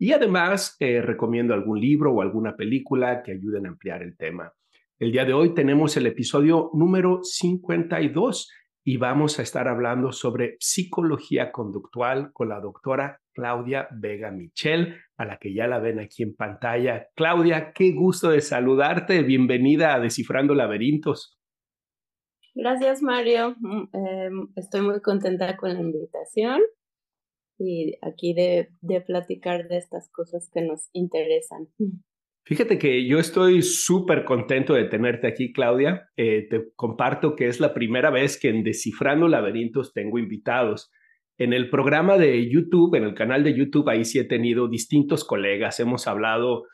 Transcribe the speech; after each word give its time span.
y 0.00 0.12
además 0.12 0.76
eh, 0.80 1.02
recomiendo 1.02 1.52
algún 1.52 1.78
libro 1.78 2.14
o 2.14 2.22
alguna 2.22 2.56
película 2.56 3.22
que 3.22 3.32
ayuden 3.32 3.66
a 3.66 3.68
ampliar 3.68 4.02
el 4.02 4.16
tema. 4.16 4.50
El 4.98 5.12
día 5.12 5.26
de 5.26 5.34
hoy 5.34 5.54
tenemos 5.54 5.94
el 5.98 6.06
episodio 6.06 6.70
número 6.72 7.20
52 7.22 8.50
y 8.82 8.96
vamos 8.96 9.38
a 9.38 9.42
estar 9.42 9.68
hablando 9.68 10.10
sobre 10.12 10.56
psicología 10.58 11.52
conductual 11.52 12.32
con 12.32 12.48
la 12.48 12.60
doctora 12.60 13.20
Claudia 13.34 13.88
Vega 13.92 14.30
Michel, 14.30 14.96
a 15.18 15.26
la 15.26 15.36
que 15.36 15.52
ya 15.52 15.66
la 15.66 15.80
ven 15.80 16.00
aquí 16.00 16.22
en 16.22 16.34
pantalla. 16.34 17.08
Claudia, 17.14 17.72
qué 17.74 17.92
gusto 17.92 18.30
de 18.30 18.40
saludarte. 18.40 19.22
Bienvenida 19.22 19.94
a 19.94 20.00
Descifrando 20.00 20.54
Laberintos. 20.54 21.38
Gracias, 22.54 23.02
Mario. 23.02 23.54
Mm, 23.60 23.82
em, 23.92 24.48
estoy 24.56 24.80
muy 24.80 25.02
contenta 25.02 25.58
con 25.58 25.74
la 25.74 25.80
invitación 25.80 26.62
y 27.60 27.96
aquí 28.02 28.34
de, 28.34 28.70
de 28.80 29.00
platicar 29.00 29.68
de 29.68 29.76
estas 29.76 30.10
cosas 30.10 30.50
que 30.52 30.62
nos 30.62 30.88
interesan. 30.92 31.68
Fíjate 32.44 32.78
que 32.78 33.06
yo 33.06 33.18
estoy 33.18 33.62
súper 33.62 34.24
contento 34.24 34.74
de 34.74 34.84
tenerte 34.84 35.28
aquí, 35.28 35.52
Claudia. 35.52 36.08
Eh, 36.16 36.48
te 36.48 36.72
comparto 36.74 37.36
que 37.36 37.46
es 37.46 37.60
la 37.60 37.74
primera 37.74 38.10
vez 38.10 38.40
que 38.40 38.48
en 38.48 38.64
Descifrando 38.64 39.28
Laberintos 39.28 39.92
tengo 39.92 40.18
invitados. 40.18 40.90
En 41.38 41.52
el 41.52 41.70
programa 41.70 42.18
de 42.18 42.50
YouTube, 42.50 42.96
en 42.96 43.04
el 43.04 43.14
canal 43.14 43.44
de 43.44 43.54
YouTube, 43.54 43.88
ahí 43.88 44.04
sí 44.04 44.18
he 44.18 44.24
tenido 44.24 44.68
distintos 44.68 45.24
colegas. 45.24 45.80
Hemos 45.80 46.08
hablado 46.08 46.64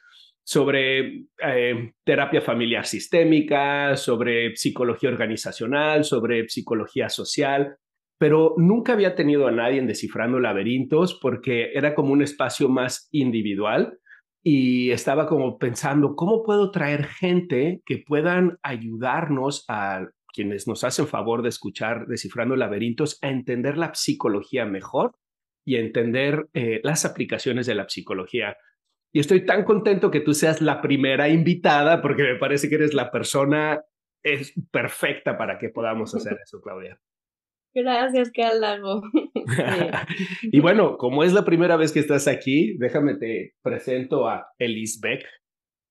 sobre 0.45 1.27
eh, 1.45 1.93
terapia 2.05 2.41
familiar 2.41 2.87
sistémica, 2.87 3.97
sobre 3.97 4.55
psicología 4.56 5.11
organizacional, 5.11 6.05
sobre 6.05 6.48
psicología 6.48 7.09
social, 7.09 7.77
pero 8.19 8.55
nunca 8.56 8.92
había 8.92 9.14
tenido 9.14 9.47
a 9.47 9.53
nadie 9.53 9.78
en 9.78 9.86
Descifrando 9.86 10.41
Laberintos 10.41 11.19
porque 11.20 11.72
era 11.75 11.95
como 11.95 12.12
un 12.12 12.22
espacio 12.22 12.69
más 12.69 13.09
individual 13.12 13.98
y 14.42 14.91
estaba 14.92 15.27
como 15.27 15.59
pensando, 15.59 16.14
¿cómo 16.14 16.44
puedo 16.44 16.70
traer 16.70 17.05
gente 17.05 17.83
que 17.84 17.98
puedan 18.06 18.59
ayudarnos 18.62 19.64
a 19.69 20.06
quienes 20.33 20.69
nos 20.69 20.84
hacen 20.84 21.09
favor 21.09 21.42
de 21.42 21.48
escuchar 21.48 22.06
Descifrando 22.06 22.55
Laberintos 22.56 23.19
a 23.22 23.28
entender 23.28 23.77
la 23.77 23.92
psicología 23.94 24.64
mejor 24.64 25.17
y 25.67 25.77
a 25.77 25.81
entender 25.81 26.47
eh, 26.55 26.81
las 26.84 27.05
aplicaciones 27.05 27.67
de 27.67 27.75
la 27.75 27.89
psicología? 27.89 28.56
Y 29.12 29.19
estoy 29.19 29.44
tan 29.44 29.64
contento 29.64 30.11
que 30.11 30.20
tú 30.20 30.33
seas 30.33 30.61
la 30.61 30.81
primera 30.81 31.28
invitada 31.28 32.00
porque 32.00 32.22
me 32.22 32.37
parece 32.37 32.69
que 32.69 32.76
eres 32.76 32.94
la 32.94 33.10
persona 33.10 33.82
es 34.22 34.55
perfecta 34.71 35.37
para 35.37 35.59
que 35.59 35.71
podamos 35.71 36.15
hacer 36.15 36.38
eso, 36.44 36.60
Claudia. 36.60 37.00
Gracias, 37.76 38.31
qué 38.32 38.42
halago. 38.42 39.03
y 40.42 40.60
bueno, 40.60 40.97
como 40.97 41.22
es 41.25 41.34
la 41.34 41.44
primera 41.44 41.76
vez 41.76 41.92
que 41.92 42.00
estás 42.00 42.26
aquí, 42.26 42.75
déjame 42.78 43.16
te 43.16 43.53
presento 43.62 44.26
a 44.28 44.47
Elisbeck. 44.59 45.22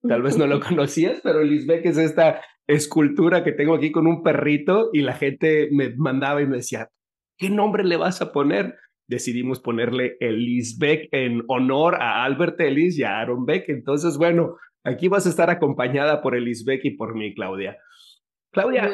Tal 0.07 0.23
vez 0.23 0.35
no 0.35 0.47
lo 0.47 0.59
conocías, 0.68 1.22
pero 1.23 1.41
Elisbeck 1.41 1.85
es 1.85 1.97
esta 1.97 2.41
escultura 2.68 3.44
que 3.44 3.51
tengo 3.51 3.75
aquí 3.75 3.91
con 3.91 4.07
un 4.07 4.23
perrito 4.23 4.90
y 4.94 5.01
la 5.01 5.13
gente 5.13 5.69
me 5.72 5.94
mandaba 5.96 6.41
y 6.41 6.47
me 6.47 6.57
decía, 6.57 6.90
¿qué 7.38 7.51
nombre 7.51 7.84
le 7.84 7.97
vas 7.97 8.22
a 8.22 8.31
poner? 8.31 8.75
decidimos 9.07 9.59
ponerle 9.59 10.17
Ellis 10.19 10.79
Beck 10.79 11.09
en 11.12 11.44
honor 11.47 12.02
a 12.02 12.23
Albert 12.23 12.59
Ellis 12.59 12.97
y 12.97 13.03
a 13.03 13.19
Aaron 13.19 13.46
Beck. 13.46 13.69
Entonces, 13.69 14.17
bueno, 14.17 14.56
aquí 14.84 15.09
vas 15.09 15.28
a 15.28 15.29
estar 15.29 15.52
acompañada 15.52 16.23
por 16.23 16.35
Ellis 16.35 16.66
Beck 16.66 16.84
y 16.85 16.96
por 16.96 17.13
mí, 17.13 17.35
Claudia. 17.35 17.78
Claudia, 18.52 18.90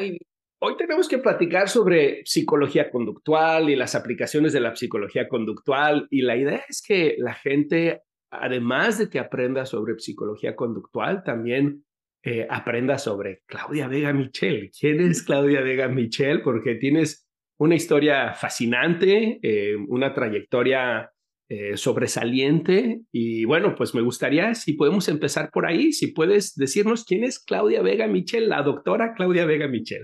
hoy 0.64 0.76
tenemos 0.76 1.08
que 1.08 1.18
platicar 1.18 1.68
sobre 1.68 2.22
psicología 2.24 2.88
conductual 2.90 3.68
y 3.68 3.74
las 3.74 3.96
aplicaciones 3.96 4.52
de 4.52 4.60
la 4.60 4.76
psicología 4.76 5.26
conductual. 5.28 6.06
Y 6.08 6.22
la 6.22 6.36
idea 6.36 6.62
es 6.68 6.82
que 6.86 7.16
la 7.18 7.34
gente, 7.34 8.02
además 8.30 8.98
de 8.98 9.10
que 9.10 9.18
aprenda 9.18 9.66
sobre 9.66 9.98
psicología 9.98 10.54
conductual, 10.54 11.24
también 11.24 11.84
eh, 12.22 12.46
aprenda 12.48 12.98
sobre 12.98 13.42
Claudia 13.46 13.88
Vega 13.88 14.12
Michel. 14.12 14.70
¿Quién 14.78 15.00
es 15.00 15.24
Claudia 15.24 15.62
Vega 15.62 15.88
Michel? 15.88 16.42
Porque 16.42 16.76
tienes 16.76 17.28
una 17.58 17.74
historia 17.74 18.32
fascinante, 18.34 19.40
eh, 19.42 19.74
una 19.88 20.14
trayectoria 20.14 21.10
eh, 21.48 21.76
sobresaliente 21.76 23.00
y 23.10 23.44
bueno, 23.44 23.74
pues 23.74 23.94
me 23.94 24.00
gustaría 24.00 24.54
si 24.54 24.74
podemos 24.74 25.08
empezar 25.08 25.50
por 25.52 25.66
ahí, 25.66 25.92
si 25.92 26.12
puedes 26.12 26.54
decirnos 26.54 27.04
quién 27.04 27.24
es 27.24 27.40
Claudia 27.40 27.82
Vega 27.82 28.06
Michel, 28.06 28.48
la 28.48 28.62
doctora 28.62 29.12
Claudia 29.14 29.44
Vega 29.44 29.66
Michel. 29.66 30.02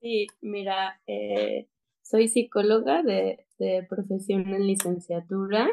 Sí, 0.00 0.26
mira, 0.40 1.00
eh, 1.06 1.68
soy 2.02 2.28
psicóloga 2.28 3.02
de, 3.02 3.46
profesión 3.88 4.48
en 4.54 4.66
licenciatura 4.66 5.68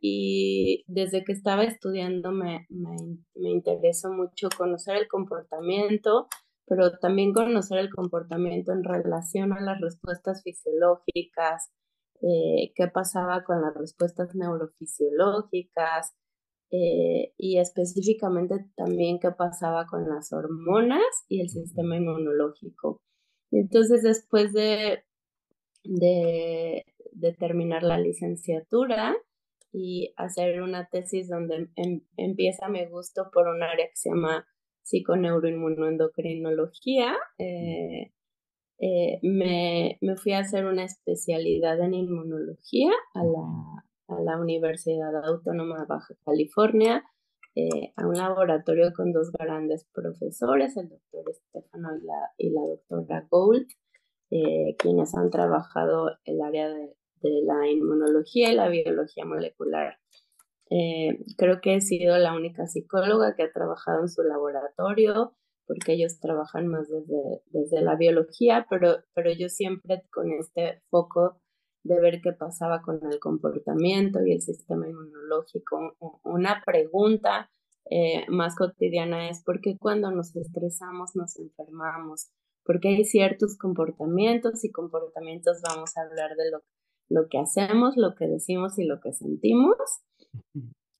y 0.00 0.84
desde 0.88 1.22
que 1.22 1.32
estaba 1.32 1.62
estudiando 1.62 2.32
me, 2.32 2.66
me 2.68 3.50
interesó 3.50 4.10
mucho 4.10 4.48
conocer 4.58 4.96
el 4.96 5.06
comportamiento 5.06 6.26
pero 6.66 6.98
también 6.98 7.32
conocer 7.32 7.78
el 7.78 7.90
comportamiento 7.90 8.72
en 8.72 8.84
relación 8.84 9.52
a 9.52 9.60
las 9.60 9.80
respuestas 9.80 10.42
fisiológicas, 10.42 11.70
eh, 12.22 12.72
qué 12.74 12.88
pasaba 12.88 13.44
con 13.44 13.62
las 13.62 13.74
respuestas 13.74 14.34
neurofisiológicas 14.34 16.14
eh, 16.70 17.32
y 17.36 17.58
específicamente 17.58 18.66
también 18.76 19.18
qué 19.20 19.30
pasaba 19.30 19.86
con 19.86 20.08
las 20.08 20.32
hormonas 20.32 21.04
y 21.28 21.40
el 21.40 21.48
sistema 21.48 21.96
inmunológico. 21.96 23.00
Entonces, 23.52 24.02
después 24.02 24.52
de, 24.52 25.04
de, 25.84 26.84
terminar 27.38 27.84
la 27.84 27.98
licenciatura 27.98 29.16
y 29.72 30.12
hacer 30.16 30.62
una 30.62 30.88
tesis 30.88 31.28
donde 31.28 31.68
em, 31.76 32.00
empieza 32.16 32.68
mi 32.68 32.84
gusto 32.86 33.30
por 33.32 33.46
un 33.48 33.62
área 33.62 33.86
que 33.86 33.96
se 33.96 34.10
llama 34.10 34.46
psiconeuroinmunoendocrinología. 34.82 37.16
Eh, 37.38 38.12
eh, 38.78 39.18
me, 39.22 39.98
me, 40.00 40.16
fui 40.16 40.32
a 40.32 40.40
hacer 40.40 40.66
una 40.66 40.84
especialidad 40.84 41.80
en 41.80 41.94
inmunología 41.94 42.90
a 43.14 43.24
la, 43.24 43.85
a 44.08 44.20
la 44.20 44.38
Universidad 44.38 45.14
Autónoma 45.24 45.80
de 45.80 45.86
Baja 45.86 46.14
California, 46.24 47.04
eh, 47.54 47.92
a 47.96 48.06
un 48.06 48.16
laboratorio 48.16 48.92
con 48.94 49.12
dos 49.12 49.32
grandes 49.32 49.86
profesores, 49.92 50.76
el 50.76 50.88
doctor 50.88 51.24
Estefano 51.30 51.96
y 51.96 52.04
la, 52.04 52.32
y 52.36 52.50
la 52.50 52.60
doctora 52.60 53.26
Gold, 53.30 53.66
quienes 54.78 55.14
han 55.14 55.30
trabajado 55.30 56.10
el 56.24 56.42
área 56.42 56.68
de, 56.68 56.96
de 57.22 57.42
la 57.44 57.68
inmunología 57.68 58.52
y 58.52 58.54
la 58.54 58.68
biología 58.68 59.24
molecular. 59.24 59.98
Eh, 60.70 61.18
creo 61.36 61.60
que 61.60 61.76
he 61.76 61.80
sido 61.80 62.18
la 62.18 62.34
única 62.34 62.66
psicóloga 62.66 63.34
que 63.34 63.44
ha 63.44 63.52
trabajado 63.52 64.02
en 64.02 64.08
su 64.08 64.22
laboratorio, 64.22 65.34
porque 65.66 65.92
ellos 65.92 66.18
trabajan 66.20 66.66
más 66.68 66.88
desde, 66.88 67.42
desde 67.46 67.82
la 67.82 67.96
biología, 67.96 68.66
pero, 68.68 68.98
pero 69.14 69.32
yo 69.32 69.48
siempre 69.48 70.02
con 70.10 70.32
este 70.32 70.82
foco 70.90 71.40
de 71.86 72.00
ver 72.00 72.20
qué 72.22 72.32
pasaba 72.32 72.82
con 72.82 73.00
el 73.10 73.18
comportamiento 73.18 74.24
y 74.24 74.32
el 74.32 74.40
sistema 74.40 74.88
inmunológico. 74.88 75.96
Una 76.24 76.62
pregunta 76.64 77.50
eh, 77.90 78.26
más 78.28 78.56
cotidiana 78.56 79.28
es 79.28 79.42
por 79.44 79.60
qué 79.60 79.76
cuando 79.78 80.10
nos 80.10 80.34
estresamos 80.36 81.14
nos 81.14 81.38
enfermamos, 81.38 82.30
porque 82.64 82.88
hay 82.88 83.04
ciertos 83.04 83.56
comportamientos 83.56 84.64
y 84.64 84.72
comportamientos, 84.72 85.60
vamos 85.62 85.96
a 85.96 86.02
hablar 86.02 86.36
de 86.36 86.50
lo, 86.50 86.62
lo 87.08 87.28
que 87.28 87.38
hacemos, 87.38 87.96
lo 87.96 88.14
que 88.14 88.26
decimos 88.26 88.78
y 88.78 88.84
lo 88.84 89.00
que 89.00 89.12
sentimos 89.12 89.76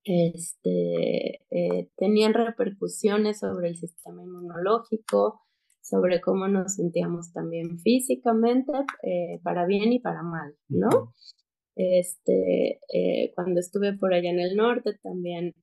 este, 0.07 1.41
eh, 1.51 1.91
tenían 1.97 2.33
repercusiones 2.33 3.41
sobre 3.41 3.69
el 3.69 3.77
sistema 3.77 4.23
inmunológico, 4.23 5.43
sobre 5.89 6.21
cómo 6.21 6.49
nos 6.49 6.75
sentíamos 6.75 7.33
también 7.33 7.79
físicamente, 7.79 8.73
eh, 9.03 9.41
para 9.45 9.67
bien 9.67 9.93
y 9.93 10.01
para 10.01 10.23
mal, 10.23 10.57
¿no? 10.69 11.13
Este, 11.77 12.81
eh, 12.93 13.33
cuando 13.35 13.61
estuve 13.61 13.97
por 13.97 14.13
allá 14.13 14.31
en 14.31 14.41
el 14.41 14.57
norte 14.57 14.99
también 15.03 15.55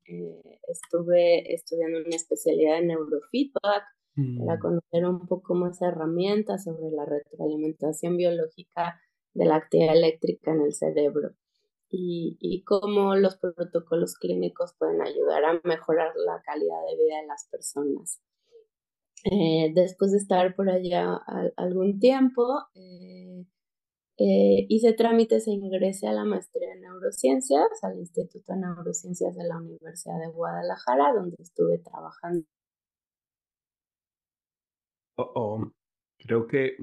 estuve 0.68 1.54
estudiando 1.54 2.00
una 2.06 2.16
especialidad 2.16 2.78
en 2.78 2.88
neurofeedback 2.88 3.84
para 4.46 4.58
mm. 4.58 4.60
conocer 4.60 5.06
un 5.08 5.26
poco 5.26 5.56
más 5.56 5.82
herramientas 5.82 6.66
sobre 6.66 6.92
la 6.92 7.04
retroalimentación 7.04 8.16
biológica 8.16 9.02
de 9.34 9.46
la 9.46 9.56
actividad 9.56 9.98
eléctrica 9.98 10.52
en 10.52 10.62
el 10.62 10.74
cerebro. 10.74 11.32
y, 11.90 12.38
y, 12.40 12.64
cómo 12.64 13.16
los 13.16 13.38
protocolos 13.38 14.16
clínicos 14.16 14.74
pueden 14.80 15.02
ayudar 15.02 15.46
a 15.46 15.62
mejorar 15.64 16.12
la 16.16 16.42
calidad 16.44 16.82
de 16.90 17.04
vida 17.04 17.22
de 17.22 17.28
las 17.28 17.48
personas. 17.52 18.20
Eh, 19.26 19.72
después 19.74 20.12
de 20.12 20.18
estar 20.18 20.56
por 20.56 20.70
allá 20.70 21.20
algún 21.56 22.00
tiempo, 22.00 22.44
eh, 22.76 23.46
eh, 24.18 24.66
hice 24.70 24.94
trámites 24.94 25.48
e 25.48 25.52
ingresé 25.52 26.08
a 26.08 26.14
la 26.14 26.26
maestría 26.26 26.74
en 26.74 26.82
neurociencias 26.82 27.84
al 27.84 27.98
Instituto 28.00 28.54
de 28.54 28.60
Neurociencias 28.60 29.36
de 29.36 29.44
la 29.46 29.58
Universidad 29.58 30.20
de 30.20 30.32
Guadalajara, 30.32 31.14
donde 31.14 31.38
estuve 31.40 31.80
trabajando. 31.80 32.46
Oh, 35.18 35.32
oh. 35.36 35.72
Creo 36.18 36.48
que 36.48 36.78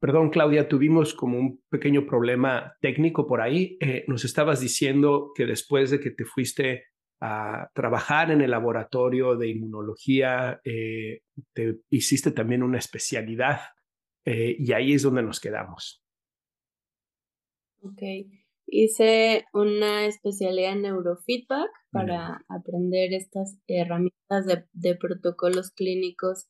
Perdón, 0.00 0.30
Claudia, 0.30 0.68
tuvimos 0.68 1.12
como 1.12 1.38
un 1.38 1.60
pequeño 1.68 2.06
problema 2.06 2.76
técnico 2.80 3.26
por 3.26 3.40
ahí. 3.40 3.76
Eh, 3.80 4.04
nos 4.06 4.24
estabas 4.24 4.60
diciendo 4.60 5.32
que 5.34 5.44
después 5.44 5.90
de 5.90 5.98
que 5.98 6.12
te 6.12 6.24
fuiste 6.24 6.84
a 7.20 7.70
trabajar 7.74 8.30
en 8.30 8.40
el 8.40 8.50
laboratorio 8.50 9.36
de 9.36 9.48
inmunología, 9.48 10.60
eh, 10.64 11.20
te 11.52 11.78
hiciste 11.90 12.30
también 12.30 12.62
una 12.62 12.78
especialidad 12.78 13.60
eh, 14.24 14.56
y 14.58 14.72
ahí 14.72 14.92
es 14.92 15.02
donde 15.02 15.22
nos 15.22 15.40
quedamos. 15.40 16.02
Ok, 17.82 18.02
hice 18.66 19.46
una 19.52 20.06
especialidad 20.06 20.72
en 20.72 20.82
neurofeedback 20.82 21.70
para 21.90 22.44
aprender 22.48 23.12
estas 23.12 23.58
herramientas 23.66 24.46
de 24.72 24.96
protocolos 24.96 25.70
clínicos 25.70 26.48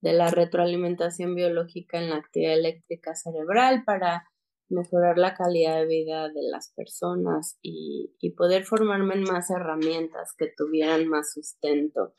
de 0.00 0.12
la 0.12 0.30
retroalimentación 0.30 1.34
biológica 1.34 1.98
en 1.98 2.10
la 2.10 2.16
actividad 2.16 2.54
eléctrica 2.54 3.14
cerebral 3.14 3.82
para 3.84 4.28
mejorar 4.68 5.18
la 5.18 5.34
calidad 5.34 5.76
de 5.80 5.86
vida 5.86 6.28
de 6.28 6.42
las 6.42 6.72
personas 6.74 7.58
y, 7.62 8.14
poder 8.36 8.64
formarme 8.64 9.14
en 9.14 9.22
más 9.22 9.50
herramientas 9.50 10.32
que 10.36 10.52
tuvieran 10.56 11.08
más 11.08 11.32
sustento. 11.32 12.14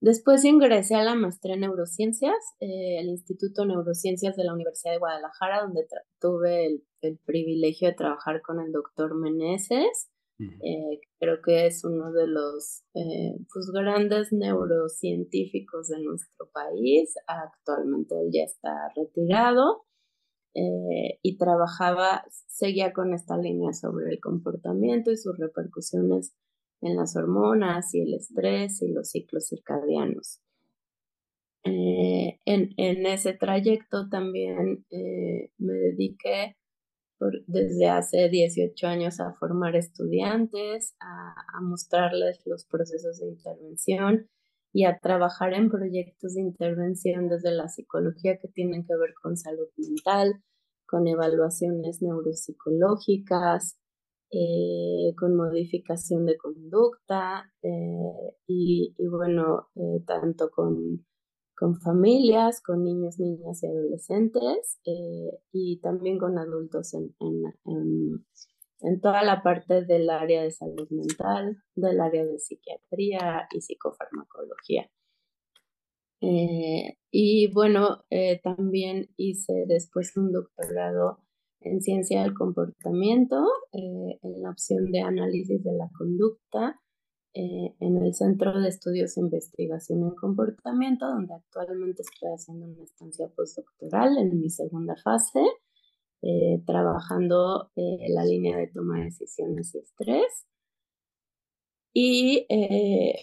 Después 0.00 0.44
ingresé 0.44 0.94
a 0.94 1.02
la 1.02 1.14
maestría 1.14 1.54
en 1.54 1.60
neurociencias, 1.60 2.36
eh, 2.60 3.00
el 3.00 3.08
Instituto 3.08 3.62
de 3.62 3.68
Neurociencias 3.68 4.36
de 4.36 4.44
la 4.44 4.54
Universidad 4.54 4.92
de 4.92 4.98
Guadalajara, 4.98 5.62
donde 5.62 5.86
tuve 6.20 6.66
el, 6.66 6.84
el, 7.02 7.18
privilegio 7.18 7.88
de 7.88 7.94
trabajar 7.94 8.40
con 8.42 8.60
el 8.60 8.72
doctor 8.72 9.14
Meneses 9.14 10.10
eh, 10.40 11.00
creo 11.20 11.40
que 11.44 11.66
es 11.66 11.84
uno 11.84 12.12
de 12.12 12.26
los 12.26 12.82
eh, 12.94 13.36
pues, 13.52 13.70
grandes 13.72 14.32
neurocientíficos 14.32 15.88
de 15.88 16.02
nuestro 16.02 16.48
país. 16.52 17.14
Actualmente 17.26 18.14
él 18.20 18.30
ya 18.32 18.42
está 18.42 18.92
retirado 18.96 19.84
eh, 20.54 21.18
y 21.22 21.36
trabajaba, 21.36 22.24
seguía 22.30 22.92
con 22.92 23.12
esta 23.14 23.36
línea 23.36 23.72
sobre 23.72 24.10
el 24.10 24.20
comportamiento 24.20 25.10
y 25.10 25.16
sus 25.16 25.36
repercusiones 25.38 26.34
en 26.80 26.96
las 26.96 27.16
hormonas 27.16 27.94
y 27.94 28.02
el 28.02 28.14
estrés 28.14 28.82
y 28.82 28.92
los 28.92 29.10
ciclos 29.10 29.48
circadianos. 29.48 30.40
en, 31.64 32.74
en, 32.76 33.06
ese 33.06 33.32
trayecto 33.32 34.08
también 34.10 34.84
me 34.90 35.72
dediqué 35.72 36.56
desde 37.46 37.88
hace 37.88 38.28
18 38.28 38.86
años 38.86 39.20
a 39.20 39.32
formar 39.34 39.76
estudiantes, 39.76 40.94
a, 41.00 41.60
mostrarles 41.62 42.42
los 42.46 42.66
procesos 42.66 43.20
de 43.20 43.28
intervención 43.28 44.28
y 44.74 44.84
a 44.86 44.98
trabajar 44.98 45.54
en 45.54 45.70
proyectos 45.70 46.34
de 46.34 46.42
intervención 46.42 47.28
desde 47.28 47.52
la 47.52 47.68
psicología 47.68 48.38
que 48.38 48.48
tienen 48.48 48.84
que 48.84 48.96
ver 48.96 49.14
con 49.22 49.36
salud 49.36 49.68
mental, 49.76 50.42
con 50.84 51.06
evaluaciones 51.06 52.02
neuropsicológicas, 52.02 53.78
eh, 54.32 55.14
con 55.16 55.36
modificación 55.36 56.26
de 56.26 56.36
conducta 56.36 57.52
eh, 57.62 58.34
y, 58.48 58.92
bueno, 59.08 59.68
eh, 59.76 60.02
tanto 60.08 60.50
con 60.50 61.06
familias, 61.84 62.60
con 62.60 62.82
niños, 62.82 63.20
niñas 63.20 63.62
y 63.62 63.68
adolescentes 63.68 64.80
y 65.52 65.78
también 65.80 66.18
con 66.18 66.36
adultos 66.36 66.94
en, 66.94 67.14
en, 67.20 67.44
en, 67.64 68.26
toda 69.02 69.22
la 69.22 69.42
parte 69.42 69.84
del 69.84 70.10
área 70.10 70.42
de 70.42 70.50
salud 70.50 70.88
mental, 70.90 71.56
del 71.74 72.00
área 72.00 72.24
de 72.24 72.38
psiquiatría 72.38 73.48
y 73.52 73.60
psicofarmacología. 73.60 74.90
Eh, 76.20 76.96
y 77.10 77.52
bueno, 77.52 78.04
eh, 78.10 78.40
también 78.42 79.08
hice 79.16 79.64
después 79.66 80.16
un 80.16 80.32
doctorado 80.32 81.18
en 81.60 81.80
ciencia 81.80 82.22
del 82.22 82.34
comportamiento, 82.34 83.42
en 83.72 84.42
la 84.42 84.50
opción 84.50 84.90
de 84.90 85.00
análisis 85.00 85.62
de 85.64 85.72
la 85.72 85.88
conducta 85.96 86.80
eh, 87.36 87.74
en 87.80 87.96
el 87.96 88.14
Centro 88.14 88.60
de 88.60 88.68
Estudios 88.68 89.16
e 89.16 89.20
Investigación 89.20 90.04
en 90.04 90.14
Comportamiento, 90.14 91.04
donde 91.06 91.34
actualmente 91.34 92.02
estoy 92.02 92.30
haciendo 92.32 92.66
una 92.66 92.84
estancia 92.84 93.28
postdoctoral 93.34 94.16
en 94.18 94.38
mi 94.38 94.50
segunda 94.50 94.94
fase, 95.02 95.40
eh, 96.24 96.62
trabajando 96.66 97.70
eh, 97.76 98.06
la 98.08 98.24
línea 98.24 98.56
de 98.56 98.68
toma 98.68 98.98
de 98.98 99.04
decisiones 99.04 99.74
y 99.74 99.78
estrés. 99.78 100.46
Y 101.96 102.46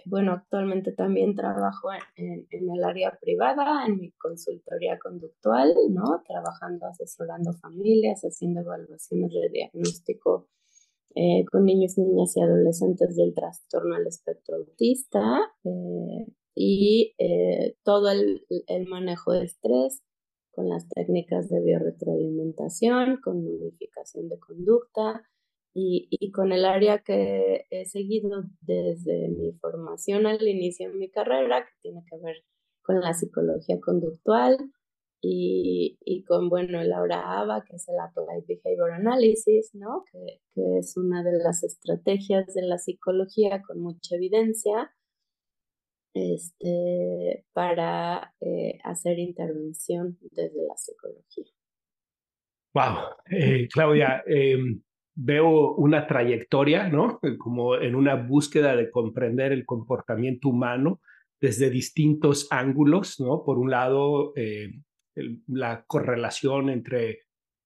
bueno, 0.05 0.31
actualmente 0.31 0.93
también 0.93 1.35
trabajo 1.35 1.89
en, 2.15 2.47
el 2.49 2.83
área 2.85 3.17
privada, 3.19 3.85
en 3.85 3.99
mi 3.99 4.11
consultoría 4.11 4.97
conductual, 4.97 5.73
¿no? 5.89 6.23
Trabajando, 6.25 6.85
asesorando 6.85 7.51
familias, 7.51 8.21
haciendo 8.21 8.61
evaluaciones 8.61 9.29
de 9.33 9.49
diagnóstico 9.51 10.47
eh, 11.13 11.43
con 11.51 11.65
niños, 11.65 11.97
niñas 11.97 12.37
y 12.37 12.41
adolescentes 12.41 13.17
del 13.17 13.33
trastorno 13.33 13.95
al 13.95 14.07
espectro 14.07 14.55
autista 14.55 15.41
eh, 15.65 16.25
y 16.55 17.13
eh, 17.17 17.75
todo 17.83 18.09
el, 18.11 18.45
manejo 18.87 19.33
de 19.33 19.43
estrés 19.43 20.01
con 20.51 20.69
las 20.69 20.87
técnicas 20.89 21.49
de 21.49 21.61
biorretroalimentación, 21.61 23.19
con 23.23 23.43
modificación 23.43 24.29
de 24.29 24.39
conducta 24.39 25.23
y, 25.73 26.07
y, 26.09 26.31
con 26.31 26.51
el 26.51 26.65
área 26.65 26.99
que 26.99 27.65
he 27.69 27.85
seguido 27.85 28.43
desde 28.59 29.29
mi 29.29 29.53
formación 29.53 30.25
al 30.27 30.45
inicio 30.45 30.89
de 30.89 30.97
mi 30.97 31.09
carrera, 31.09 31.63
que 31.63 31.71
tiene 31.81 32.03
que 32.09 32.17
ver 32.17 32.35
con 32.83 32.99
la 32.99 33.13
psicología 33.13 33.79
conductual, 33.79 34.57
y, 35.23 35.99
y, 36.03 36.23
con, 36.23 36.49
bueno, 36.49 36.81
el 36.81 36.91
ahora 36.91 37.63
que 37.69 37.75
es 37.75 37.87
el 37.87 37.99
Applied 37.99 38.43
Behavior 38.47 38.91
Analysis, 38.91 39.69
¿no? 39.75 40.03
Que, 40.11 40.41
que, 40.55 40.79
es 40.79 40.97
una 40.97 41.23
de 41.23 41.33
las 41.37 41.63
estrategias 41.63 42.53
de 42.55 42.63
la 42.63 42.79
psicología 42.79 43.61
con 43.61 43.81
mucha 43.81 44.15
evidencia 44.15 44.91
este, 46.13 47.45
para 47.53 48.33
eh, 48.41 48.79
hacer 48.83 49.19
intervención 49.19 50.17
desde 50.21 50.65
la 50.67 50.75
psicología. 50.75 51.45
Wow, 52.73 53.15
eh, 53.29 53.67
Claudia, 53.71 54.23
em, 54.25 54.81
veo 55.15 55.75
una 55.75 56.07
trayectoria, 56.07 56.87
¿no? 56.89 57.19
Como 57.37 57.75
en 57.75 57.95
una 57.95 58.15
búsqueda 58.15 58.75
de 58.75 58.89
comprender 58.89 59.51
el 59.51 59.65
comportamiento 59.65 60.49
humano 60.49 61.01
desde 61.39 61.69
distintos 61.69 62.47
ángulos, 62.49 63.19
¿no? 63.19 63.43
Por 63.43 63.57
un 63.57 63.71
lado, 63.71 64.33
eh, 64.35 64.71
la 65.47 65.83
correlación 65.85 66.69
entre 66.69 67.23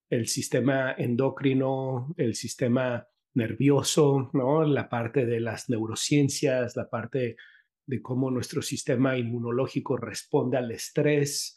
el 0.09 0.27
sistema 0.27 0.93
endocrino, 0.97 2.13
el 2.17 2.35
sistema 2.35 3.07
nervioso, 3.33 4.29
¿no? 4.33 4.63
la 4.63 4.89
parte 4.89 5.25
de 5.25 5.39
las 5.39 5.69
neurociencias, 5.69 6.75
la 6.75 6.89
parte 6.89 7.35
de 7.87 8.01
cómo 8.01 8.31
nuestro 8.31 8.61
sistema 8.61 9.17
inmunológico 9.17 9.97
responde 9.97 10.57
al 10.57 10.71
estrés, 10.71 11.55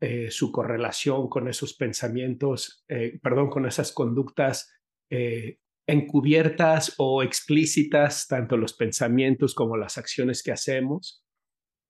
eh, 0.00 0.30
su 0.30 0.52
correlación 0.52 1.28
con 1.28 1.48
esos 1.48 1.74
pensamientos, 1.74 2.84
eh, 2.88 3.18
perdón, 3.22 3.50
con 3.50 3.66
esas 3.66 3.92
conductas 3.92 4.72
eh, 5.10 5.58
encubiertas 5.86 6.94
o 6.98 7.22
explícitas, 7.22 8.26
tanto 8.28 8.56
los 8.56 8.74
pensamientos 8.74 9.54
como 9.54 9.76
las 9.76 9.98
acciones 9.98 10.42
que 10.42 10.52
hacemos 10.52 11.24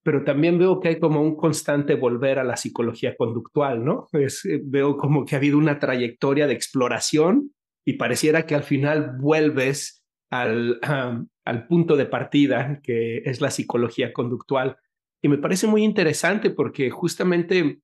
pero 0.03 0.23
también 0.23 0.57
veo 0.57 0.79
que 0.79 0.89
hay 0.89 0.99
como 0.99 1.21
un 1.21 1.35
constante 1.35 1.95
volver 1.95 2.39
a 2.39 2.43
la 2.43 2.57
psicología 2.57 3.15
conductual, 3.17 3.83
¿no? 3.83 4.07
Eh, 4.13 4.27
veo 4.63 4.97
como 4.97 5.25
que 5.25 5.35
ha 5.35 5.37
habido 5.37 5.57
una 5.57 5.79
trayectoria 5.79 6.47
de 6.47 6.53
exploración 6.53 7.51
y 7.85 7.93
pareciera 7.93 8.45
que 8.45 8.55
al 8.55 8.63
final 8.63 9.17
vuelves 9.19 9.98
al, 10.29 10.79
al 11.45 11.67
punto 11.67 11.95
de 11.95 12.05
partida, 12.05 12.79
que 12.83 13.17
es 13.25 13.41
la 13.41 13.51
psicología 13.51 14.13
conductual. 14.13 14.77
Y 15.21 15.27
me 15.27 15.37
parece 15.37 15.67
muy 15.67 15.83
interesante 15.83 16.49
porque 16.49 16.89
justamente 16.89 17.81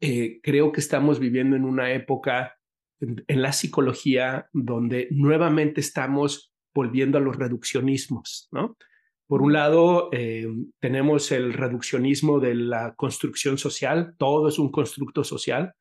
eh, 0.00 0.40
creo 0.42 0.72
que 0.72 0.80
estamos 0.80 1.18
viviendo 1.18 1.56
en 1.56 1.64
una 1.64 1.92
época 1.92 2.56
en, 3.00 3.42
la 3.42 3.52
psicología 3.52 4.48
donde 4.52 5.08
nuevamente 5.10 5.80
estamos 5.80 6.52
volviendo 6.74 7.18
a 7.18 7.20
los 7.20 7.36
reduccionismos, 7.36 8.48
¿no? 8.52 8.76
Por 9.26 9.42
un 9.42 9.52
lado, 9.52 10.08
eh, 10.12 10.48
tenemos 10.80 11.32
el 11.32 11.52
reduccionismo 11.52 12.40
de 12.40 12.54
la 12.54 12.94
construcción 12.94 13.58
social, 13.58 14.14
todo 14.16 14.48
es 14.48 14.58
un 14.58 14.70
constructo 14.70 15.22
social, 15.24 15.74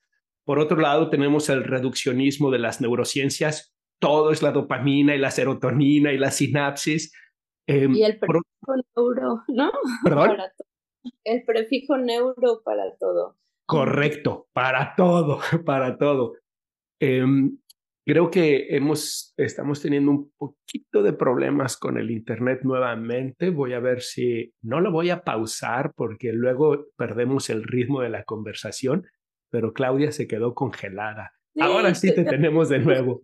Por 0.45 0.59
otro 0.59 0.77
lado, 0.77 1.09
tenemos 1.09 1.49
el 1.49 1.65
reduccionismo 1.65 2.51
de 2.51 2.59
las 2.59 2.79
neurociencias. 2.79 3.75
Todo 3.99 4.31
es 4.31 4.41
la 4.41 4.51
dopamina 4.51 5.15
y 5.15 5.19
la 5.19 5.31
serotonina 5.31 6.13
y 6.13 6.17
la 6.17 6.31
sinapsis. 6.31 7.13
Em, 7.67 7.93
y 7.95 8.03
el 8.03 8.17
prefijo 8.19 8.75
neuro, 8.95 9.43
¿no? 9.47 9.71
¿Perdón? 10.03 10.37
el 11.23 11.43
prefijo 11.43 11.97
neuro 11.97 12.61
para 12.63 12.95
todo. 12.99 13.37
Correcto, 13.65 14.47
para 14.53 14.93
todo, 14.95 15.39
para 15.65 15.97
todo. 15.97 16.35
Em, 17.01 17.57
creo 18.05 18.31
que 18.31 18.75
hemos, 18.75 19.33
estamos 19.37 19.81
teniendo 19.81 20.11
un 20.11 20.31
poquito 20.37 21.03
de 21.03 21.13
problemas 21.13 21.77
con 21.77 21.97
el 21.97 22.11
Internet 22.11 22.61
nuevamente. 22.63 23.49
Voy 23.49 23.73
a 23.73 23.79
ver 23.79 24.01
si 24.01 24.53
no 24.61 24.79
lo 24.79 24.91
voy 24.91 25.09
a 25.09 25.23
pausar 25.23 25.91
porque 25.95 26.31
luego 26.31 26.87
perdemos 26.95 27.49
el 27.49 27.63
ritmo 27.63 28.01
de 28.01 28.09
la 28.09 28.23
conversación, 28.23 29.05
pero 29.51 29.73
Claudia 29.73 30.11
se 30.11 30.27
quedó 30.27 30.53
congelada. 30.53 31.33
Ahora 31.59 31.93
sí 31.95 32.13
te 32.13 32.23
tenemos 32.23 32.69
de 32.69 32.79
nuevo. 32.79 33.23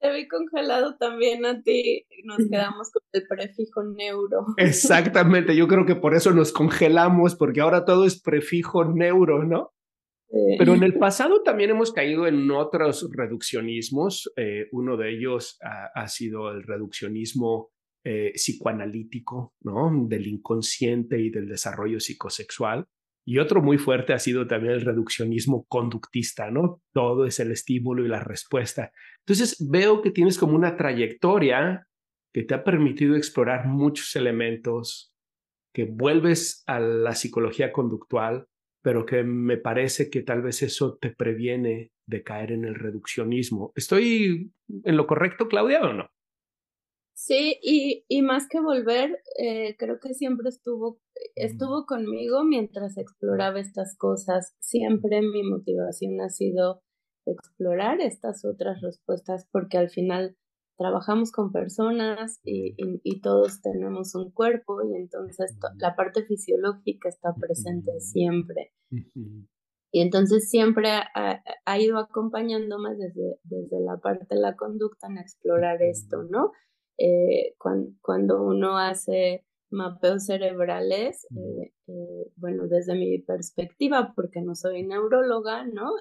Te 0.00 0.12
vi 0.12 0.28
congelado 0.28 0.96
también 0.98 1.46
a 1.46 1.62
ti. 1.62 2.06
Nos 2.24 2.48
quedamos 2.50 2.90
con 2.92 3.02
el 3.12 3.26
prefijo 3.26 3.82
neuro. 3.84 4.46
Exactamente, 4.58 5.56
yo 5.56 5.66
creo 5.68 5.86
que 5.86 5.96
por 5.96 6.14
eso 6.14 6.32
nos 6.32 6.52
congelamos, 6.52 7.34
porque 7.34 7.60
ahora 7.60 7.84
todo 7.84 8.04
es 8.04 8.20
prefijo 8.20 8.84
neuro, 8.84 9.44
¿no? 9.44 9.72
Pero 10.58 10.74
en 10.74 10.82
el 10.82 10.94
pasado 10.98 11.42
también 11.42 11.70
hemos 11.70 11.92
caído 11.92 12.26
en 12.26 12.50
otros 12.50 13.08
reduccionismos. 13.12 14.32
Eh, 14.36 14.66
uno 14.72 14.96
de 14.96 15.14
ellos 15.14 15.58
ha, 15.62 16.06
sido 16.08 16.50
el 16.50 16.62
reduccionismo 16.62 17.70
eh, 18.04 18.32
psicoanalítico, 18.34 19.54
¿no? 19.62 19.90
Del 20.08 20.26
inconsciente 20.26 21.20
y 21.20 21.30
del 21.30 21.48
desarrollo 21.48 22.00
psicosexual. 22.00 22.86
Y 23.28 23.38
otro 23.38 23.60
muy 23.60 23.76
fuerte 23.76 24.12
ha 24.12 24.20
sido 24.20 24.46
también 24.46 24.74
el 24.74 24.82
reduccionismo 24.82 25.64
conductista, 25.68 26.50
¿no? 26.50 26.80
Todo 26.92 27.26
es 27.26 27.40
el 27.40 27.50
estímulo 27.50 28.04
y 28.04 28.08
la 28.08 28.20
respuesta. 28.20 28.92
Entonces 29.26 29.56
veo 29.68 30.00
que 30.00 30.12
tienes 30.12 30.38
como 30.38 30.54
una 30.54 30.76
trayectoria 30.76 31.88
que 32.32 32.44
te 32.44 32.54
ha 32.54 32.62
permitido 32.62 33.16
explorar 33.16 33.66
muchos 33.66 34.14
elementos, 34.14 35.12
que 35.74 35.84
vuelves 35.84 36.62
a 36.66 36.78
la 36.78 37.14
psicología 37.14 37.72
conductual, 37.72 38.46
pero 38.80 39.04
que 39.04 39.24
me 39.24 39.56
parece 39.56 40.08
que 40.08 40.22
tal 40.22 40.42
vez 40.42 40.62
eso 40.62 40.96
te 40.96 41.10
previene 41.10 41.90
de 42.06 42.22
caer 42.22 42.52
en 42.52 42.64
el 42.64 42.76
reduccionismo. 42.76 43.72
¿Estoy 43.74 44.52
en 44.84 44.96
lo 44.96 45.08
correcto, 45.08 45.48
Claudia, 45.48 45.80
o 45.80 45.92
no? 45.92 46.08
Sí, 47.18 47.58
y, 47.62 48.04
y 48.08 48.20
más 48.20 48.46
que 48.46 48.60
volver, 48.60 49.22
eh, 49.38 49.74
creo 49.78 49.98
que 50.00 50.12
siempre 50.12 50.50
estuvo, 50.50 51.00
estuvo 51.34 51.86
conmigo 51.86 52.44
mientras 52.44 52.98
exploraba 52.98 53.58
estas 53.58 53.96
cosas. 53.96 54.54
Siempre 54.60 55.22
mi 55.22 55.42
motivación 55.42 56.20
ha 56.20 56.28
sido 56.28 56.82
explorar 57.24 58.02
estas 58.02 58.44
otras 58.44 58.82
respuestas 58.82 59.48
porque 59.50 59.78
al 59.78 59.88
final 59.88 60.36
trabajamos 60.76 61.32
con 61.32 61.52
personas 61.52 62.38
y, 62.44 62.74
y, 62.76 63.20
todos 63.22 63.62
tenemos 63.62 64.14
un 64.14 64.30
cuerpo 64.30 64.82
y 64.82 64.94
entonces 64.94 65.56
la 65.78 65.96
parte 65.96 66.22
fisiológica 66.26 67.08
está 67.08 67.34
presente 67.34 67.98
siempre. 67.98 68.74
Y 69.90 70.02
entonces 70.02 70.50
siempre 70.50 70.90
ha, 70.90 71.78
ido 71.78 71.96
acompañándome 71.96 72.94
desde, 72.94 73.38
desde 73.44 73.80
la 73.80 73.96
parte 73.96 74.26
de 74.34 74.40
la 74.42 74.54
conducta 74.54 75.06
en 75.06 75.16
explorar 75.16 75.80
esto, 75.80 76.24
¿no? 76.24 76.52
Eh, 76.98 77.54
cuando, 77.58 77.92
cuando, 78.00 78.42
uno 78.42 78.78
hace 78.78 79.44
mapeos 79.70 80.26
cerebrales, 80.26 81.26
eh, 81.36 81.72
eh, 81.88 82.32
bueno, 82.36 82.66
desde 82.68 82.94
mi 82.94 83.18
perspectiva, 83.18 84.12
porque 84.14 84.40
no 84.40 84.54
soy 84.54 84.82
neuróloga, 84.82 85.64
¿no? 85.66 85.92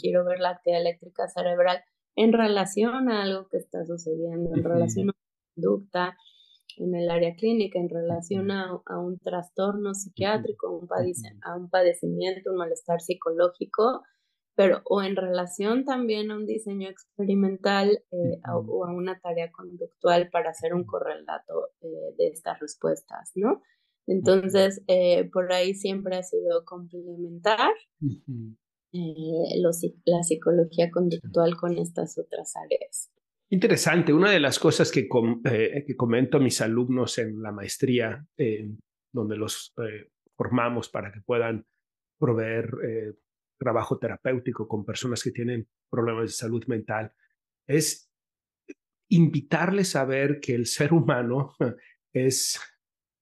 Quiero 0.00 0.24
ver 0.24 0.40
la 0.40 0.50
actividad 0.50 0.80
eléctrica 0.80 1.28
cerebral 1.28 1.82
en 2.16 2.32
relación 2.32 3.10
a 3.10 3.22
algo 3.22 3.48
que 3.48 3.58
está 3.58 3.84
sucediendo, 3.84 4.50
en 4.54 4.64
relación 4.64 5.10
a 5.10 5.12
una 5.12 5.54
conducta 5.54 6.16
en 6.76 6.94
el 6.94 7.10
área 7.10 7.34
clínica, 7.34 7.78
en 7.78 7.88
relación 7.88 8.50
a, 8.50 8.80
un 8.98 9.18
trastorno 9.18 9.94
psiquiátrico, 9.94 10.70
un 10.70 10.88
a 11.42 11.56
un 11.56 11.68
padecimiento, 11.68 12.50
un 12.50 12.56
malestar 12.56 13.00
psicológico, 13.00 14.02
pero 14.58 14.82
o 14.86 15.00
en 15.04 15.14
relación 15.14 15.84
también 15.84 16.32
a 16.32 16.36
un 16.36 16.44
diseño 16.44 16.88
experimental 16.88 18.02
eh, 18.10 18.40
o 18.44 18.84
a 18.84 18.92
una 18.92 19.20
tarea 19.20 19.52
conductual 19.52 20.30
para 20.30 20.50
hacer 20.50 20.74
un 20.74 20.84
correlato 20.84 21.68
eh, 21.80 21.86
de 22.18 22.26
estas 22.26 22.58
respuestas, 22.58 23.30
¿no? 23.36 23.62
Entonces, 24.08 24.82
eh, 24.88 25.30
por 25.32 25.52
ahí 25.52 25.74
siempre 25.74 26.16
ha 26.16 26.24
sido 26.24 26.64
complementar 26.64 27.70
la 28.90 30.22
psicología 30.24 30.90
conductual 30.90 31.56
con 31.56 31.78
estas 31.78 32.18
otras 32.18 32.56
áreas. 32.56 33.12
Interesante. 33.50 34.12
Una 34.12 34.32
de 34.32 34.40
las 34.40 34.58
cosas 34.58 34.90
que, 34.90 35.06
que 35.06 35.96
comento 35.96 36.38
a 36.38 36.40
mis 36.40 36.60
alumnos 36.60 37.18
en 37.18 37.40
la 37.42 37.52
maestría, 37.52 38.26
donde 39.12 39.36
los 39.36 39.72
formamos 40.36 40.88
para 40.88 41.12
que 41.12 41.20
puedan 41.20 41.64
proveer 42.18 42.72
trabajo 43.58 43.98
terapéutico 43.98 44.66
con 44.68 44.84
personas 44.84 45.22
que 45.22 45.32
tienen 45.32 45.68
problemas 45.90 46.24
de 46.24 46.32
salud 46.32 46.64
mental, 46.66 47.12
es 47.66 48.10
invitarles 49.10 49.96
a 49.96 50.04
ver 50.04 50.40
que 50.40 50.54
el 50.54 50.66
ser 50.66 50.92
humano 50.92 51.54
es 52.12 52.60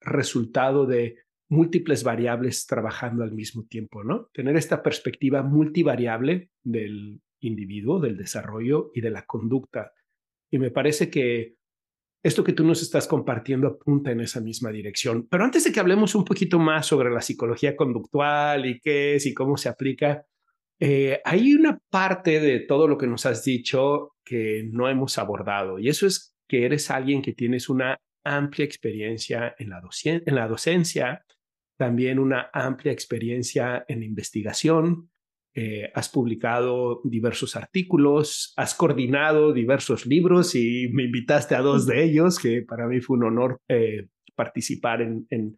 resultado 0.01 0.87
de 0.87 1.19
múltiples 1.49 2.03
variables 2.03 2.67
trabajando 2.67 3.23
al 3.23 3.33
mismo 3.33 3.67
tiempo, 3.67 4.03
¿no? 4.03 4.27
Tener 4.33 4.57
esta 4.57 4.83
perspectiva 4.83 5.43
multivariable 5.43 6.51
del 6.63 7.21
individuo, 7.41 8.01
del 8.01 8.17
desarrollo 8.17 8.91
y 8.95 9.01
de 9.01 9.11
la 9.11 9.27
conducta. 9.27 9.93
Y 10.51 10.59
me 10.59 10.71
parece 10.71 11.11
que 11.11 11.56
esto 12.23 12.43
que 12.43 12.53
tú 12.53 12.65
nos 12.65 12.83
estás 12.83 13.07
compartiendo 13.07 13.69
apunta 13.69 14.11
en 14.11 14.21
esa 14.21 14.41
misma 14.41 14.71
dirección. 14.71 15.29
Pero 15.29 15.45
antes 15.45 15.65
de 15.65 15.73
que 15.73 15.81
hablemos 15.81 16.15
un 16.15 16.25
poquito 16.25 16.59
más 16.59 16.87
sobre 16.87 17.11
la 17.11 17.21
psicología 17.21 17.77
conductual 17.77 18.67
y 18.67 18.81
qué 18.81 19.15
es 19.15 19.27
y 19.27 19.35
cómo 19.35 19.57
se 19.57 19.69
aplica, 19.69 20.25
eh, 20.81 21.21
hay 21.25 21.55
una 21.55 21.79
parte 21.91 22.41
de 22.41 22.61
todo 22.61 22.89
lo 22.89 22.99
que 22.99 23.07
nos 23.07 23.25
has 23.27 23.45
dicho 23.45 24.17
que 24.25 24.69
no 24.71 24.89
hemos 24.89 25.17
abordado 25.17 25.79
y 25.79 25.89
eso 25.89 26.07
es 26.07 26.35
que 26.49 26.67
eres 26.67 26.91
alguien 26.91 27.23
que 27.23 27.33
tienes 27.33 27.69
una 27.69 27.99
amplia 28.25 28.65
experiencia 28.65 29.55
en 29.59 29.71
la, 29.71 29.81
en 30.05 30.35
la 30.35 30.49
docencia, 30.49 31.25
también 31.79 32.19
una 32.19 32.51
amplia 32.53 32.93
experiencia 32.93 33.85
en 33.89 34.03
investigación, 34.03 35.11
eh, 35.59 35.91
has 35.95 36.11
publicado 36.11 37.01
diversos 37.03 37.57
artículos, 37.57 38.53
has 38.59 38.75
coordinado 38.75 39.55
diversos 39.55 40.05
libros 40.05 40.55
y 40.55 40.91
me 40.93 41.05
invitaste 41.05 41.55
a 41.55 41.63
dos 41.63 41.87
de 41.87 42.05
ellos, 42.05 42.39
que 42.39 42.61
para 42.61 42.87
mí 42.87 43.01
fue 43.01 43.17
un 43.17 43.25
honor 43.25 43.63
eh, 43.67 44.09
participar 44.35 45.01
en, 45.01 45.57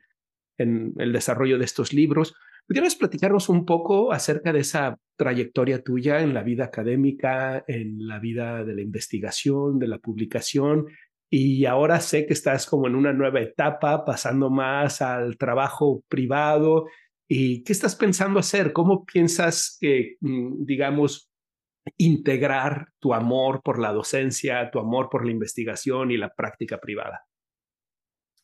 el 0.57 1.13
desarrollo 1.13 1.59
de 1.59 1.65
estos 1.65 1.93
libros. 1.93 2.37
¿Pudieras 2.69 2.95
platicarnos 2.95 3.49
un 3.49 3.65
poco 3.65 4.13
acerca 4.13 4.53
de 4.53 4.61
esa 4.61 5.01
trayectoria 5.17 5.83
tuya 5.83 6.21
en 6.21 6.33
la 6.33 6.45
vida 6.45 6.67
académica, 6.67 7.65
en 7.67 8.07
la 8.07 8.21
vida 8.21 8.65
de 8.65 8.77
la 8.77 8.83
investigación, 8.83 9.81
de 9.81 9.89
la 9.89 9.99
publicación? 9.99 10.87
Y 11.29 11.65
ahora 11.65 11.99
sé 11.99 12.25
que 12.25 12.35
estás 12.35 12.67
como 12.67 12.87
en 12.87 12.95
una 12.95 13.13
nueva 13.13 13.41
etapa, 13.41 14.05
pasando 14.05 14.49
más 14.49 15.03
al 15.03 15.37
trabajo 15.39 16.05
privado 16.09 16.87
¿Y 17.29 17.63
qué 17.63 17.73
estás 17.73 17.95
pensando 17.95 18.41
hacer? 18.41 18.73
¿Cómo 18.73 19.05
piensas 19.05 19.79
mm, 20.21 20.65
digamos, 20.65 21.31
integrar 21.99 22.89
tu 22.99 23.13
amor 23.13 23.63
por 23.63 23.79
la 23.79 23.93
docencia, 23.93 24.71
tu 24.71 24.79
amor 24.79 25.09
por 25.11 25.27
la 25.27 25.33
investigación 25.33 26.11
y 26.11 26.17
la 26.17 26.35
práctica 26.35 26.79
privada? 26.79 27.27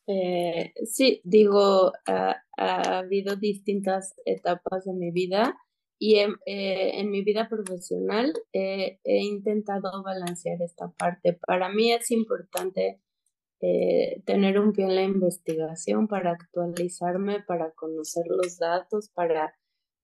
Eh, 0.07 0.71
sí, 0.85 1.19
digo, 1.23 1.93
ha, 2.05 2.35
habido 2.57 3.35
distintas 3.35 4.13
etapas 4.23 4.85
de 4.85 4.93
mi 4.93 5.09
vida 5.11 5.57
y 5.97 6.19
en, 6.19 6.35
eh, 6.45 7.03
mi 7.05 7.23
vida 7.23 7.49
profesional 7.49 8.33
he 8.53 8.99
intentado 9.03 10.03
balancear 10.03 10.61
esta 10.61 10.91
parte. 10.91 11.33
Para 11.33 11.69
mí 11.69 11.91
es 11.91 12.11
importante 12.11 13.01
eh, 13.61 14.21
tener 14.25 14.59
un 14.59 14.73
pie 14.73 14.85
en 14.85 14.95
la 14.95 15.03
investigación 15.03 16.07
para 16.07 16.31
actualizarme, 16.31 17.41
para 17.41 17.71
conocer 17.71 18.25
los 18.27 18.57
datos, 18.57 19.09
para, 19.09 19.55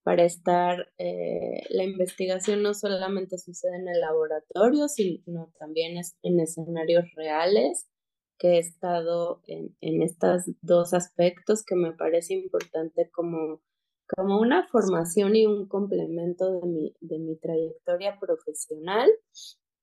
para 0.03 0.23
estar, 0.23 0.91
eh, 0.97 1.63
la 1.69 1.83
investigación 1.83 2.63
no 2.63 2.73
solamente 2.73 3.37
sucede 3.37 3.75
en 3.75 3.89
el 3.89 3.99
laboratorio, 3.99 4.87
sino 4.87 5.51
también 5.59 6.01
en 6.23 6.39
escenarios 6.39 7.05
reales, 7.15 7.87
que 8.41 8.55
he 8.55 8.57
estado 8.57 9.41
en, 9.45 9.75
en 9.81 10.01
estos 10.01 10.45
dos 10.61 10.95
aspectos 10.95 11.63
que 11.63 11.75
me 11.75 11.93
parece 11.93 12.33
importante 12.33 13.07
como, 13.11 13.61
como 14.07 14.39
una 14.39 14.67
formación 14.67 15.35
y 15.35 15.45
un 15.45 15.67
complemento 15.67 16.51
de 16.51 16.67
mi, 16.67 16.95
de 17.01 17.19
mi 17.19 17.35
trayectoria 17.37 18.17
profesional. 18.19 19.11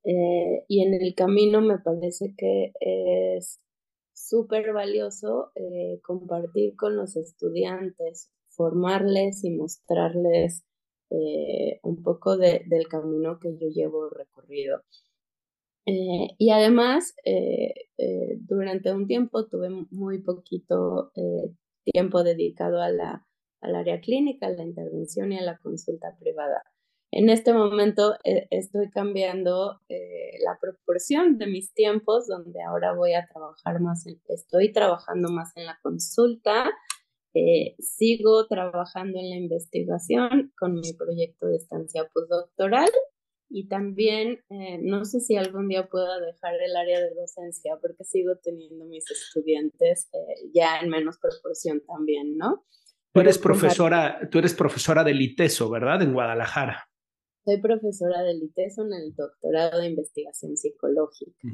Eh, 0.05 0.65
y 0.69 0.83
en 0.83 0.95
el 0.95 1.15
camino 1.15 1.61
me 1.61 1.79
parece 1.79 2.35
que 2.37 2.73
es 2.81 3.61
súper 4.13 4.73
valioso 4.73 5.53
eh, 5.55 6.01
compartir 6.03 6.77
con 6.77 6.97
los 6.97 7.17
estudiantes, 7.17 8.31
formarles 8.49 9.45
y 9.45 9.51
mostrarles 9.51 10.65
eh, 11.11 11.81
un 11.83 12.03
poco 12.03 12.37
de, 12.37 12.63
del 12.67 12.89
camino 12.89 13.39
que 13.39 13.57
yo 13.59 13.69
llevo 13.69 14.09
recorrido. 14.11 14.83
Y 15.91 16.51
además, 16.51 17.15
durante 18.47 18.93
un 18.93 19.07
tiempo 19.07 19.47
tuve 19.47 19.71
muy 19.91 20.21
poquito 20.21 21.13
tiempo 21.83 22.23
dedicado 22.23 22.83
a 22.83 22.91
la, 22.91 23.27
al 23.63 23.75
área 23.75 23.99
clínica, 23.99 24.49
a 24.49 24.51
la 24.51 24.65
intervención 24.65 25.33
y 25.33 25.39
a 25.39 25.43
la 25.43 25.59
consulta 25.59 26.15
privada. 26.21 26.63
En 27.11 27.31
este 27.31 27.55
momento 27.55 28.15
estoy 28.51 28.91
cambiando 28.91 29.81
la 29.89 30.59
proporción 30.61 31.39
de 31.39 31.47
mis 31.47 31.73
tiempos, 31.73 32.27
donde 32.27 32.63
ahora 32.63 32.95
voy 32.95 33.15
a 33.15 33.27
trabajar 33.27 33.81
más, 33.81 34.05
estoy 34.29 34.73
trabajando 34.73 35.31
más 35.31 35.57
en 35.57 35.67
la 35.67 35.79
consulta 35.83 36.71
eh, 37.35 37.77
sigo 37.79 38.47
trabajando 38.47 39.19
en 39.19 39.31
la 39.31 39.37
investigación 39.37 40.53
con 40.59 40.75
mi 40.75 40.93
proyecto 40.95 41.47
de 41.47 41.57
estancia 41.57 42.09
postdoctoral 42.13 42.89
y 43.51 43.69
también 43.69 44.41
eh, 44.49 44.79
no 44.83 45.05
sé 45.05 45.21
si 45.21 45.37
algún 45.37 45.69
día 45.69 45.89
pueda 45.89 46.19
dejar 46.21 46.55
el 46.55 46.75
área 46.75 47.01
de 47.01 47.15
docencia 47.15 47.77
porque 47.83 48.05
sigo 48.05 48.33
teniendo 48.43 48.87
mis 48.87 49.11
estudiantes 49.11 50.09
eh, 50.15 50.51
ya 50.55 50.81
en 50.81 50.89
menos 50.89 51.19
proporción 51.19 51.83
también, 51.87 52.37
¿no? 52.39 52.65
Tú 53.13 53.21
eres 53.21 53.39
profesora, 53.39 54.29
tú 54.31 54.39
eres 54.39 54.55
profesora 54.55 55.05
del 55.05 55.21
ITESO, 55.21 55.71
¿verdad? 55.71 56.03
En 56.03 56.15
Guadalajara. 56.15 56.88
Soy 57.49 57.63
profesora 57.63 58.25
del 58.25 58.43
ITESO 58.43 58.83
en 58.83 58.93
el 58.93 59.15
doctorado 59.15 59.81
de 59.81 59.87
investigación 59.87 60.59
psicológica. 60.59 61.49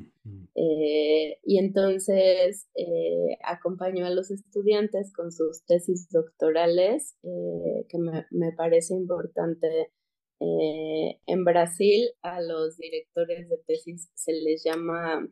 Eh, 0.56 1.38
y 1.44 1.58
entonces 1.58 2.66
eh, 2.74 3.38
acompaño 3.44 4.04
a 4.04 4.10
los 4.10 4.32
estudiantes 4.32 5.12
con 5.12 5.30
sus 5.30 5.64
tesis 5.66 6.10
doctorales, 6.10 7.16
eh, 7.22 7.86
que 7.88 7.98
me, 7.98 8.26
me, 8.32 8.50
parece 8.50 8.94
importante. 8.94 9.92
en 10.40 11.44
Brasil 11.44 12.10
a 12.22 12.40
los 12.40 12.76
directores 12.76 13.48
de 13.48 13.58
tesis 13.64 14.10
se 14.14 14.32
les 14.32 14.64
llama 14.64 15.28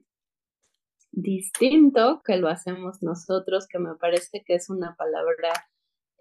distinto 1.11 2.23
que 2.25 2.37
lo 2.37 2.47
hacemos 2.47 3.03
nosotros, 3.03 3.67
que 3.67 3.81
me 3.81 3.97
parece 3.97 4.45
que 4.47 4.55
es 4.55 4.71
una 4.71 4.95
palabra 4.97 5.51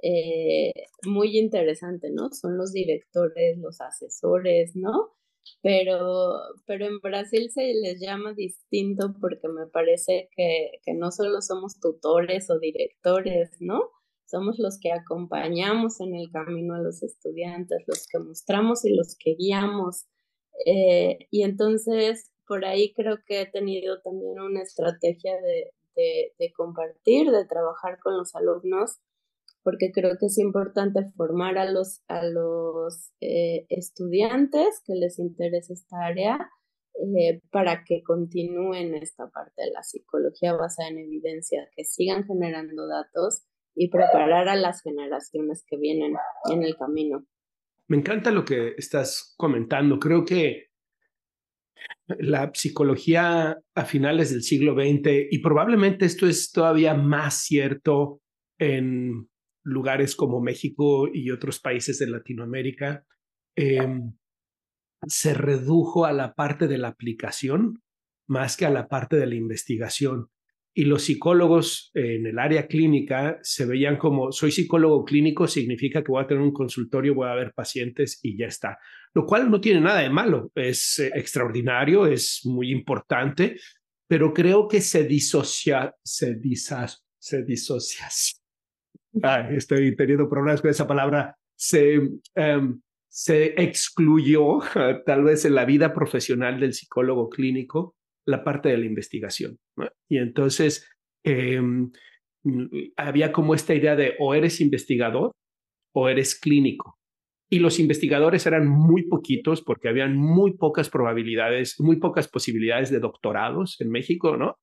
eh, 0.02 0.74
muy 1.06 1.38
interesante, 1.38 2.10
¿no? 2.12 2.30
Son 2.32 2.58
los 2.58 2.74
directores, 2.74 3.58
los 3.58 3.82
asesores, 3.82 4.76
¿no? 4.76 5.12
Pero, 5.62 6.40
pero 6.66 6.86
en 6.86 7.00
Brasil 7.00 7.52
se 7.52 7.74
les 7.74 8.00
llama 8.00 8.34
distinto 8.34 9.14
porque 9.20 9.48
me 9.48 9.68
parece 9.68 10.30
que, 10.36 10.80
que 10.84 10.94
no 10.94 11.12
solo 11.12 11.42
somos 11.42 11.80
tutores 11.80 12.50
o 12.50 12.60
directores, 12.60 13.52
¿no? 13.60 13.90
Somos 14.26 14.60
los 14.60 14.80
que 14.80 14.92
acompañamos 14.92 16.00
en 16.00 16.16
el 16.16 16.32
camino 16.32 16.76
a 16.76 16.80
los 16.80 17.04
estudiantes, 17.04 17.84
los 17.88 18.08
que 18.08 18.20
mostramos 18.20 18.86
y 18.86 18.96
los 18.96 19.16
que 19.20 19.36
guiamos. 19.36 20.06
Eh, 20.66 21.28
y 21.32 21.44
entonces, 21.44 22.32
por 22.48 22.66
ahí 22.66 22.94
creo 22.94 23.20
que 23.26 23.42
he 23.42 23.46
tenido 23.46 24.02
también 24.02 24.40
una 24.40 24.62
estrategia 24.62 25.34
de, 25.42 25.74
de, 25.96 26.34
de 26.40 26.54
compartir, 26.54 27.30
de 27.30 27.46
trabajar 27.46 28.00
con 28.00 28.18
los 28.18 28.34
alumnos 28.36 29.00
porque 29.64 29.92
creo 29.94 30.18
que 30.20 30.28
es 30.28 30.38
importante 30.38 31.06
formar 31.16 31.58
a 31.58 31.70
los, 31.70 32.02
a 32.08 32.26
los 32.26 33.12
eh, 33.22 33.66
estudiantes 33.70 34.82
que 34.86 34.96
les 34.96 35.20
interese 35.20 35.74
esta 35.74 35.98
área 36.06 36.50
eh, 37.18 37.42
para 37.52 37.84
que 37.84 38.04
continúen 38.04 38.96
esta 38.96 39.30
parte 39.30 39.64
de 39.64 39.72
la 39.72 39.84
psicología 39.84 40.54
basada 40.54 40.90
en 40.90 41.00
evidencia, 41.00 41.68
que 41.76 41.84
sigan 41.86 42.26
generando 42.26 42.88
datos 42.88 43.46
y 43.76 43.90
preparar 43.90 44.50
a 44.50 44.56
las 44.56 44.82
generaciones 44.82 45.64
que 45.68 45.78
vienen 45.78 46.14
en 46.52 46.64
el 46.64 46.76
camino. 46.76 47.26
Me 47.88 47.98
encanta 47.98 48.32
lo 48.32 48.44
que 48.44 48.74
estás 48.78 49.34
comentando. 49.38 50.00
Creo 50.00 50.26
que 50.26 50.68
la 52.08 52.52
psicología 52.54 53.58
a 53.74 53.86
finales 53.86 54.32
del 54.32 54.44
siglo 54.44 54.74
XX, 54.74 55.28
y 55.32 55.40
probablemente 55.40 56.06
esto 56.06 56.28
es 56.28 56.52
todavía 56.52 56.94
más 56.94 57.44
cierto 57.44 58.22
en 58.60 59.31
lugares 59.64 60.16
como 60.16 60.42
México 60.42 61.08
y 61.12 61.32
otros 61.32 61.60
países 61.60 62.00
de 62.00 62.08
Latinoamérica, 62.08 63.06
em, 63.56 64.14
se 65.08 65.34
redujo 65.34 66.06
a 66.06 66.14
la 66.14 66.34
parte 66.34 66.68
de 66.68 66.78
la 66.78 66.90
aplicación 66.90 67.82
más 68.28 68.56
que 68.56 68.66
a 68.66 68.70
la 68.70 68.88
parte 68.88 69.18
de 69.18 69.28
la 69.28 69.36
investigación. 69.36 70.30
Y 70.74 70.86
los 70.86 71.04
psicólogos 71.04 71.92
en 71.94 72.26
el 72.26 72.40
área 72.40 72.68
clínica 72.68 73.40
se 73.42 73.66
veían 73.66 73.98
como, 73.98 74.32
soy 74.32 74.52
psicólogo 74.52 75.04
clínico, 75.04 75.48
significa 75.48 76.02
que 76.02 76.14
voy 76.14 76.24
a 76.24 76.28
tener 76.28 76.42
un 76.42 76.54
consultorio, 76.54 77.14
voy 77.14 77.28
a 77.28 77.36
ver 77.36 77.52
pacientes 77.54 78.20
y 78.24 78.38
ya 78.38 78.46
está. 78.46 78.78
Lo 79.14 79.26
cual 79.26 79.52
no 79.52 79.60
tiene 79.60 79.82
nada 79.82 80.00
de 80.00 80.10
malo, 80.10 80.50
es 80.56 81.00
eh, 81.00 81.12
extraordinario, 81.14 82.08
es 82.08 82.46
muy 82.46 82.72
importante, 82.72 83.58
pero 84.08 84.34
creo 84.34 84.70
que 84.70 84.80
se 84.80 85.04
disocia, 85.04 85.94
se, 86.02 86.40
se 87.20 87.44
disocia, 89.12 89.50
estoy 89.52 89.96
teniendo 89.96 90.30
problemas 90.30 90.62
con 90.62 90.72
esa 90.72 90.88
palabra, 90.88 91.36
se, 91.56 92.00
em, 92.36 92.82
se 93.10 93.62
excluyó 93.62 94.60
tal 95.06 95.24
vez 95.24 95.46
en 95.46 95.56
la 95.56 95.66
vida 95.66 95.94
profesional 95.94 96.60
del 96.60 96.74
psicólogo 96.74 97.30
clínico 97.30 97.96
la 98.26 98.44
parte 98.44 98.70
de 98.70 98.78
la 98.78 98.86
investigación. 98.86 99.58
Y 100.08 100.18
entonces 100.18 100.88
em, 101.24 101.92
había 102.98 103.32
como 103.32 103.54
esta 103.54 103.76
idea 103.76 103.96
de 103.96 104.16
o 104.20 104.34
eres 104.34 104.62
investigador 104.62 105.32
o 105.94 106.10
eres 106.10 106.40
clínico. 106.40 106.98
Y 107.50 107.60
los 107.60 107.80
investigadores 107.80 108.46
eran 108.46 108.68
muy 108.68 109.08
poquitos 109.08 109.62
porque 109.62 109.90
habían 109.90 110.16
muy 110.16 110.56
pocas 110.56 110.90
probabilidades, 110.90 111.80
muy 111.80 111.98
pocas 111.98 112.30
posibilidades 112.30 112.90
de 112.92 113.00
doctorados 113.00 113.80
en 113.82 113.90
México, 113.90 114.38
¿no? 114.38 114.58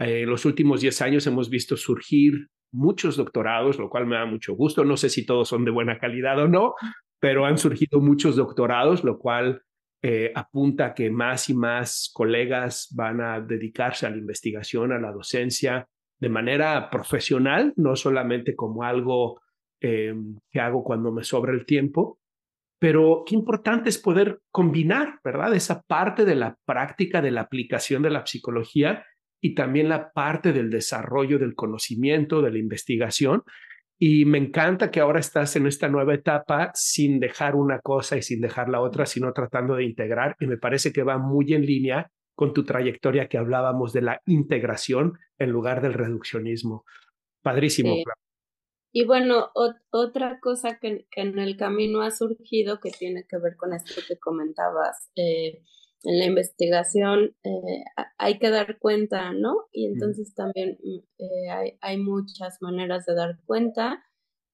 Eh, 0.00 0.22
en 0.22 0.28
los 0.28 0.44
últimos 0.44 0.80
10 0.80 1.02
años 1.02 1.26
hemos 1.26 1.48
visto 1.50 1.76
surgir 1.76 2.48
muchos 2.72 3.16
doctorados, 3.16 3.78
lo 3.78 3.88
cual 3.88 4.06
me 4.06 4.16
da 4.16 4.26
mucho 4.26 4.54
gusto. 4.54 4.84
No 4.84 4.96
sé 4.96 5.08
si 5.08 5.24
todos 5.24 5.48
son 5.48 5.64
de 5.64 5.70
buena 5.70 5.98
calidad 5.98 6.38
o 6.38 6.48
no, 6.48 6.74
pero 7.20 7.46
han 7.46 7.58
surgido 7.58 8.00
muchos 8.00 8.36
doctorados, 8.36 9.04
lo 9.04 9.18
cual 9.18 9.62
eh, 10.02 10.32
apunta 10.34 10.86
a 10.86 10.94
que 10.94 11.10
más 11.10 11.48
y 11.48 11.54
más 11.54 12.10
colegas 12.12 12.88
van 12.96 13.20
a 13.20 13.40
dedicarse 13.40 14.06
a 14.06 14.10
la 14.10 14.16
investigación, 14.16 14.90
a 14.92 14.98
la 14.98 15.12
docencia, 15.12 15.86
de 16.18 16.28
manera 16.28 16.88
profesional, 16.90 17.72
no 17.76 17.96
solamente 17.96 18.54
como 18.54 18.84
algo 18.84 19.40
em, 19.80 20.38
que 20.50 20.60
hago 20.60 20.84
cuando 20.84 21.12
me 21.12 21.24
sobra 21.24 21.52
el 21.52 21.66
tiempo, 21.66 22.20
pero 22.80 23.22
qué 23.24 23.36
importante 23.36 23.88
es 23.88 23.98
poder 23.98 24.40
combinar, 24.50 25.20
¿verdad? 25.22 25.54
Esa 25.54 25.82
parte 25.82 26.24
de 26.24 26.34
la 26.34 26.56
práctica, 26.64 27.22
de 27.22 27.30
la 27.30 27.42
aplicación 27.42 28.02
de 28.02 28.10
la 28.10 28.26
psicología 28.26 29.04
y 29.42 29.54
también 29.54 29.88
la 29.88 30.12
parte 30.12 30.52
del 30.52 30.70
desarrollo 30.70 31.38
del 31.38 31.56
conocimiento, 31.56 32.40
de 32.40 32.52
la 32.52 32.58
investigación. 32.58 33.42
Y 33.98 34.24
me 34.24 34.38
encanta 34.38 34.90
que 34.90 35.00
ahora 35.00 35.18
estás 35.18 35.56
en 35.56 35.66
esta 35.66 35.88
nueva 35.88 36.14
etapa 36.14 36.70
sin 36.74 37.18
dejar 37.18 37.56
una 37.56 37.80
cosa 37.80 38.16
y 38.16 38.22
sin 38.22 38.40
dejar 38.40 38.68
la 38.68 38.80
otra, 38.80 39.04
sino 39.04 39.32
tratando 39.32 39.74
de 39.74 39.84
integrar. 39.84 40.36
Y 40.40 40.46
me 40.46 40.58
parece 40.58 40.92
que 40.92 41.02
va 41.02 41.18
muy 41.18 41.52
en 41.54 41.66
línea 41.66 42.10
con 42.36 42.54
tu 42.54 42.64
trayectoria 42.64 43.28
que 43.28 43.36
hablábamos 43.36 43.92
de 43.92 44.02
la 44.02 44.22
integración 44.26 45.18
en 45.38 45.50
lugar 45.50 45.82
del 45.82 45.94
reduccionismo. 45.94 46.84
Padrísimo. 47.42 47.96
Y 48.92 49.06
bueno, 49.06 49.50
otra 49.90 50.38
cosa 50.40 50.78
que, 50.78 51.06
en 51.16 51.38
el 51.38 51.56
camino 51.56 52.02
ha 52.02 52.10
surgido 52.12 52.78
que 52.78 52.90
tiene 52.90 53.24
que 53.28 53.38
ver 53.38 53.56
con 53.56 53.72
esto 53.72 54.00
que 54.06 54.18
comentabas, 54.18 55.10
eh, 55.16 55.62
en 56.04 56.18
la 56.18 56.26
investigación 56.26 57.36
eh, 57.44 57.84
hay 58.18 58.38
que 58.38 58.50
dar 58.50 58.78
cuenta, 58.78 59.32
¿no? 59.32 59.66
Y 59.72 59.86
entonces 59.86 60.34
también 60.34 60.78
mm, 60.82 60.98
eh, 61.18 61.50
hay, 61.50 61.78
hay, 61.80 61.98
muchas 61.98 62.60
maneras 62.60 63.06
de 63.06 63.14
dar 63.14 63.38
cuenta. 63.46 64.02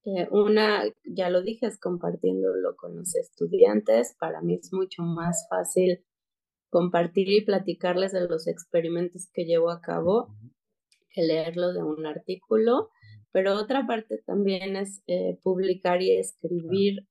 Eh, 0.05 0.27
una, 0.31 0.83
ya 1.03 1.29
lo 1.29 1.41
dije, 1.41 1.65
es 1.65 1.79
compartiéndolo 1.79 2.75
con 2.75 2.95
los 2.95 3.15
estudiantes. 3.15 4.15
Para 4.19 4.41
mí 4.41 4.55
es 4.61 4.71
mucho 4.73 5.03
más 5.03 5.47
fácil 5.49 6.05
compartir 6.69 7.29
y 7.29 7.45
platicarles 7.45 8.11
de 8.11 8.27
los 8.27 8.47
experimentos 8.47 9.29
que 9.33 9.45
llevo 9.45 9.71
a 9.71 9.81
cabo 9.81 10.35
que 11.11 11.23
leerlo 11.23 11.73
de 11.73 11.83
un 11.83 12.05
artículo. 12.05 12.91
Pero 13.31 13.55
otra 13.55 13.85
parte 13.85 14.23
también 14.25 14.75
es 14.75 15.03
publicar 15.43 16.01
y 16.01 16.17
escribir 16.17 17.07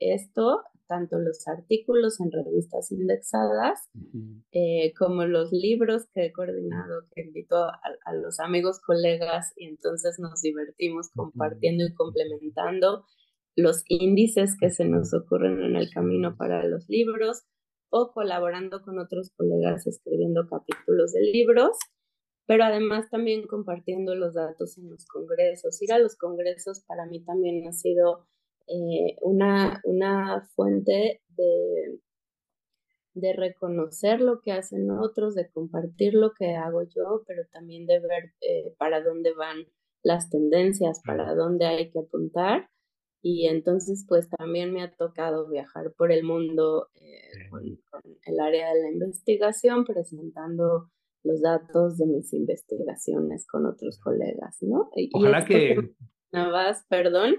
esto 0.00 0.62
tanto 0.88 1.18
los 1.18 1.46
artículos 1.46 2.18
en 2.18 2.32
revistas 2.32 2.90
indexadas 2.90 3.88
eh, 4.52 4.92
como 4.98 5.26
los 5.26 5.52
libros 5.52 6.06
que 6.12 6.26
he 6.26 6.32
coordinado, 6.32 7.02
que 7.14 7.22
invito 7.22 7.56
a, 7.56 8.14
los 8.14 8.40
amigos, 8.40 8.80
colegas 8.80 9.52
y 9.56 9.66
entonces 9.66 10.18
nos 10.18 10.40
divertimos 10.40 11.10
compartiendo 11.14 11.84
y 11.84 11.94
complementando 11.94 13.04
los 13.54 13.84
índices 13.86 14.56
que 14.58 14.70
se 14.70 14.86
nos 14.86 15.12
ocurren 15.14 15.62
en 15.62 15.76
el 15.76 15.90
camino 15.90 16.36
para 16.36 16.64
los 16.64 16.88
libros 16.88 17.44
o 17.90 18.12
colaborando 18.12 18.82
con 18.82 18.98
otros 18.98 19.30
colegas 19.36 19.86
escribiendo 19.86 20.46
capítulos 20.48 21.12
de 21.12 21.20
libros, 21.20 21.76
pero 22.48 22.64
además 22.64 23.10
también 23.10 23.46
compartiendo 23.46 24.14
los 24.14 24.32
datos 24.32 24.78
en 24.78 24.88
los 24.88 25.04
congresos. 25.04 25.82
Ir 25.82 25.92
a 25.92 25.98
los 25.98 26.16
congresos 26.16 26.82
para 26.86 27.04
mí 27.04 27.22
también 27.22 27.68
ha 27.68 27.72
sido 27.74 28.26
eh, 28.66 29.16
una, 29.20 29.82
una 29.84 30.48
fuente 30.56 31.20
de, 31.28 32.00
de 33.12 33.34
reconocer 33.34 34.22
lo 34.22 34.40
que 34.40 34.52
hacen 34.52 34.90
otros, 34.90 35.34
de 35.34 35.50
compartir 35.50 36.14
lo 36.14 36.32
que 36.32 36.54
hago 36.54 36.84
yo, 36.84 37.22
pero 37.26 37.42
también 37.52 37.84
de 37.84 38.00
ver 38.00 38.32
eh, 38.40 38.74
para 38.78 39.02
dónde 39.02 39.34
van 39.34 39.66
las 40.02 40.30
tendencias, 40.30 41.02
para 41.04 41.34
dónde 41.34 41.66
hay 41.66 41.90
que 41.90 41.98
apuntar. 41.98 42.70
Y 43.20 43.46
entonces, 43.46 44.06
pues 44.08 44.26
también 44.30 44.72
me 44.72 44.82
ha 44.82 44.90
tocado 44.96 45.50
viajar 45.50 45.92
por 45.98 46.12
el 46.12 46.24
mundo 46.24 46.88
eh, 46.94 47.50
con, 47.50 47.62
el 48.24 48.40
área 48.40 48.72
de 48.72 48.80
la 48.80 48.90
investigación, 48.90 49.84
presentando 49.84 50.88
los 51.28 51.42
datos 51.42 51.98
de 51.98 52.06
mis 52.06 52.32
investigaciones 52.32 53.46
con 53.46 53.66
otros 53.66 54.00
colegas, 54.00 54.56
¿no? 54.62 54.90
Ojalá 55.12 55.44
que... 55.44 55.76
Nada 56.30 56.50
más, 56.50 56.84
perdón, 56.90 57.36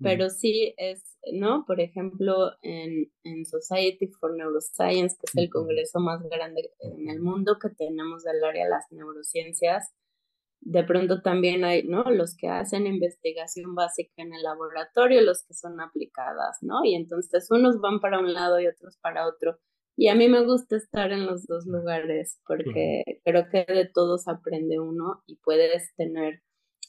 pero 0.00 0.30
sí 0.30 0.74
es, 0.78 1.16
¿no? 1.32 1.64
Por 1.64 1.80
ejemplo, 1.80 2.50
en, 2.62 3.12
en 3.22 3.44
Society 3.44 4.08
for 4.08 4.36
Neuroscience, 4.36 5.16
que 5.16 5.26
es 5.26 5.36
el 5.36 5.48
congreso 5.48 6.00
más 6.00 6.20
grande 6.28 6.72
en 6.80 7.08
el 7.08 7.20
mundo 7.20 7.58
que 7.60 7.68
tenemos 7.68 8.24
del 8.24 8.42
área 8.42 8.64
de 8.64 8.70
las 8.70 8.84
neurociencias, 8.90 9.92
de 10.60 10.82
pronto 10.82 11.22
también 11.22 11.64
hay, 11.64 11.84
¿no? 11.84 12.02
Los 12.10 12.36
que 12.36 12.48
hacen 12.48 12.88
investigación 12.88 13.76
básica 13.76 14.10
en 14.16 14.34
el 14.34 14.42
laboratorio, 14.42 15.20
los 15.20 15.44
que 15.44 15.54
son 15.54 15.80
aplicadas, 15.80 16.58
¿no? 16.62 16.84
Y 16.84 16.96
entonces 16.96 17.48
unos 17.52 17.80
van 17.80 18.00
para 18.00 18.18
un 18.18 18.34
lado 18.34 18.58
y 18.58 18.66
otros 18.66 18.98
para 19.00 19.28
otro. 19.28 19.58
Y 19.96 20.08
a 20.08 20.14
mí 20.14 20.28
me 20.28 20.44
gusta 20.44 20.76
estar 20.76 21.10
en 21.10 21.24
los 21.26 21.46
dos 21.46 21.66
lugares 21.66 22.38
porque 22.46 23.02
creo 23.24 23.46
que 23.50 23.64
de 23.72 23.88
todos 23.92 24.28
aprende 24.28 24.78
uno 24.78 25.22
y 25.26 25.36
puedes 25.36 25.94
tener 25.96 26.42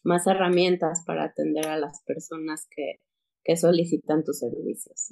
más 0.04 0.28
herramientas 0.28 1.04
para 1.06 1.26
atender 1.26 1.68
a 1.68 1.78
las 1.78 2.04
personas 2.06 2.68
que, 2.70 3.00
que 3.44 3.56
solicitan 3.56 4.24
tus 4.24 4.40
servicios. 4.40 5.08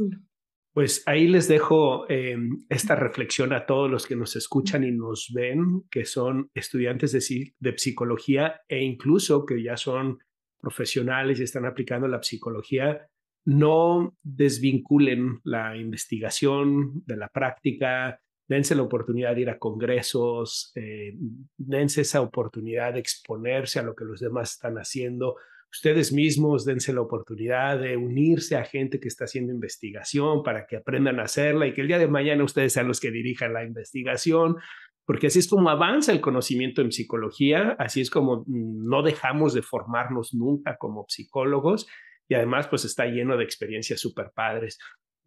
Pues 0.73 1.03
ahí 1.05 1.27
les 1.29 1.47
dejo 1.47 2.10
em, 2.10 2.65
esta 2.67 2.97
reflexión 2.97 3.53
a 3.53 3.65
todos 3.65 3.89
los 3.89 4.05
que 4.05 4.17
nos 4.17 4.36
escuchan 4.36 4.84
y 4.84 4.91
nos 4.91 5.31
ven, 5.34 5.84
que 5.89 6.03
son 6.03 6.49
estudiantes 6.53 7.13
de, 7.13 7.53
de 7.58 7.77
psicología 7.77 8.60
e 8.67 8.84
incluso 8.84 9.45
que 9.45 9.63
ya 9.63 9.77
son 9.77 10.19
profesionales 10.60 11.39
y 11.39 11.43
están 11.43 11.65
aplicando 11.65 12.10
la 12.10 12.21
psicología. 12.21 13.08
No 13.45 14.17
desvinculen 14.23 15.39
la 15.43 15.77
investigación 15.77 17.03
de 17.05 17.17
la 17.17 17.29
práctica, 17.29 18.19
dense 18.47 18.75
la 18.75 18.84
oportunidad 18.84 19.36
de 19.36 19.41
ir 19.41 19.49
a 19.49 19.60
congresos, 19.60 20.71
eh, 20.75 21.13
dense 21.58 22.01
esa 22.01 22.21
oportunidad 22.21 22.93
de 22.93 22.99
exponerse 22.99 23.79
a 23.79 23.84
lo 23.84 23.95
que 23.95 24.05
los 24.05 24.19
demás 24.19 24.53
están 24.53 24.75
haciendo. 24.77 25.36
Ustedes 25.71 26.13
mismos 26.13 26.63
dense 26.63 26.93
la 26.93 27.01
oportunidad 27.01 27.79
de 27.79 27.97
unirse 27.97 28.55
a 28.55 28.63
gente 28.63 28.99
que 28.99 29.08
está 29.08 29.25
haciendo 29.25 29.51
investigación 29.51 30.41
para 30.41 30.65
que 30.67 30.77
aprendan 30.77 31.19
a 31.19 31.23
hacerla 31.23 31.67
y 31.67 31.73
que 31.73 31.81
el 31.81 31.88
día 31.88 31.99
de 31.99 32.08
mañana 32.08 32.43
ustedes 32.43 32.73
sean 32.73 32.88
los 32.88 32.99
que 32.99 33.12
dirijan 33.12 33.53
la 33.53 33.63
investigación, 33.63 34.58
porque 35.05 35.27
así 35.27 35.39
es 35.39 35.47
como 35.47 35.69
avanza 35.69 36.12
el 36.12 36.21
conocimiento 36.21 36.81
en 36.81 36.91
psicología, 36.91 37.75
así 37.77 38.01
es 38.01 38.10
como 38.10 38.43
mm, 38.47 38.88
no 38.88 39.03
dejamos 39.03 39.53
de 39.53 39.62
formarnos 39.62 40.34
nunca 40.34 40.77
como 40.77 41.05
psicólogos 41.10 41.88
y 42.27 42.35
además 42.35 42.67
pues 42.67 42.85
está 42.85 43.05
lleno 43.05 43.38
de 43.38 43.43
experiencias 43.43 43.99
súper 43.99 44.31
padres. 44.33 44.77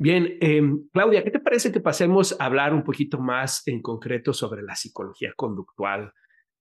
Bien, 0.00 0.36
em, 0.40 0.88
Claudia, 0.92 1.24
¿qué 1.24 1.30
te 1.30 1.40
parece 1.40 1.72
que 1.72 1.80
pasemos 1.80 2.36
a 2.38 2.44
hablar 2.44 2.72
un 2.72 2.84
poquito 2.84 3.18
más 3.18 3.66
en 3.66 3.82
concreto 3.82 4.32
sobre 4.32 4.62
la 4.62 4.76
psicología 4.76 5.32
conductual? 5.36 6.12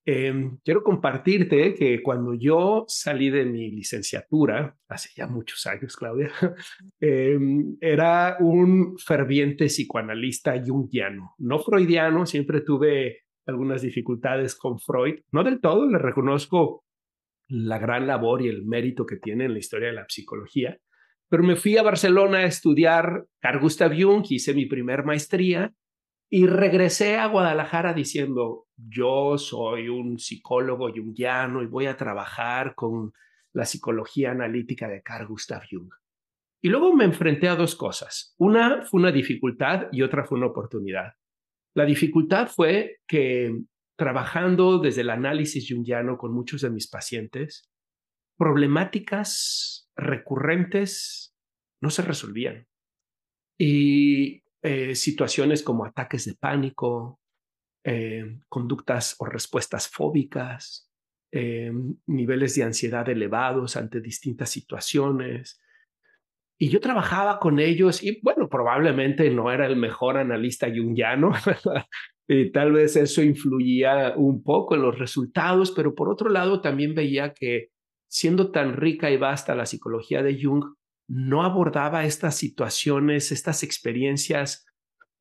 Em, 0.09 0.57
quiero 0.63 0.83
compartirte 0.83 1.73
que 1.75 2.01
cuando 2.01 2.33
yo 2.33 2.85
salí 2.87 3.29
de 3.29 3.45
mi 3.45 3.69
licenciatura, 3.71 4.77
hace 4.87 5.09
ya 5.15 5.27
muchos 5.27 5.67
años, 5.67 5.97
Claudia, 5.97 6.31
em, 7.01 7.75
era 7.81 8.37
un 8.39 8.97
ferviente 8.97 9.65
psicoanalista 9.65 10.53
jungiano, 10.65 11.35
no 11.37 11.59
freudiano, 11.59 12.25
siempre 12.25 12.61
tuve 12.61 13.23
algunas 13.45 13.81
dificultades 13.81 14.55
con 14.55 14.79
Freud, 14.79 15.19
no 15.33 15.43
del 15.43 15.59
todo, 15.59 15.85
le 15.85 15.97
reconozco 15.97 16.85
la 17.47 17.77
gran 17.77 18.07
labor 18.07 18.41
y 18.41 18.49
el 18.49 18.65
mérito 18.65 19.05
que 19.05 19.17
tiene 19.17 19.45
en 19.45 19.53
la 19.53 19.59
historia 19.59 19.87
de 19.87 19.93
la 19.93 20.05
psicología, 20.07 20.77
pero 21.29 21.43
me 21.43 21.55
fui 21.55 21.77
a 21.77 21.83
Barcelona 21.83 22.39
a 22.39 22.45
estudiar 22.45 23.25
Carl 23.39 23.59
Gustav 23.59 23.91
Jung, 23.97 24.25
hice 24.29 24.53
mi 24.53 24.65
primer 24.65 25.03
maestría 25.03 25.73
y 26.29 26.45
regresé 26.45 27.17
a 27.17 27.27
Guadalajara 27.27 27.93
diciendo, 27.93 28.65
yo 28.75 29.37
soy 29.37 29.89
un 29.89 30.19
psicólogo 30.19 30.89
jungiano 30.93 31.61
y 31.61 31.67
voy 31.67 31.85
a 31.85 31.97
trabajar 31.97 32.75
con 32.75 33.13
la 33.53 33.65
psicología 33.65 34.31
analítica 34.31 34.87
de 34.87 35.01
Carl 35.01 35.27
Gustav 35.27 35.63
Jung. 35.69 35.89
Y 36.61 36.69
luego 36.69 36.93
me 36.95 37.05
enfrenté 37.05 37.47
a 37.47 37.55
dos 37.55 37.75
cosas. 37.75 38.33
Una 38.37 38.83
fue 38.83 38.99
una 38.99 39.11
dificultad 39.11 39.87
y 39.91 40.01
otra 40.01 40.25
fue 40.25 40.37
una 40.37 40.47
oportunidad. 40.47 41.13
La 41.75 41.85
dificultad 41.85 42.47
fue 42.47 42.97
que 43.07 43.53
trabajando 43.97 44.79
desde 44.79 45.01
el 45.01 45.09
análisis 45.09 45.67
jungiano 45.69 46.17
con 46.17 46.33
muchos 46.33 46.61
de 46.61 46.69
mis 46.69 46.87
pacientes, 46.87 47.69
problemáticas 48.37 49.89
recurrentes 49.95 51.35
no 51.81 51.89
se 51.89 52.03
resolvían. 52.03 52.67
Y 53.59 54.43
eh, 54.61 54.95
situaciones 54.95 55.63
como 55.63 55.85
ataques 55.85 56.25
de 56.25 56.35
pánico, 56.35 57.19
eh, 57.83 58.39
conductas 58.47 59.15
o 59.19 59.25
respuestas 59.25 59.87
fóbicas, 59.87 60.91
eh, 61.31 61.71
niveles 62.05 62.55
de 62.55 62.63
ansiedad 62.63 63.07
elevados 63.09 63.75
ante 63.77 63.99
distintas 63.99 64.49
situaciones. 64.49 65.59
Y 66.59 66.69
yo 66.69 66.79
trabajaba 66.79 67.39
con 67.39 67.59
ellos 67.59 68.03
y 68.03 68.19
bueno, 68.21 68.49
probablemente 68.49 69.29
no 69.29 69.51
era 69.51 69.65
el 69.67 69.75
mejor 69.75 70.17
analista 70.17 70.67
jungiano, 70.67 71.31
y 72.27 72.51
tal 72.51 72.73
vez 72.73 72.95
eso 72.97 73.21
influía 73.21 74.13
un 74.17 74.43
poco 74.43 74.75
en 74.75 74.81
los 74.81 74.99
resultados, 74.99 75.71
pero 75.71 75.95
por 75.95 76.09
otro 76.09 76.29
lado 76.29 76.61
también 76.61 76.93
veía 76.93 77.33
que 77.33 77.69
siendo 78.09 78.51
tan 78.51 78.73
rica 78.73 79.09
y 79.11 79.17
vasta 79.17 79.55
la 79.55 79.65
psicología 79.65 80.21
de 80.23 80.41
Jung, 80.41 80.63
no 81.07 81.43
abordaba 81.43 82.05
estas 82.05 82.35
situaciones, 82.35 83.31
estas 83.31 83.63
experiencias, 83.63 84.65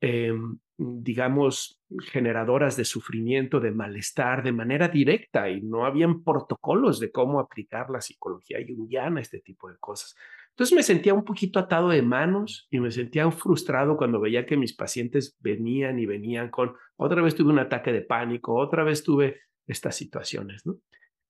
em, 0.00 0.58
digamos, 0.76 1.80
generadoras 2.10 2.76
de 2.76 2.84
sufrimiento, 2.84 3.60
de 3.60 3.70
malestar, 3.70 4.42
de 4.42 4.52
manera 4.52 4.88
directa 4.88 5.48
y 5.48 5.62
no 5.62 5.86
habían 5.86 6.24
protocolos 6.24 6.98
de 6.98 7.12
cómo 7.12 7.38
aplicar 7.38 7.88
la 7.88 8.00
psicología 8.00 8.58
jungiana, 8.66 9.20
este 9.20 9.40
tipo 9.40 9.70
de 9.70 9.78
cosas. 9.78 10.16
Entonces 10.56 10.74
me 10.74 10.82
sentía 10.82 11.12
un 11.12 11.24
poquito 11.24 11.58
atado 11.58 11.90
de 11.90 12.00
manos 12.00 12.66
y 12.70 12.80
me 12.80 12.90
sentía 12.90 13.30
frustrado 13.30 13.98
cuando 13.98 14.22
veía 14.22 14.46
que 14.46 14.56
mis 14.56 14.74
pacientes 14.74 15.36
venían 15.40 15.98
y 15.98 16.06
venían 16.06 16.48
con, 16.48 16.72
otra 16.96 17.20
vez 17.20 17.34
tuve 17.34 17.52
un 17.52 17.58
ataque 17.58 17.92
de 17.92 18.00
pánico, 18.00 18.54
otra 18.54 18.82
vez 18.82 19.04
tuve 19.04 19.42
estas 19.66 19.96
situaciones. 19.96 20.62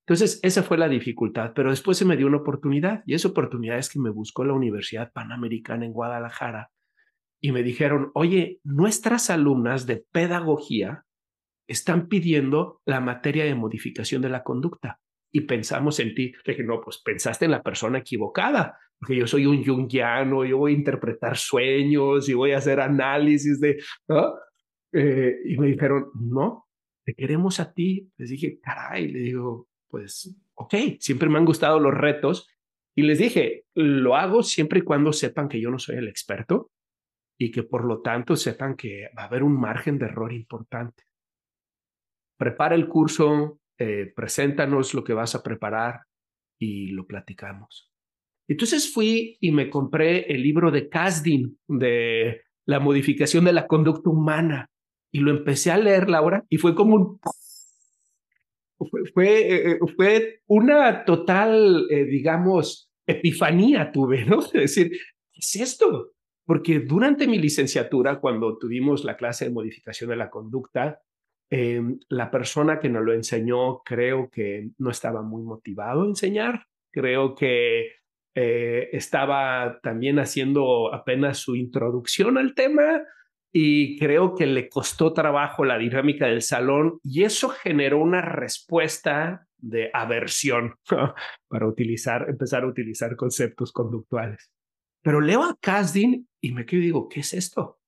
Entonces, 0.07 0.39
esa 0.45 0.63
fue 0.63 0.79
la 0.79 0.89
dificultad, 0.89 1.55
pero 1.57 1.71
después 1.71 1.99
se 1.99 2.05
me 2.05 2.17
dio 2.17 2.29
una 2.29 2.37
oportunidad 2.37 3.03
y 3.05 3.15
esa 3.15 3.27
oportunidad 3.27 3.79
es 3.79 3.91
que 3.91 3.99
me 3.99 4.11
buscó 4.11 4.45
la 4.45 4.53
Universidad 4.53 5.13
Panamericana 5.13 5.85
en 5.85 5.93
Guadalajara 5.93 6.71
y 7.41 7.51
me 7.51 7.65
dijeron, 7.65 8.13
oye, 8.15 8.61
nuestras 8.63 9.29
alumnas 9.31 9.87
de 9.87 10.05
pedagogía 10.13 11.05
están 11.67 12.07
pidiendo 12.07 12.81
la 12.85 13.01
materia 13.01 13.45
de 13.45 13.57
modificación 13.57 14.23
de 14.23 14.29
la 14.29 14.45
conducta 14.45 15.01
y 15.37 15.43
pensamos 15.43 16.01
en 16.01 16.15
ti. 16.15 16.33
Le 16.45 16.55
dije, 16.55 16.65
no, 16.65 16.81
pues 16.81 16.97
pensaste 16.99 17.45
en 17.45 17.51
la 17.51 17.63
persona 17.63 17.99
equivocada, 17.99 18.79
porque 18.99 19.17
yo 19.17 19.27
soy 19.27 19.45
un 19.45 19.63
jungiano, 19.63 20.47
yo 20.47 20.57
voy 20.57 20.73
a 20.73 20.77
interpretar 20.77 21.37
sueños 21.37 22.27
y 22.31 22.33
voy 22.33 22.53
a 22.53 22.59
hacer 22.59 22.81
análisis 22.81 23.61
de... 23.61 23.79
Eh, 24.93 25.37
y 25.45 25.59
me 25.59 25.67
dijeron, 25.67 26.07
no, 26.15 26.69
te 27.05 27.13
queremos 27.13 27.61
a 27.61 27.75
ti. 27.75 28.11
Les 28.17 28.31
dije, 28.31 28.59
caray, 28.63 29.09
le 29.09 29.19
digo, 29.19 29.69
pues, 29.89 30.35
ok, 30.55 30.75
siempre 31.01 31.29
me 31.29 31.37
han 31.37 31.45
gustado 31.45 31.79
los 31.81 31.93
retos 31.93 32.49
y 32.95 33.03
les 33.03 33.19
dije, 33.19 33.67
lo 33.75 34.17
hago 34.17 34.43
siempre 34.43 34.79
y 34.79 34.83
cuando 34.83 35.13
sepan 35.13 35.51
que 35.51 35.61
yo 35.61 35.71
no 35.71 35.79
soy 35.79 35.97
el 35.97 36.09
experto 36.09 36.71
y 37.37 37.51
que 37.51 37.63
por 37.63 37.85
lo 37.85 38.01
tanto 38.01 38.37
sepan 38.37 38.75
que 38.75 39.11
va 39.19 39.25
a 39.25 39.27
haber 39.27 39.43
un 39.43 39.61
margen 39.61 39.99
de 39.99 40.07
error 40.07 40.33
importante. 40.33 41.03
Prepara 42.39 42.75
el 42.75 42.89
curso, 42.89 43.61
eh, 43.79 44.13
preséntanos 44.15 44.95
lo 44.95 45.05
que 45.05 45.13
vas 45.13 45.35
a 45.35 45.43
preparar 45.43 46.03
y 46.59 46.89
lo 46.89 47.07
platicamos. 47.07 47.93
Entonces 48.49 48.93
fui 48.93 49.39
y 49.41 49.51
me 49.51 49.69
compré 49.69 50.33
el 50.33 50.43
libro 50.43 50.71
de 50.71 50.89
Kasdin 50.89 51.59
de 51.67 52.43
la 52.65 52.81
modificación 52.81 53.45
de 53.45 53.53
la 53.53 53.67
conducta 53.67 54.11
humana 54.11 54.71
y 55.13 55.21
lo 55.21 55.31
empecé 55.31 55.71
a 55.71 55.79
leer, 55.79 56.09
Laura, 56.09 56.45
y 56.49 56.59
fue 56.59 56.75
como 56.75 56.95
un 56.95 57.21
fue, 59.15 59.41
eh, 59.41 59.71
eh, 59.73 59.79
fue 59.97 60.41
una 60.47 61.05
total, 61.05 61.87
eh, 61.91 62.05
digamos, 62.05 62.91
epifanía 63.07 63.91
tuve, 63.93 64.25
¿no? 64.25 64.41
Es 64.41 64.53
decir, 64.53 64.91
¿qué 64.91 65.41
es 65.41 65.57
esto? 65.57 66.13
Porque 66.45 66.81
durante 66.81 67.27
mi 67.27 67.39
licenciatura, 67.39 68.21
cuando 68.21 68.59
tuvimos 68.59 69.05
la 69.05 69.17
clase 69.17 69.47
de 69.47 69.51
modificación 69.51 70.11
de 70.11 70.17
la 70.17 70.31
conducta, 70.31 71.01
em, 71.51 71.99
la 72.09 72.31
persona 72.31 72.79
que 72.79 72.89
nos 72.89 73.05
lo 73.05 73.13
enseñó 73.13 73.83
creo 73.83 74.31
que 74.31 74.71
no 74.79 74.91
estaba 74.91 75.23
muy 75.23 75.43
motivado 75.43 76.03
a 76.03 76.07
enseñar, 76.07 76.67
creo 76.93 77.35
que 77.35 77.93
eh, 78.35 78.91
estaba 78.93 79.81
también 79.83 80.19
haciendo 80.19 80.93
apenas 80.93 81.39
su 81.39 81.57
introducción 81.57 82.37
al 82.37 82.55
tema 82.55 83.03
y 83.53 83.99
creo 83.99 84.35
que 84.35 84.45
le 84.45 84.69
costó 84.69 85.15
trabajo 85.15 85.65
la 85.65 85.79
dinámica 85.79 86.27
del 86.27 86.43
salón 86.43 86.99
y 87.03 87.23
eso 87.23 87.49
generó 87.49 87.99
una 88.03 88.21
respuesta 88.21 89.47
de 89.57 89.91
aversión 89.95 90.75
para 91.49 91.67
utilizar, 91.67 92.29
empezar 92.29 92.65
a 92.65 92.69
utilizar 92.69 93.17
conceptos 93.17 93.73
conductuales. 93.73 94.53
Pero 95.03 95.21
leo 95.21 95.43
a 95.43 95.57
Kasdin 95.59 96.29
y 96.43 96.53
me 96.53 96.67
quedo 96.67 96.81
y 96.81 96.85
digo, 96.85 97.09
¿qué 97.09 97.21
es 97.21 97.33
esto? 97.33 97.79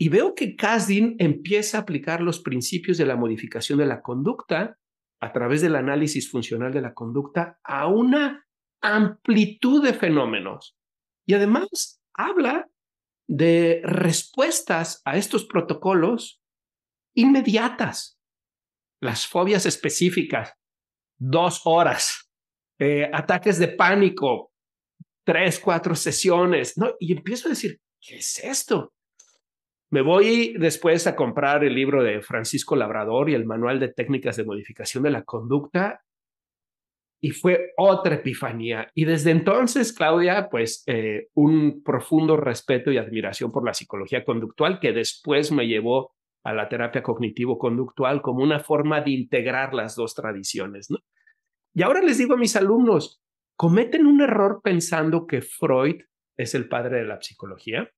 Y 0.00 0.08
veo 0.10 0.34
que 0.34 0.54
Kasdin 0.54 1.16
empieza 1.18 1.78
a 1.78 1.80
aplicar 1.80 2.20
los 2.20 2.40
principios 2.40 2.98
de 2.98 3.06
la 3.06 3.16
modificación 3.16 3.78
de 3.80 3.86
la 3.86 4.00
conducta 4.00 4.78
a 5.20 5.32
través 5.32 5.60
del 5.60 5.74
análisis 5.74 6.30
funcional 6.30 6.72
de 6.72 6.80
la 6.80 6.94
conducta 6.94 7.58
a 7.64 7.88
una 7.88 8.46
amplitud 8.80 9.82
de 9.82 9.92
fenómenos. 9.92 10.76
Y 11.26 11.34
además 11.34 12.00
habla 12.14 12.68
de 13.28 13.80
respuestas 13.84 15.02
a 15.04 15.16
estos 15.16 15.44
protocolos 15.44 16.40
inmediatas. 17.14 18.18
Las 19.00 19.26
fobias 19.26 19.66
específicas, 19.66 20.54
dos 21.18 21.62
horas. 21.64 22.30
Eh, 22.78 23.10
ataques 23.12 23.58
de 23.58 23.68
pánico, 23.68 24.52
tres, 25.24 25.58
cuatro 25.58 25.96
sesiones. 25.96 26.78
¿no? 26.78 26.94
Y 27.00 27.12
empiezo 27.12 27.48
a 27.48 27.50
decir, 27.50 27.80
¿qué 28.00 28.18
es 28.18 28.38
esto? 28.44 28.92
Me 29.90 30.02
voy 30.02 30.54
después 30.58 31.06
a 31.06 31.16
comprar 31.16 31.64
el 31.64 31.74
libro 31.74 32.02
de 32.02 32.20
Francisco 32.20 32.76
Labrador 32.76 33.30
y 33.30 33.34
el 33.34 33.46
manual 33.46 33.80
de 33.80 33.88
técnicas 33.88 34.36
de 34.36 34.44
modificación 34.44 35.02
de 35.02 35.10
la 35.10 35.22
conducta 35.22 36.02
y 37.20 37.30
fue 37.30 37.72
otra 37.76 38.16
epifanía. 38.16 38.90
Y 38.94 39.04
desde 39.04 39.30
entonces, 39.30 39.92
Claudia, 39.92 40.48
pues 40.50 40.84
eh, 40.86 41.28
un 41.34 41.82
profundo 41.82 42.36
respeto 42.36 42.92
y 42.92 42.98
admiración 42.98 43.50
por 43.50 43.64
la 43.64 43.74
psicología 43.74 44.24
conductual 44.24 44.78
que 44.78 44.92
después 44.92 45.50
me 45.50 45.66
llevó 45.66 46.12
a 46.44 46.52
la 46.52 46.68
terapia 46.68 47.02
cognitivo-conductual 47.02 48.22
como 48.22 48.42
una 48.42 48.60
forma 48.60 49.00
de 49.00 49.10
integrar 49.10 49.74
las 49.74 49.96
dos 49.96 50.14
tradiciones. 50.14 50.88
Y 51.74 51.82
ahora 51.82 52.00
les 52.00 52.18
digo 52.18 52.34
a 52.34 52.38
mis 52.38 52.56
alumnos, 52.56 53.20
cometen 53.56 54.06
un 54.06 54.20
error 54.20 54.60
pensando 54.62 55.26
que 55.26 55.42
Freud 55.42 56.02
es 56.36 56.54
el 56.54 56.68
padre 56.68 56.98
de 56.98 57.04
la 57.04 57.20
psicología, 57.20 57.90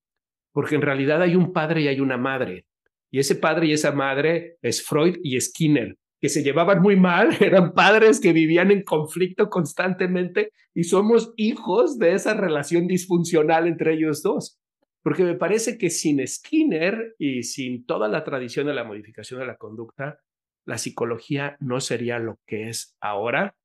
porque 0.53 0.75
en 0.75 0.83
realidad 0.83 1.23
hay 1.23 1.37
un 1.37 1.53
padre 1.53 1.83
y 1.83 1.89
hay 1.89 2.01
una 2.01 2.17
madre. 2.17 2.67
Y 3.11 3.19
ese 3.19 3.37
padre 3.37 3.67
y 3.67 3.73
esa 3.73 3.93
madre 3.93 4.57
es 4.63 4.83
Freud 4.83 5.17
y 5.23 5.41
Skinner 5.41 5.97
que 6.21 6.29
se 6.29 6.43
llevaban 6.43 6.83
muy 6.83 6.97
mal, 6.97 7.31
eran 7.41 7.73
padres 7.73 8.21
que 8.21 8.33
vivían 8.33 8.71
en 8.71 8.83
conflicto 8.83 9.49
constantemente 9.49 10.53
y 10.75 10.85
somos 10.85 11.33
hijos 11.37 11.99
de 11.99 12.13
esa 12.13 12.35
relación 12.35 12.87
disfuncional 12.87 13.67
entre 13.67 13.95
ellos 13.95 14.23
dos. 14.23 14.59
Porque 15.03 15.25
me 15.25 15.35
parece 15.35 15.79
que 15.79 15.89
sin 15.89 16.27
Skinner 16.27 17.15
y 17.19 17.43
sin 17.43 17.87
toda 17.87 18.07
la 18.07 18.23
tradición 18.23 18.67
de 18.67 18.75
la 18.75 18.85
modificación 18.85 19.41
de 19.41 19.47
la 19.47 19.57
conducta, 19.57 20.21
la 20.67 20.77
psicología 20.77 21.57
no 21.59 21.81
sería 21.81 22.19
lo 22.19 22.39
que 22.47 22.69
es 22.69 22.95
ahora 23.01 23.57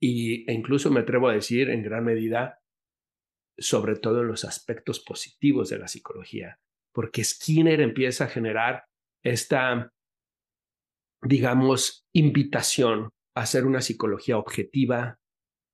y, 0.00 0.50
e 0.50 0.54
incluso 0.54 0.90
me 0.90 1.00
atrevo 1.00 1.28
a 1.28 1.34
decir 1.34 1.68
en 1.68 1.82
gran 1.82 2.04
medida, 2.04 2.59
sobre 3.60 3.96
todo 3.96 4.22
en 4.22 4.28
los 4.28 4.44
aspectos 4.44 5.00
positivos 5.00 5.68
de 5.68 5.78
la 5.78 5.86
psicología, 5.86 6.58
porque 6.92 7.22
Skinner 7.22 7.80
empieza 7.80 8.24
a 8.24 8.28
generar 8.28 8.84
esta 9.22 9.92
digamos, 11.22 12.06
invitación 12.12 13.10
a 13.34 13.42
hacer 13.42 13.66
una 13.66 13.80
psicología 13.80 14.38
objetiva, 14.38 15.18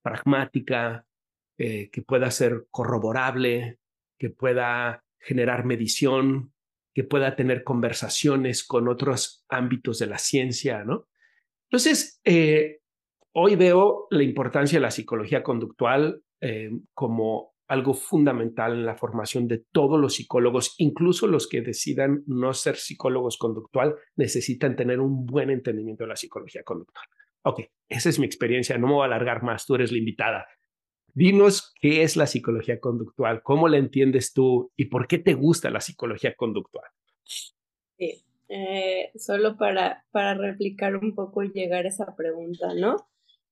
pragmática, 0.02 1.06
eh, 1.58 1.90
que 1.90 2.02
pueda 2.02 2.30
ser 2.30 2.66
corroborable, 2.70 3.78
que 4.18 4.30
pueda 4.30 5.04
generar 5.20 5.64
medición, 5.64 6.52
que 6.94 7.04
pueda 7.04 7.36
tener 7.36 7.64
conversaciones 7.64 8.64
con 8.64 8.88
otros 8.88 9.44
ámbitos 9.48 9.98
de 9.98 10.06
la 10.06 10.18
ciencia, 10.18 10.84
¿no? 10.84 11.08
Entonces, 11.68 12.20
eh, 12.24 12.80
hoy 13.32 13.56
veo 13.56 14.06
la 14.10 14.22
importancia 14.22 14.76
de 14.76 14.82
la 14.82 14.90
psicología 14.90 15.42
conductual 15.42 16.22
eh, 16.40 16.70
como 16.94 17.54
algo 17.68 17.94
fundamental 17.94 18.72
en 18.72 18.86
la 18.86 18.96
formación 18.96 19.48
de 19.48 19.64
todos 19.72 20.00
los 20.00 20.14
psicólogos, 20.14 20.74
incluso 20.78 21.26
los 21.26 21.48
que 21.48 21.62
decidan 21.62 22.22
no 22.26 22.52
ser 22.52 22.76
psicólogos 22.76 23.38
conductual, 23.38 23.96
necesitan 24.14 24.76
tener 24.76 25.00
un 25.00 25.26
buen 25.26 25.50
entendimiento 25.50 26.04
de 26.04 26.08
la 26.08 26.16
psicología 26.16 26.62
conductual. 26.62 27.06
Ok, 27.42 27.60
esa 27.88 28.08
es 28.08 28.18
mi 28.18 28.26
experiencia, 28.26 28.78
no 28.78 28.86
me 28.86 28.94
voy 28.94 29.02
a 29.02 29.06
alargar 29.06 29.42
más, 29.42 29.66
tú 29.66 29.74
eres 29.74 29.92
la 29.92 29.98
invitada. 29.98 30.46
Dinos 31.14 31.72
qué 31.80 32.02
es 32.02 32.16
la 32.16 32.26
psicología 32.26 32.78
conductual, 32.78 33.42
cómo 33.42 33.68
la 33.68 33.78
entiendes 33.78 34.32
tú 34.32 34.72
y 34.76 34.86
por 34.86 35.06
qué 35.06 35.18
te 35.18 35.34
gusta 35.34 35.70
la 35.70 35.80
psicología 35.80 36.34
conductual. 36.34 36.90
Sí, 37.24 38.24
eh, 38.48 39.10
solo 39.16 39.56
para, 39.56 40.04
para 40.10 40.34
replicar 40.34 40.96
un 40.96 41.14
poco 41.14 41.42
y 41.42 41.52
llegar 41.52 41.86
a 41.86 41.88
esa 41.88 42.14
pregunta, 42.16 42.74
¿no? 42.74 42.96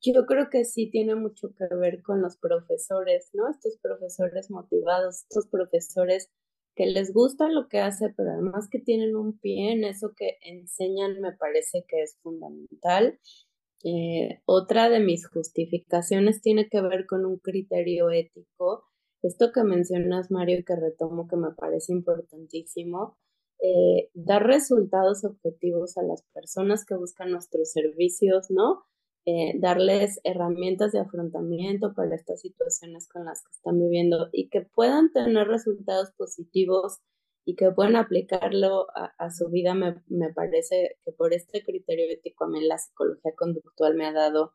Yo 0.00 0.26
creo 0.26 0.50
que 0.50 0.64
sí 0.64 0.90
tiene 0.90 1.14
mucho 1.14 1.54
que 1.56 1.74
ver 1.74 2.02
con 2.02 2.20
los 2.20 2.36
profesores, 2.36 3.30
¿no? 3.32 3.48
Estos 3.50 3.78
profesores 3.82 4.50
motivados, 4.50 5.22
estos 5.22 5.46
profesores 5.48 6.30
que 6.74 6.86
les 6.86 7.12
gusta 7.12 7.48
lo 7.48 7.68
que 7.68 7.78
hace, 7.78 8.12
pero 8.16 8.32
además 8.32 8.68
que 8.70 8.80
tienen 8.80 9.16
un 9.16 9.38
pie 9.38 9.72
en 9.72 9.84
eso 9.84 10.12
que 10.16 10.38
enseñan, 10.42 11.20
me 11.20 11.32
parece 11.32 11.84
que 11.88 12.02
es 12.02 12.18
fundamental. 12.22 13.18
Eh, 13.84 14.40
otra 14.46 14.88
de 14.88 15.00
mis 15.00 15.28
justificaciones 15.28 16.40
tiene 16.42 16.68
que 16.68 16.80
ver 16.80 17.06
con 17.06 17.24
un 17.26 17.38
criterio 17.38 18.10
ético. 18.10 18.84
Esto 19.22 19.52
que 19.52 19.62
mencionas, 19.62 20.30
Mario, 20.30 20.58
y 20.58 20.64
que 20.64 20.74
retomo, 20.76 21.28
que 21.28 21.36
me 21.36 21.52
parece 21.56 21.92
importantísimo, 21.92 23.16
eh, 23.62 24.10
dar 24.14 24.46
resultados 24.46 25.24
objetivos 25.24 25.96
a 25.96 26.02
las 26.02 26.22
personas 26.34 26.84
que 26.84 26.96
buscan 26.96 27.30
nuestros 27.30 27.70
servicios, 27.70 28.50
¿no? 28.50 28.84
Eh, 29.26 29.54
darles 29.58 30.20
herramientas 30.22 30.92
de 30.92 31.00
afrontamiento 31.00 31.94
para 31.94 32.14
estas 32.14 32.42
situaciones 32.42 33.08
con 33.08 33.24
las 33.24 33.42
que 33.42 33.52
están 33.52 33.78
viviendo 33.78 34.28
y 34.32 34.50
que 34.50 34.60
puedan 34.60 35.12
tener 35.12 35.48
resultados 35.48 36.10
positivos 36.18 36.98
y 37.46 37.56
que 37.56 37.70
puedan 37.70 37.96
aplicarlo 37.96 38.86
a, 38.94 39.30
su 39.30 39.48
vida, 39.48 39.72
me, 39.72 40.02
me, 40.08 40.30
parece 40.34 40.98
que 41.06 41.12
por 41.12 41.32
este 41.32 41.62
criterio 41.62 42.04
ético 42.10 42.44
a 42.44 42.48
mí 42.48 42.66
la 42.66 42.76
psicología 42.76 43.32
conductual 43.34 43.94
me 43.94 44.06
ha 44.06 44.12
dado 44.12 44.52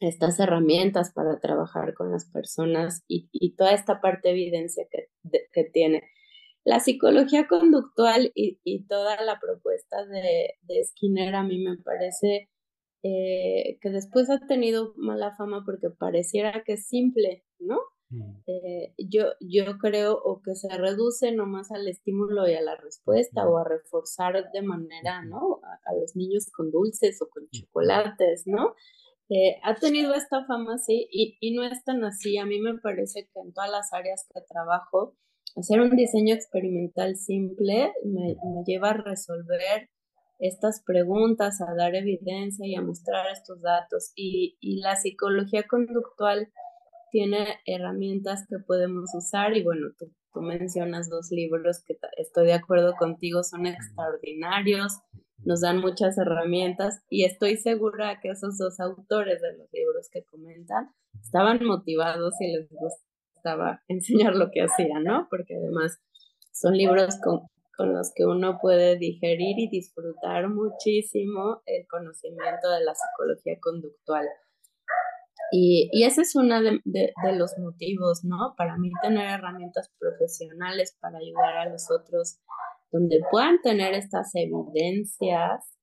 estas 0.00 0.40
herramientas 0.40 1.12
para 1.12 1.38
trabajar 1.38 1.92
con 1.92 2.10
las 2.10 2.30
personas 2.30 3.04
y, 3.06 3.28
y 3.32 3.56
toda 3.56 3.72
esta 3.72 4.00
parte 4.00 4.28
de 4.28 4.34
evidencia 4.34 4.86
que, 4.90 5.08
que 5.52 5.64
tiene. 5.64 6.02
La 6.64 6.80
psicología 6.80 7.46
conductual 7.46 8.32
y, 8.34 8.58
y 8.64 8.86
toda 8.86 9.22
la 9.22 9.38
propuesta 9.38 10.06
de, 10.06 10.54
de 10.62 10.84
Skinner 10.84 11.34
a 11.34 11.44
mí 11.44 11.62
me 11.62 11.76
parece 11.76 12.48
eh, 13.02 13.78
que 13.80 13.90
después 13.90 14.30
ha 14.30 14.40
tenido 14.46 14.94
mala 14.96 15.34
fama 15.36 15.62
porque 15.64 15.90
pareciera 15.90 16.62
que 16.64 16.74
es 16.74 16.86
simple, 16.88 17.44
¿no? 17.58 17.78
Mm. 18.08 18.42
Eh, 18.46 18.94
yo, 18.98 19.24
yo 19.40 19.78
creo 19.78 20.14
o 20.14 20.40
que 20.42 20.54
se 20.54 20.68
reduce 20.76 21.32
nomás 21.32 21.70
al 21.72 21.88
estímulo 21.88 22.48
y 22.48 22.54
a 22.54 22.62
la 22.62 22.76
respuesta 22.76 23.48
o 23.48 23.58
a 23.58 23.64
reforzar 23.64 24.50
de 24.52 24.62
manera, 24.62 25.24
¿no? 25.24 25.60
A, 25.62 25.94
los 26.00 26.14
niños 26.14 26.50
con 26.50 26.70
dulces 26.70 27.20
o 27.22 27.28
con 27.28 27.48
chocolates, 27.50 28.46
¿no? 28.46 28.74
Eh, 29.28 29.56
ha 29.64 29.74
tenido 29.74 30.14
esta 30.14 30.44
fama, 30.46 30.78
sí, 30.78 31.08
y, 31.10 31.36
y, 31.40 31.54
no 31.54 31.64
es 31.64 31.82
tan 31.84 32.04
así. 32.04 32.38
A 32.38 32.46
mí 32.46 32.60
me 32.60 32.78
parece 32.78 33.28
que 33.32 33.40
en 33.40 33.52
todas 33.52 33.70
las 33.70 33.92
áreas 33.92 34.26
que 34.32 34.40
trabajo, 34.48 35.16
hacer 35.56 35.80
un 35.80 35.96
diseño 35.96 36.34
experimental 36.34 37.16
simple 37.16 37.92
me, 38.04 38.36
me 38.36 38.64
lleva 38.64 38.90
a 38.90 39.02
resolver 39.02 39.90
estas 40.38 40.82
preguntas, 40.84 41.60
a 41.60 41.74
dar 41.74 41.94
evidencia 41.94 42.66
y 42.66 42.74
a 42.74 42.82
mostrar 42.82 43.26
estos 43.32 43.62
datos. 43.62 44.12
Y, 44.14 44.56
la 44.80 44.96
psicología 44.96 45.66
conductual 45.66 46.48
tiene 47.10 47.60
herramientas 47.64 48.46
que 48.48 48.58
podemos 48.58 49.14
usar 49.14 49.56
y 49.56 49.62
bueno, 49.62 49.88
tú, 49.98 50.12
tú 50.32 50.40
mencionas 50.42 51.08
dos 51.08 51.30
libros 51.30 51.82
que 51.84 51.96
estoy 52.18 52.46
de 52.46 52.52
acuerdo 52.52 52.94
contigo, 52.96 53.42
son 53.42 53.66
extraordinarios, 53.66 54.98
nos 55.44 55.60
dan 55.60 55.78
muchas 55.78 56.18
herramientas 56.18 57.02
y 57.08 57.24
estoy 57.24 57.56
segura 57.56 58.20
que 58.20 58.30
esos 58.30 58.58
dos 58.58 58.80
autores 58.80 59.40
de 59.40 59.56
los 59.56 59.72
libros 59.72 60.08
que 60.10 60.24
comentan 60.24 60.90
estaban 61.22 61.64
motivados 61.64 62.34
y 62.40 62.52
les 62.52 62.68
gustaba 62.70 63.82
enseñar 63.88 64.34
lo 64.34 64.50
que 64.50 64.62
hacían, 64.62 65.04
¿no? 65.04 65.28
Porque 65.30 65.56
además 65.56 66.00
son 66.52 66.76
libros 66.76 67.18
con, 67.22 67.42
con 67.76 67.94
los 67.94 68.12
que 68.14 68.24
uno 68.24 68.58
puede 68.60 68.96
digerir 68.96 69.58
y 69.58 69.68
disfrutar 69.68 70.48
muchísimo 70.48 71.62
el 71.66 71.86
conocimiento 71.88 72.70
de 72.70 72.84
la 72.84 72.94
psicología 72.94 73.58
conductual. 73.60 74.26
Y, 75.52 75.88
y 75.92 76.04
ese 76.04 76.22
es 76.22 76.34
uno 76.34 76.60
de, 76.60 76.80
de, 76.84 77.12
los 77.34 77.56
motivos, 77.58 78.24
¿no? 78.24 78.54
Para 78.56 78.76
mí 78.78 78.90
tener 79.00 79.28
herramientas 79.28 79.92
profesionales 79.98 80.96
para 81.00 81.18
ayudar 81.18 81.56
a 81.58 81.70
los 81.70 81.88
otros, 81.90 82.40
donde 82.90 83.20
puedan 83.30 83.60
tener 83.62 83.94
estas 83.94 84.32
evidencias 84.34 85.76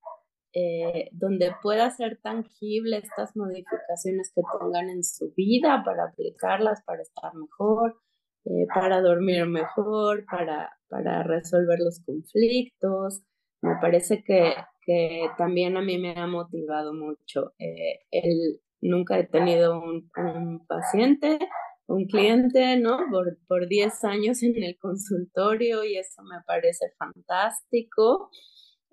eh, 0.56 1.10
donde 1.13 1.56
pueda 1.63 1.89
ser 1.89 2.19
tangible 2.21 2.97
estas 2.97 3.36
modificaciones 3.36 4.32
que 4.36 4.43
tengan 4.60 4.88
en 4.88 5.03
su 5.03 5.34
vida 5.36 5.82
para 5.84 6.10
aplicarlas, 6.10 6.84
para 6.86 7.01
estar 7.01 7.34
mejor, 7.34 7.99
eh, 8.45 8.67
para 8.73 9.01
dormir 9.01 9.45
mejor, 9.45 10.25
para, 10.25 10.71
para 10.89 11.23
resolver 11.23 11.79
los 11.79 12.01
conflictos. 12.06 13.21
Me 13.62 13.75
parece 13.82 14.23
que, 14.23 14.53
que 14.86 15.27
también 15.38 15.77
a 15.77 15.82
mí 15.82 15.97
me 15.97 16.13
ha 16.17 16.27
motivado 16.27 16.93
mucho. 16.93 17.53
Eh, 17.60 17.99
el, 18.12 18.60
nunca 18.82 19.17
he 19.17 19.25
tenido 19.25 19.79
un, 19.82 20.10
un 20.17 20.65
paciente, 20.67 21.39
un 21.88 22.06
cliente, 22.06 22.77
¿no? 22.77 22.99
Por, 23.10 23.38
por 23.47 23.67
10 23.67 24.03
años 24.03 24.43
en 24.43 24.62
el 24.62 24.77
consultorio 24.77 25.84
y 25.84 25.97
eso 25.97 26.21
me 26.23 26.41
parece 26.45 26.91
fantástico. 26.97 28.29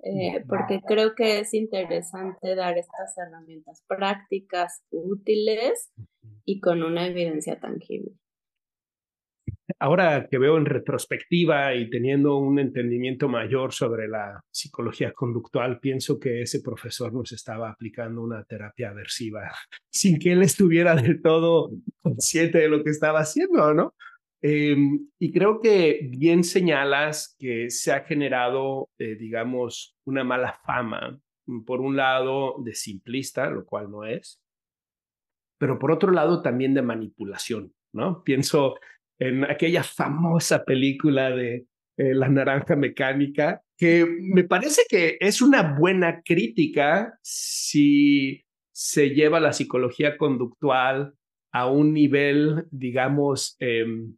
Eh, 0.02 0.44
porque 0.48 0.80
creo 0.86 1.14
que 1.14 1.40
es 1.40 1.52
interesante 1.52 2.54
dar 2.54 2.78
estas 2.78 3.18
herramientas 3.18 3.84
prácticas, 3.86 4.82
útiles 4.90 5.92
y 6.46 6.60
con 6.60 6.82
una 6.82 7.06
evidencia 7.06 7.60
tangible. 7.60 8.12
Ahora 9.82 10.28
que 10.30 10.36
veo 10.36 10.58
en 10.58 10.66
retrospectiva 10.66 11.74
y 11.74 11.88
teniendo 11.88 12.36
un 12.36 12.58
entendimiento 12.58 13.30
mayor 13.30 13.72
sobre 13.72 14.08
la 14.08 14.44
psicología 14.52 15.12
conductual, 15.12 15.80
pienso 15.80 16.20
que 16.20 16.42
ese 16.42 16.60
profesor 16.60 17.14
nos 17.14 17.32
estaba 17.32 17.70
aplicando 17.70 18.20
una 18.20 18.44
terapia 18.44 18.90
aversiva 18.90 19.50
sin 19.90 20.18
que 20.18 20.32
él 20.32 20.42
estuviera 20.42 20.94
del 20.94 21.22
todo 21.22 21.70
consciente 22.02 22.58
de 22.58 22.68
lo 22.68 22.84
que 22.84 22.90
estaba 22.90 23.20
haciendo, 23.20 23.72
¿no? 23.72 23.94
Em, 24.42 25.08
y 25.18 25.32
creo 25.32 25.60
que 25.60 26.08
bien 26.10 26.44
señalas 26.44 27.34
que 27.38 27.70
se 27.70 27.92
ha 27.92 28.04
generado, 28.04 28.90
eh, 28.98 29.16
digamos, 29.16 29.96
una 30.04 30.24
mala 30.24 30.60
fama, 30.64 31.18
mm, 31.46 31.64
por 31.64 31.80
un 31.80 31.96
lado 31.96 32.56
de 32.62 32.74
simplista, 32.74 33.48
lo 33.48 33.64
cual 33.64 33.90
no 33.90 34.04
es, 34.04 34.42
pero 35.58 35.78
por 35.78 35.90
otro 35.90 36.10
lado 36.10 36.42
también 36.42 36.74
de 36.74 36.82
manipulación, 36.82 37.72
¿no? 37.92 38.22
Pienso 38.24 38.76
en 39.20 39.44
aquella 39.44 39.83
famosa 39.83 40.64
película 40.64 41.30
de 41.30 41.66
eh, 41.98 42.14
La 42.14 42.28
Naranja 42.28 42.74
Mecánica, 42.74 43.62
que 43.76 44.06
me 44.20 44.44
parece 44.44 44.83
que 44.88 45.18
es 45.20 45.42
una 45.42 45.76
buena 45.78 46.22
crítica 46.22 47.18
si 47.22 48.44
se 48.72 49.11
lleva 49.11 49.38
la 49.38 49.52
psicología 49.52 50.16
conductual 50.16 51.14
a 51.52 51.66
un 51.66 51.92
nivel, 51.92 52.66
digamos, 52.70 53.56
em, 53.59 54.16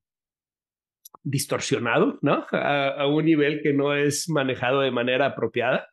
distorsionado, 1.25 2.19
¿no? 2.23 2.47
A, 2.53 3.07
un 3.09 3.25
nivel 3.25 3.61
que 3.62 3.73
no 3.73 3.95
es 3.95 4.29
manejado 4.29 4.81
de 4.83 4.91
manera 4.91 5.27
apropiada. 5.27 5.88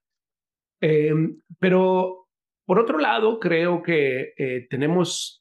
Em, 0.81 1.41
pero 1.59 2.27
por 2.65 2.79
otro 2.79 2.99
lado, 2.99 3.39
creo 3.39 3.81
que 3.81 4.33
eh, 4.37 4.67
tenemos 4.69 5.38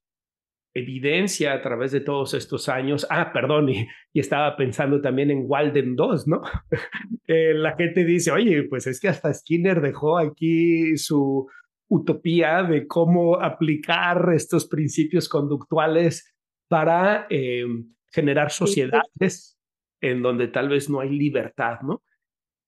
evidencia 0.74 1.52
a 1.52 1.62
través 1.62 1.92
de 1.92 2.00
todos 2.00 2.34
estos 2.34 2.68
años. 2.68 3.06
Ah, 3.10 3.32
perdón, 3.32 3.68
y, 3.68 3.86
estaba 4.14 4.56
pensando 4.56 5.00
también 5.00 5.30
en 5.30 5.44
Walden 5.46 5.94
2, 5.94 6.28
¿no? 6.28 6.42
la 7.26 7.76
gente 7.76 8.04
dice, 8.04 8.32
oye, 8.32 8.64
pues 8.64 8.86
es 8.86 9.00
que 9.00 9.08
hasta 9.08 9.32
Skinner 9.32 9.80
dejó 9.80 10.18
aquí 10.18 10.96
su 10.96 11.46
utopía 11.88 12.62
de 12.62 12.86
cómo 12.86 13.40
aplicar 13.40 14.32
estos 14.34 14.66
principios 14.66 15.28
conductuales 15.28 16.34
para 16.68 17.26
em, 17.30 17.94
generar 18.12 18.50
sociedades 18.50 19.58
en 20.00 20.22
donde 20.22 20.48
tal 20.48 20.68
vez 20.68 20.90
no 20.90 21.00
hay 21.00 21.10
libertad, 21.10 21.80
¿no? 21.82 22.02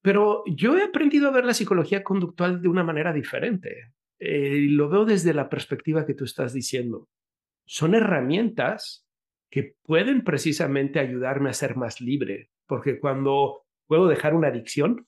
Pero 0.03 0.43
yo 0.47 0.77
he 0.77 0.83
aprendido 0.83 1.29
a 1.29 1.33
ver 1.33 1.45
la 1.45 1.55
psicología 1.55 2.03
conductual 2.03 2.63
de 2.63 2.69
una 2.69 2.83
manera 2.83 3.13
diferente. 3.13 3.93
Eh, 4.19 4.67
lo 4.71 4.89
veo 4.89 5.05
desde 5.05 5.35
la 5.35 5.49
perspectiva 5.49 6.07
que 6.07 6.15
tú 6.15 6.25
estás 6.25 6.53
diciendo. 6.55 7.09
Son 7.71 7.95
herramientas 7.95 9.07
que 9.49 9.77
pueden 9.85 10.25
precisamente 10.25 10.99
ayudarme 10.99 11.51
a 11.51 11.53
ser 11.53 11.77
más 11.77 12.01
libre, 12.01 12.51
porque 12.67 12.99
cuando 12.99 13.63
puedo 13.87 14.09
dejar 14.09 14.35
una 14.35 14.49
adicción, 14.49 15.07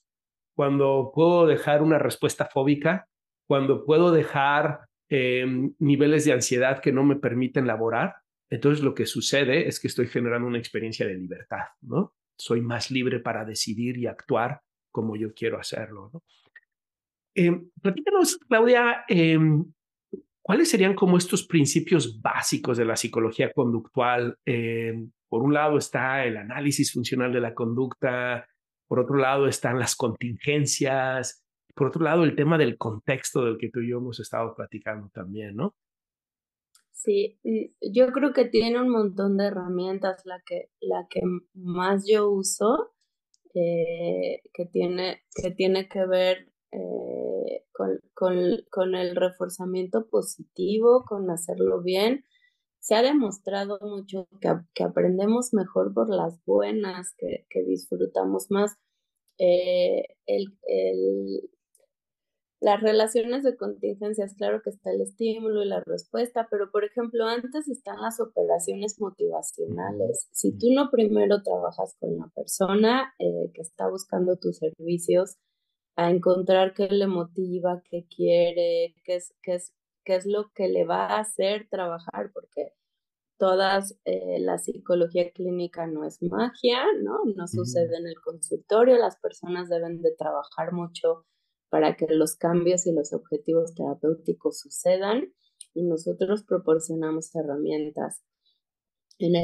cuando 0.55 1.11
puedo 1.13 1.49
dejar 1.49 1.83
una 1.83 1.99
respuesta 1.99 2.47
fóbica, 2.47 3.09
cuando 3.49 3.85
puedo 3.85 4.13
dejar 4.13 4.83
em, 5.09 5.75
niveles 5.81 6.25
de 6.25 6.35
ansiedad 6.35 6.81
que 6.81 6.93
no 6.93 7.03
me 7.03 7.17
permiten 7.17 7.67
laborar, 7.67 8.15
entonces 8.49 8.85
lo 8.85 8.95
que 8.95 9.07
sucede 9.07 9.67
es 9.67 9.81
que 9.81 9.89
estoy 9.89 10.07
generando 10.07 10.47
una 10.47 10.59
experiencia 10.59 11.05
de 11.05 11.15
libertad, 11.15 11.65
¿no? 11.81 12.15
Soy 12.39 12.61
más 12.61 12.93
libre 12.93 13.19
para 13.19 13.45
decidir 13.45 13.99
y 13.99 14.07
actuar 14.07 14.61
como 14.93 15.17
yo 15.17 15.35
quiero 15.35 15.59
hacerlo, 15.59 16.11
¿no? 16.13 16.23
Eh, 17.35 17.61
platícanos, 17.83 18.39
Claudia, 18.47 19.05
em, 19.09 19.65
¿cuáles 20.43 20.71
serían 20.71 20.95
como 20.95 21.17
estos 21.17 21.47
principios 21.47 22.21
básicos 22.21 22.77
de 22.77 22.85
la 22.85 22.97
psicología 22.97 23.53
conductual? 23.53 24.37
Em, 24.45 25.11
por 25.29 25.43
un 25.43 25.55
lado 25.55 25.79
está 25.79 26.25
el 26.25 26.37
análisis 26.37 26.93
funcional 26.93 27.33
de 27.33 27.41
la 27.41 27.55
conducta, 27.55 28.47
por 28.89 29.01
otro 29.01 29.17
lado 29.17 29.47
están 29.47 29.79
las 29.79 29.97
contingencias, 29.97 31.43
por 31.75 31.87
otro 31.87 32.03
lado 32.03 32.25
el 32.25 32.37
tema 32.37 32.59
del 32.59 32.77
contexto 32.77 33.45
del 33.45 33.57
que 33.59 33.71
tú 33.71 33.81
y 33.81 33.91
yo 33.91 33.99
hemos 33.99 34.21
estado 34.21 34.55
platicando 34.55 35.09
también, 35.09 35.57
¿no? 35.57 35.75
Sí, 36.91 37.41
yo 37.81 38.13
creo 38.13 38.33
que 38.33 38.45
tiene 38.45 38.81
un 38.81 38.91
montón 38.91 39.37
de 39.37 39.47
herramientas, 39.47 40.23
la 40.25 40.41
que, 40.47 40.69
la 40.81 41.07
que 41.11 41.21
más 41.55 42.05
yo 42.07 42.31
uso, 42.31 42.93
eh, 43.55 44.41
que, 44.55 44.67
tiene, 44.67 45.23
que 45.35 45.51
tiene 45.51 45.89
que 45.89 46.07
ver 46.07 46.53
eh, 46.71 47.12
con, 47.73 48.01
con, 48.71 48.95
el 48.95 49.17
reforzamiento 49.17 50.09
positivo, 50.09 51.05
con 51.07 51.31
hacerlo 51.31 51.83
bien. 51.83 52.25
Se 52.81 52.95
ha 52.95 53.03
demostrado 53.03 53.79
mucho 53.81 54.27
que, 54.41 54.49
que 54.75 54.85
aprendemos 54.85 55.55
mejor 55.55 55.95
por 55.95 56.09
las 56.09 56.45
buenas, 56.45 57.15
que, 57.17 57.47
que 57.49 57.63
disfrutamos 57.63 58.51
más. 58.51 58.77
Eh, 59.39 60.05
el, 60.27 60.59
el, 60.67 61.51
las 62.63 62.81
relaciones 62.81 63.43
de 63.43 63.57
contingencias, 63.57 64.35
claro 64.35 64.63
que 64.63 64.71
está 64.71 64.93
el 64.93 65.01
estímulo 65.01 65.65
y 65.65 65.69
la 65.69 65.81
respuesta, 65.81 66.47
pero 66.49 66.71
por 66.71 66.85
ejemplo, 66.85 67.27
antes 67.27 67.67
están 67.67 68.01
las 68.01 68.21
operaciones 68.21 69.01
motivacionales. 69.01 70.29
Si 70.31 70.57
tú 70.57 70.69
no 70.73 70.89
primero 70.89 71.43
trabajas 71.43 71.97
con 71.99 72.17
la 72.17 72.29
persona 72.33 73.15
eh, 73.19 73.51
que 73.53 73.63
está 73.63 73.89
buscando 73.89 74.37
tus 74.37 74.59
servicios, 74.59 75.39
a 75.97 76.11
encontrar 76.11 76.75
qué 76.75 76.89
le 76.89 77.07
motiva, 77.07 77.83
qué 77.91 78.07
quiere, 78.15 78.95
qué 79.05 79.17
es, 79.17 79.35
qué 79.43 79.55
es, 79.55 79.75
qué 80.05 80.17
es 80.17 80.27
lo 80.27 80.51
que 80.55 80.69
le 80.69 80.85
va 80.85 81.07
a 81.07 81.21
hacer 81.21 81.69
trabajar, 81.71 82.31
porque 82.33 82.73
todas 83.39 83.99
eh, 84.05 84.39
la 84.41 84.59
psicología 84.59 85.33
clínica 85.33 85.87
no 85.87 86.05
es 86.05 86.23
magia, 86.23 86.85
¿no? 87.03 87.19
No 87.37 87.47
sucede 87.49 87.97
en 87.97 88.07
el 88.07 88.21
consultorio, 88.21 88.97
las 88.99 89.19
personas 89.19 89.69
deben 89.69 90.01
de 90.01 90.15
trabajar 90.15 90.73
mucho 90.73 91.27
para 91.69 91.97
que 91.97 92.07
los 92.09 92.37
cambios 92.37 92.87
y 92.87 92.93
los 92.93 93.13
objetivos 93.13 93.75
terapéuticos 93.75 94.61
sucedan 94.61 95.33
y 95.75 95.83
nosotros 95.83 96.45
proporcionamos 96.45 97.35
herramientas. 97.35 98.23
En 99.25 99.37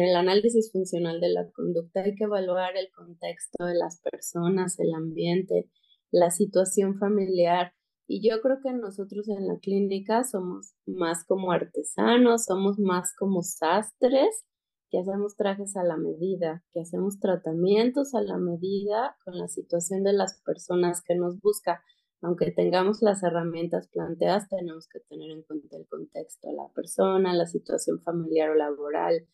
el, 0.00 0.16
análisis 0.16 0.72
funcional 0.72 1.20
de 1.20 1.28
la 1.28 1.46
conducta 1.50 2.00
hay 2.00 2.14
que 2.14 2.24
evaluar 2.24 2.74
el 2.78 2.90
contexto 2.90 3.66
de 3.66 3.74
las 3.74 4.00
personas, 4.00 4.80
el 4.80 4.94
ambiente, 4.94 5.68
la 6.10 6.30
situación 6.30 6.98
familiar. 6.98 7.74
Y 8.06 8.26
yo 8.26 8.40
creo 8.40 8.60
que 8.62 8.72
nosotros 8.72 9.28
en 9.28 9.46
la 9.46 9.58
clínica 9.58 10.24
somos 10.24 10.72
más 10.86 11.26
como 11.26 11.52
artesanos, 11.52 12.46
somos 12.46 12.78
más 12.78 13.14
como 13.14 13.42
sastres 13.42 14.46
que 14.90 14.98
hacemos 14.98 15.36
trajes 15.36 15.76
a 15.76 15.84
la 15.84 15.98
medida, 15.98 16.64
que 16.72 16.80
hacemos 16.80 17.20
tratamientos 17.20 18.14
a 18.14 18.22
la 18.22 18.38
medida 18.38 19.18
con 19.22 19.36
la 19.36 19.48
situación 19.48 20.02
de 20.02 20.14
las 20.14 20.40
personas 20.40 21.02
que 21.06 21.14
nos 21.14 21.38
busca. 21.42 21.82
Aunque 22.22 22.50
tengamos 22.50 23.00
las 23.02 23.22
herramientas 23.22 23.88
planteadas, 23.88 24.48
tenemos 24.48 24.86
que 24.88 25.00
tener 25.00 25.30
en 25.30 25.42
cuenta 25.42 25.76
el 25.76 25.86
contexto 25.88 26.52
la 26.52 26.68
persona, 26.74 27.34
la 27.34 27.46
situación 27.46 28.02
familiar 28.02 28.50
o 28.50 28.54
laboral, 28.54 29.26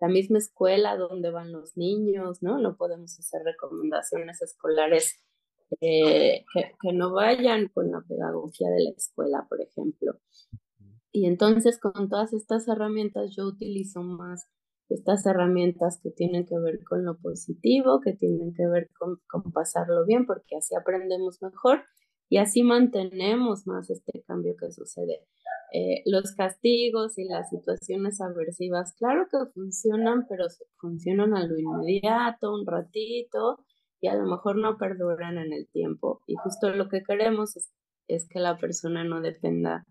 la 0.00 0.08
misma 0.08 0.38
escuela 0.38 0.96
donde 0.96 1.30
van 1.30 1.52
los 1.52 1.76
niños, 1.76 2.42
¿no? 2.42 2.58
No 2.58 2.76
podemos 2.76 3.16
hacer 3.18 3.42
recomendaciones 3.44 4.42
escolares 4.42 5.22
eh, 5.80 6.44
que, 6.52 6.72
que 6.80 6.92
no 6.92 7.12
vayan 7.12 7.68
con 7.68 7.90
la 7.90 8.00
pedagogía 8.00 8.68
de 8.70 8.84
la 8.84 8.90
escuela, 8.90 9.46
por 9.48 9.60
ejemplo. 9.60 10.18
Y 11.12 11.26
entonces 11.26 11.78
con 11.78 12.08
todas 12.08 12.32
estas 12.32 12.66
herramientas 12.66 13.36
yo 13.36 13.46
utilizo 13.46 14.02
más 14.02 14.48
estas 14.92 15.24
herramientas 15.26 16.00
que 16.02 16.10
tienen 16.10 16.46
que 16.46 16.58
ver 16.58 16.82
con 16.84 17.04
lo 17.04 17.18
positivo, 17.18 18.00
que 18.00 18.12
tienen 18.12 18.52
que 18.54 18.66
ver 18.66 18.90
con, 18.98 19.20
pasarlo 19.52 20.04
bien, 20.06 20.26
porque 20.26 20.56
así 20.56 20.74
aprendemos 20.74 21.40
mejor 21.42 21.82
y 22.32 22.38
así 22.38 22.62
mantenemos 22.62 23.66
más 23.66 23.90
este 23.90 24.22
cambio 24.26 24.54
que 24.58 24.72
sucede. 24.72 25.20
Eh, 25.74 26.02
los 26.06 26.34
castigos 26.34 27.18
y 27.18 27.24
las 27.24 27.50
situaciones 27.50 28.22
aversivas, 28.22 28.94
claro 28.94 29.26
que 29.30 29.38
funcionan, 29.52 30.26
pero 30.26 30.46
funcionan 30.78 31.34
a 31.34 31.46
lo 31.46 31.58
inmediato, 31.58 32.54
un 32.54 32.66
ratito, 32.66 33.58
y 34.00 34.08
a 34.08 34.14
lo 34.14 34.24
mejor 34.24 34.56
no 34.56 34.78
perduran 34.78 35.36
en 35.36 35.52
el 35.52 35.68
tiempo. 35.68 36.22
Y 36.26 36.36
justo 36.36 36.70
lo 36.70 36.88
que 36.88 37.02
queremos 37.02 37.54
es 37.58 37.70
es 38.08 38.26
que 38.28 38.40
la 38.40 38.56
persona 38.56 39.04
no 39.04 39.20
dependa 39.20 39.84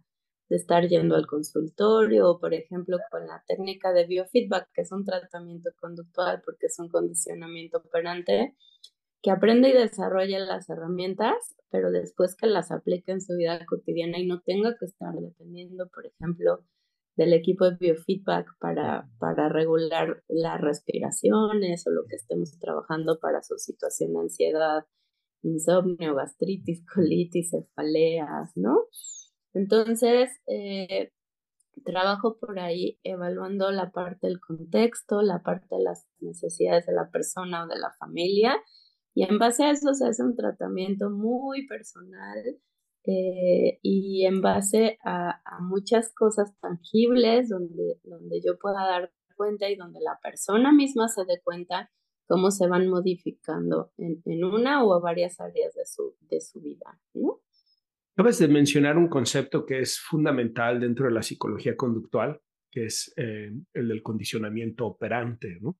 de 0.50 0.58
estar 0.58 0.88
yendo 0.88 1.16
al 1.16 1.28
consultorio 1.28 2.30
o, 2.30 2.40
por 2.40 2.54
ejemplo, 2.56 2.98
con 3.10 3.26
la 3.28 3.44
técnica 3.48 3.94
de 3.94 4.06
biofeedback, 4.06 4.70
que 4.74 4.82
es 4.82 4.92
un 4.92 5.06
tratamiento 5.06 5.70
conductual 5.80 6.42
porque 6.44 6.66
es 6.68 6.78
un 6.80 6.90
condicionamiento 6.90 7.78
operante, 7.78 8.56
que 9.22 9.32
aprende 9.32 9.70
y 9.70 9.74
desarrolle 9.74 10.40
las 10.40 10.70
herramientas, 10.70 11.36
pero 11.70 11.92
después 11.92 12.36
que 12.36 12.48
las 12.48 12.72
aplique 12.72 13.12
en 13.12 13.22
su 13.22 13.36
vida 13.36 13.66
cotidiana 13.66 14.20
y 14.20 14.26
no 14.26 14.42
tenga 14.42 14.76
que 14.78 14.86
estar 14.86 15.14
dependiendo, 15.14 15.88
por 15.90 16.06
ejemplo, 16.08 16.66
del 17.16 17.34
equipo 17.34 17.70
de 17.70 17.78
biofeedback 17.78 18.48
para, 18.60 19.10
para 19.20 19.50
regular 19.50 20.24
las 20.28 20.60
respiraciones 20.60 21.86
o 21.86 21.92
lo 21.92 22.06
que 22.08 22.16
estemos 22.16 22.58
trabajando 22.60 23.20
para 23.20 23.44
su 23.44 23.58
situación 23.58 24.14
de 24.14 24.20
ansiedad, 24.22 24.86
insomnio, 25.44 26.16
gastritis, 26.16 26.84
colitis, 26.94 27.52
cefaleas, 27.52 28.52
¿no? 28.56 28.86
Entonces, 29.54 30.32
eh, 30.48 31.12
trabajo 31.84 32.38
por 32.40 32.60
ahí 32.60 33.00
evaluando 33.04 33.72
la 33.72 33.92
parte 33.92 34.28
del 34.28 34.40
contexto, 34.40 35.22
la 35.22 35.44
parte 35.44 35.76
de 35.76 35.84
las 35.84 36.08
necesidades 36.20 36.86
de 36.86 36.94
la 36.94 37.10
persona 37.10 37.66
o 37.66 37.68
de 37.68 37.78
la 37.78 37.92
familia, 38.00 38.58
y 39.14 39.24
en 39.24 39.38
base 39.40 39.64
a 39.64 39.72
eso 39.72 39.94
se 39.94 40.08
hace 40.08 40.24
un 40.24 40.36
tratamiento 40.36 41.10
muy 41.10 41.68
personal 41.68 42.38
eh, 43.06 43.80
y 43.82 44.26
en 44.26 44.42
base 44.42 44.98
a, 45.04 45.42
muchas 45.62 46.14
cosas 46.14 46.56
tangibles 46.60 47.50
donde, 47.50 48.00
donde 48.04 48.42
yo 48.46 48.58
pueda 48.58 48.86
dar 48.86 49.12
cuenta 49.36 49.70
y 49.70 49.76
donde 49.76 50.00
la 50.02 50.20
persona 50.22 50.72
misma 50.72 51.08
se 51.08 51.26
dé 51.26 51.42
cuenta 51.44 51.92
cómo 52.28 52.52
se 52.52 52.68
van 52.68 52.88
modificando 52.88 53.92
en, 53.98 54.22
en 54.26 54.44
una 54.44 54.86
o 54.86 55.02
varias 55.02 55.40
áreas 55.40 55.74
de 55.74 55.86
su, 55.86 56.16
de 56.22 56.40
su 56.40 56.62
vida, 56.62 57.00
¿no? 57.14 57.42
Acabas 58.14 58.40
de 58.40 58.48
mencionar 58.50 58.98
un 58.98 59.08
concepto 59.08 59.66
que 59.66 59.80
es 59.80 60.00
fundamental 60.00 60.80
dentro 60.80 61.06
de 61.06 61.14
la 61.14 61.24
psicología 61.24 61.76
conductual, 61.76 62.42
que 62.70 62.86
es 62.86 63.14
eh, 63.18 63.52
el 63.74 63.88
del 63.88 64.04
condicionamiento 64.04 64.86
operante, 64.86 65.58
¿no? 65.62 65.78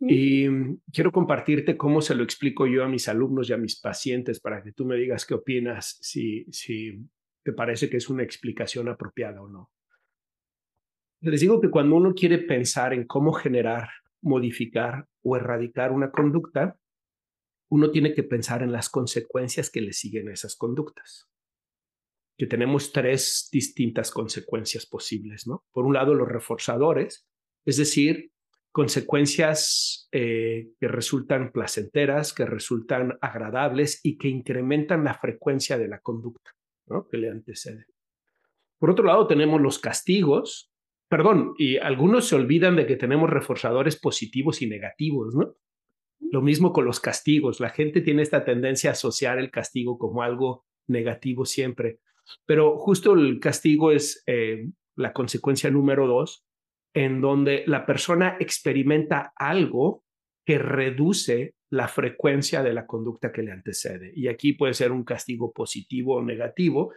Y 0.00 0.48
quiero 0.90 1.12
compartirte 1.12 1.76
cómo 1.76 2.00
se 2.00 2.14
lo 2.14 2.24
explico 2.24 2.66
yo 2.66 2.82
a 2.82 2.88
mis 2.88 3.08
alumnos 3.08 3.50
y 3.50 3.52
a 3.52 3.58
mis 3.58 3.78
pacientes 3.78 4.40
para 4.40 4.62
que 4.62 4.72
tú 4.72 4.86
me 4.86 4.96
digas 4.96 5.26
qué 5.26 5.34
opinas, 5.34 5.98
si, 6.00 6.46
si 6.50 7.06
te 7.42 7.52
parece 7.52 7.90
que 7.90 7.98
es 7.98 8.08
una 8.08 8.22
explicación 8.22 8.88
apropiada 8.88 9.42
o 9.42 9.48
no. 9.48 9.70
Les 11.20 11.40
digo 11.40 11.60
que 11.60 11.70
cuando 11.70 11.96
uno 11.96 12.14
quiere 12.14 12.38
pensar 12.38 12.94
en 12.94 13.06
cómo 13.06 13.32
generar, 13.32 13.90
modificar 14.22 15.06
o 15.22 15.36
erradicar 15.36 15.92
una 15.92 16.10
conducta, 16.10 16.78
uno 17.68 17.90
tiene 17.90 18.14
que 18.14 18.22
pensar 18.22 18.62
en 18.62 18.72
las 18.72 18.88
consecuencias 18.88 19.70
que 19.70 19.82
le 19.82 19.92
siguen 19.92 20.28
a 20.28 20.32
esas 20.32 20.56
conductas 20.56 21.28
que 22.36 22.46
tenemos 22.46 22.92
tres 22.92 23.48
distintas 23.50 24.10
consecuencias 24.10 24.86
posibles, 24.86 25.46
¿no? 25.46 25.64
Por 25.72 25.86
un 25.86 25.94
lado, 25.94 26.14
los 26.14 26.28
reforzadores, 26.28 27.26
es 27.64 27.78
decir, 27.78 28.30
consecuencias 28.76 30.06
eh, 30.12 30.68
que 30.78 30.86
resultan 30.86 31.50
placenteras, 31.50 32.34
que 32.34 32.44
resultan 32.44 33.16
agradables 33.22 34.00
y 34.04 34.18
que 34.18 34.28
incrementan 34.28 35.02
la 35.02 35.14
frecuencia 35.14 35.78
de 35.78 35.88
la 35.88 36.00
conducta. 36.00 36.50
Que 37.10 37.16
le 37.16 37.30
antecede. 37.30 37.86
Por 38.78 38.90
otro 38.90 39.06
lado, 39.06 39.26
tenemos 39.26 39.62
los 39.62 39.78
castigos, 39.78 40.70
perdón, 41.08 41.54
y 41.56 41.78
algunos 41.78 42.28
se 42.28 42.34
olvidan 42.34 42.76
de 42.76 42.84
que 42.84 42.96
tenemos 42.96 43.30
reforzadores 43.30 43.98
positivos 43.98 44.60
y 44.60 44.66
negativos, 44.66 45.34
¿no? 45.34 45.56
Lo 46.20 46.42
mismo 46.42 46.74
con 46.74 46.84
los 46.84 47.00
castigos. 47.00 47.60
La 47.60 47.70
gente 47.70 48.02
tiene 48.02 48.20
esta 48.20 48.44
tendencia 48.44 48.90
a 48.90 48.92
asociar 48.92 49.38
el 49.38 49.50
castigo 49.50 49.96
como 49.96 50.20
algo 50.20 50.66
negativo 50.86 51.46
siempre. 51.46 52.00
Pero 52.44 52.76
justo 52.76 53.14
el 53.14 53.40
castigo 53.40 53.90
es 53.90 54.22
eh, 54.26 54.68
la 54.96 55.14
consecuencia 55.14 55.70
número 55.70 56.06
dos, 56.06 56.45
en 56.96 57.20
donde 57.20 57.62
la 57.66 57.84
persona 57.84 58.38
experimenta 58.40 59.34
algo 59.36 60.02
que 60.46 60.56
reduce 60.56 61.52
la 61.70 61.88
frecuencia 61.88 62.62
de 62.62 62.72
la 62.72 62.86
conducta 62.86 63.32
que 63.32 63.42
le 63.42 63.52
antecede. 63.52 64.12
Y 64.14 64.28
aquí 64.28 64.54
puede 64.54 64.72
ser 64.72 64.92
un 64.92 65.04
castigo 65.04 65.52
positivo 65.52 66.16
o 66.16 66.22
negativo. 66.22 66.94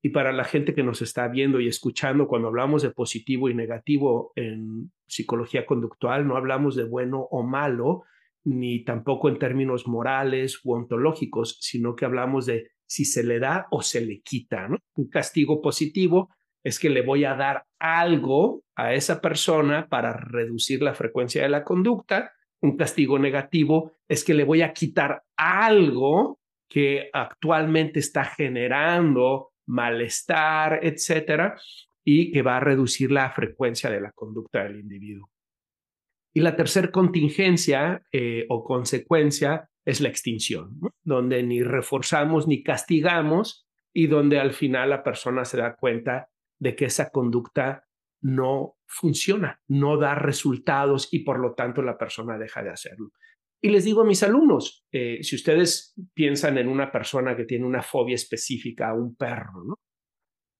Y 0.00 0.10
para 0.10 0.30
la 0.30 0.44
gente 0.44 0.76
que 0.76 0.84
nos 0.84 1.02
está 1.02 1.26
viendo 1.26 1.58
y 1.58 1.66
escuchando, 1.66 2.28
cuando 2.28 2.46
hablamos 2.46 2.82
de 2.82 2.92
positivo 2.92 3.48
y 3.48 3.54
negativo 3.54 4.30
en 4.36 4.92
psicología 5.08 5.66
conductual, 5.66 6.24
no 6.24 6.36
hablamos 6.36 6.76
de 6.76 6.84
bueno 6.84 7.26
o 7.32 7.42
malo, 7.42 8.04
ni 8.44 8.84
tampoco 8.84 9.28
en 9.28 9.40
términos 9.40 9.88
morales 9.88 10.60
u 10.62 10.74
ontológicos, 10.74 11.58
sino 11.60 11.96
que 11.96 12.04
hablamos 12.04 12.46
de 12.46 12.68
si 12.86 13.04
se 13.04 13.24
le 13.24 13.40
da 13.40 13.66
o 13.72 13.82
se 13.82 14.06
le 14.06 14.20
quita. 14.20 14.68
¿no? 14.68 14.76
Un 14.94 15.08
castigo 15.08 15.60
positivo 15.60 16.28
es 16.64 16.78
que 16.78 16.90
le 16.90 17.02
voy 17.02 17.24
a 17.24 17.34
dar 17.34 17.64
algo 17.78 18.62
a 18.76 18.94
esa 18.94 19.20
persona 19.20 19.88
para 19.88 20.12
reducir 20.12 20.82
la 20.82 20.94
frecuencia 20.94 21.42
de 21.42 21.48
la 21.48 21.64
conducta. 21.64 22.32
Un 22.60 22.76
castigo 22.76 23.18
negativo 23.18 23.92
es 24.08 24.24
que 24.24 24.34
le 24.34 24.44
voy 24.44 24.62
a 24.62 24.72
quitar 24.72 25.22
algo 25.36 26.38
que 26.68 27.10
actualmente 27.12 28.00
está 28.00 28.24
generando 28.24 29.50
malestar, 29.66 30.80
etcétera, 30.82 31.56
y 32.04 32.32
que 32.32 32.42
va 32.42 32.56
a 32.56 32.60
reducir 32.60 33.10
la 33.12 33.30
frecuencia 33.30 33.90
de 33.90 34.00
la 34.00 34.12
conducta 34.12 34.62
del 34.64 34.80
individuo. 34.80 35.30
Y 36.34 36.40
la 36.40 36.56
tercera 36.56 36.90
contingencia 36.90 38.02
eh, 38.10 38.46
o 38.48 38.64
consecuencia 38.64 39.68
es 39.84 40.00
la 40.00 40.08
extinción, 40.08 40.78
donde 41.02 41.42
ni 41.42 41.62
reforzamos 41.62 42.48
ni 42.48 42.62
castigamos 42.62 43.66
y 43.92 44.06
donde 44.06 44.38
al 44.38 44.52
final 44.52 44.90
la 44.90 45.02
persona 45.02 45.44
se 45.44 45.58
da 45.58 45.76
cuenta 45.76 46.28
de 46.62 46.76
que 46.76 46.84
esa 46.84 47.10
conducta 47.10 47.88
no 48.20 48.76
funciona, 48.86 49.60
no 49.66 49.96
da 49.98 50.14
resultados 50.14 51.08
y 51.10 51.24
por 51.24 51.40
lo 51.40 51.54
tanto 51.54 51.82
la 51.82 51.98
persona 51.98 52.38
deja 52.38 52.62
de 52.62 52.70
hacerlo. 52.70 53.10
Y 53.60 53.70
les 53.70 53.84
digo 53.84 54.02
a 54.02 54.06
mis 54.06 54.22
alumnos, 54.22 54.86
eh, 54.92 55.18
si 55.22 55.34
ustedes 55.34 55.92
piensan 56.14 56.58
en 56.58 56.68
una 56.68 56.92
persona 56.92 57.36
que 57.36 57.46
tiene 57.46 57.66
una 57.66 57.82
fobia 57.82 58.14
específica 58.14 58.90
a 58.90 58.94
un 58.94 59.16
perro. 59.16 59.80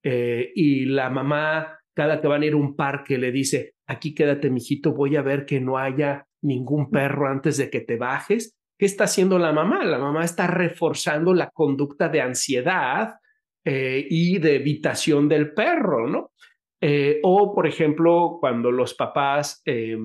Eh, 0.03 0.50
y 0.57 0.86
la 0.86 1.09
mamá 1.09 1.78
cada 1.94 2.20
que 2.20 2.26
van 2.26 2.42
a 2.42 2.46
ir 2.46 2.55
a 2.55 2.57
un 2.57 2.74
parque 2.74 3.16
le 3.16 3.30
dice, 3.30 3.74
aquí 3.86 4.12
quédate, 4.12 4.50
mijito, 4.50 4.92
voy 4.92 5.14
a 5.14 5.22
ver 5.22 5.46
que 5.46 5.61
no 5.61 5.78
haya 5.78 6.26
ningún 6.42 6.90
perro 6.90 7.28
antes 7.28 7.59
de 7.59 7.70
que 7.70 7.80
te 7.80 7.96
bajes. 7.96 8.57
¿Qué 8.76 8.86
está 8.86 9.05
haciendo 9.05 9.38
la 9.38 9.53
mamá? 9.53 9.84
La 9.84 9.98
mamá 9.98 10.24
está 10.24 10.48
reforzando 10.48 11.32
la 11.32 11.50
conducta 11.50 12.09
de 12.09 12.22
ansiedad 12.22 13.14
eh, 13.64 14.06
y 14.08 14.38
de 14.38 14.56
evitación 14.56 15.28
del 15.28 15.52
perro, 15.52 16.08
¿no? 16.08 16.32
Eh, 16.80 17.20
o, 17.22 17.54
por 17.54 17.66
ejemplo, 17.66 18.38
cuando 18.40 18.72
los 18.72 18.94
papás 18.94 19.62
eh, 19.64 19.96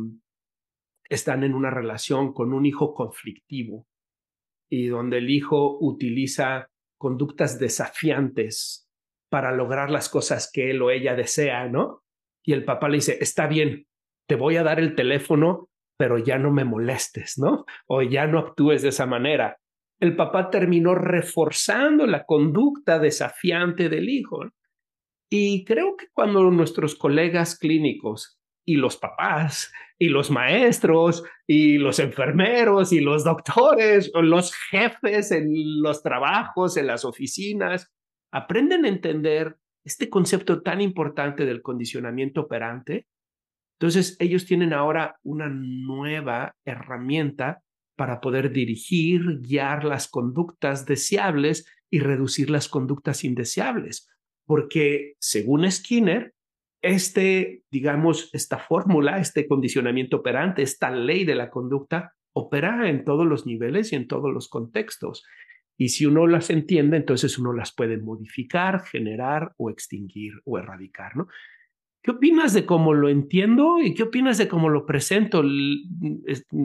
están 1.09 1.43
en 1.43 1.55
una 1.55 1.71
relación 1.71 2.33
con 2.33 2.53
un 2.53 2.65
hijo 2.65 2.93
conflictivo 2.93 3.87
y 4.69 4.87
donde 4.87 5.17
el 5.17 5.29
hijo 5.29 5.77
utiliza 5.79 6.69
conductas 6.99 7.57
desafiantes 7.57 8.87
para 9.29 9.51
lograr 9.51 9.89
las 9.89 10.09
cosas 10.09 10.51
que 10.51 10.69
él 10.69 10.81
o 10.81 10.91
ella 10.91 11.15
desea, 11.15 11.67
¿no? 11.67 12.03
Y 12.45 12.53
el 12.53 12.63
papá 12.63 12.89
le 12.89 12.97
dice, 12.97 13.17
está 13.19 13.47
bien, 13.47 13.87
te 14.27 14.35
voy 14.35 14.57
a 14.57 14.63
dar 14.63 14.79
el 14.79 14.95
teléfono 14.95 15.69
pero 15.97 16.19
ya 16.19 16.37
no 16.37 16.51
me 16.51 16.63
molestes, 16.63 17.37
¿no? 17.37 17.65
O 17.87 18.03
ya 18.03 18.27
no 18.27 18.39
actúes 18.39 18.83
de 18.83 18.89
esa 18.89 19.05
manera. 19.05 19.57
El 19.99 20.15
papá 20.15 20.49
terminó 20.49 20.95
reforzando 20.95 22.05
la 22.05 22.25
conducta 22.25 22.99
desafiante 22.99 23.89
del 23.89 24.09
hijo. 24.09 24.45
Y 25.29 25.65
creo 25.65 25.97
que 25.97 26.07
cuando 26.13 26.49
nuestros 26.51 26.95
colegas 26.95 27.57
clínicos 27.57 28.39
y 28.65 28.75
los 28.75 28.97
papás 28.97 29.71
y 29.97 30.09
los 30.09 30.29
maestros 30.29 31.23
y 31.47 31.77
los 31.77 31.99
enfermeros 31.99 32.93
y 32.93 32.99
los 32.99 33.23
doctores 33.23 34.11
o 34.13 34.21
los 34.21 34.53
jefes 34.69 35.31
en 35.31 35.81
los 35.81 36.03
trabajos, 36.03 36.77
en 36.77 36.87
las 36.87 37.03
oficinas, 37.03 37.91
aprenden 38.31 38.85
a 38.85 38.89
entender 38.89 39.57
este 39.83 40.09
concepto 40.09 40.61
tan 40.61 40.81
importante 40.81 41.45
del 41.45 41.61
condicionamiento 41.61 42.41
operante, 42.41 43.07
entonces, 43.79 44.17
ellos 44.19 44.45
tienen 44.45 44.73
ahora 44.73 45.19
una 45.23 45.49
nueva 45.49 46.55
herramienta 46.65 47.61
para 47.97 48.21
poder 48.21 48.53
dirigir, 48.53 49.39
guiar 49.41 49.83
las 49.83 50.07
conductas 50.07 50.85
deseables 50.85 51.65
y 51.89 51.99
reducir 51.99 52.49
las 52.49 52.69
conductas 52.69 53.23
indeseables. 53.23 54.07
Porque, 54.45 55.15
según 55.19 55.69
Skinner, 55.69 56.33
este, 56.81 57.63
digamos, 57.71 58.29
esta 58.33 58.59
fórmula, 58.59 59.19
este 59.19 59.47
condicionamiento 59.47 60.17
operante, 60.17 60.61
esta 60.61 60.91
ley 60.91 61.25
de 61.25 61.35
la 61.35 61.49
conducta, 61.49 62.13
opera 62.33 62.87
en 62.87 63.03
todos 63.03 63.25
los 63.25 63.47
niveles 63.47 63.91
y 63.91 63.95
en 63.95 64.07
todos 64.07 64.31
los 64.31 64.47
contextos. 64.47 65.25
Y 65.75 65.89
si 65.89 66.05
uno 66.05 66.27
las 66.27 66.51
entiende, 66.51 66.97
entonces 66.97 67.37
uno 67.39 67.51
las 67.51 67.73
puede 67.73 67.97
modificar, 67.97 68.83
generar 68.83 69.53
o 69.57 69.71
extinguir 69.71 70.33
o 70.45 70.59
erradicar, 70.59 71.17
¿no? 71.17 71.27
¿Qué 72.07 72.11
opinas 72.11 72.53
de 72.53 72.65
cómo 72.65 72.93
lo 72.93 73.09
entiendo 73.09 73.81
y 73.81 73.93
qué 73.93 74.03
opinas 74.03 74.37
de 74.37 74.47
cómo 74.47 74.69
lo 74.69 74.85
presento? 74.85 75.43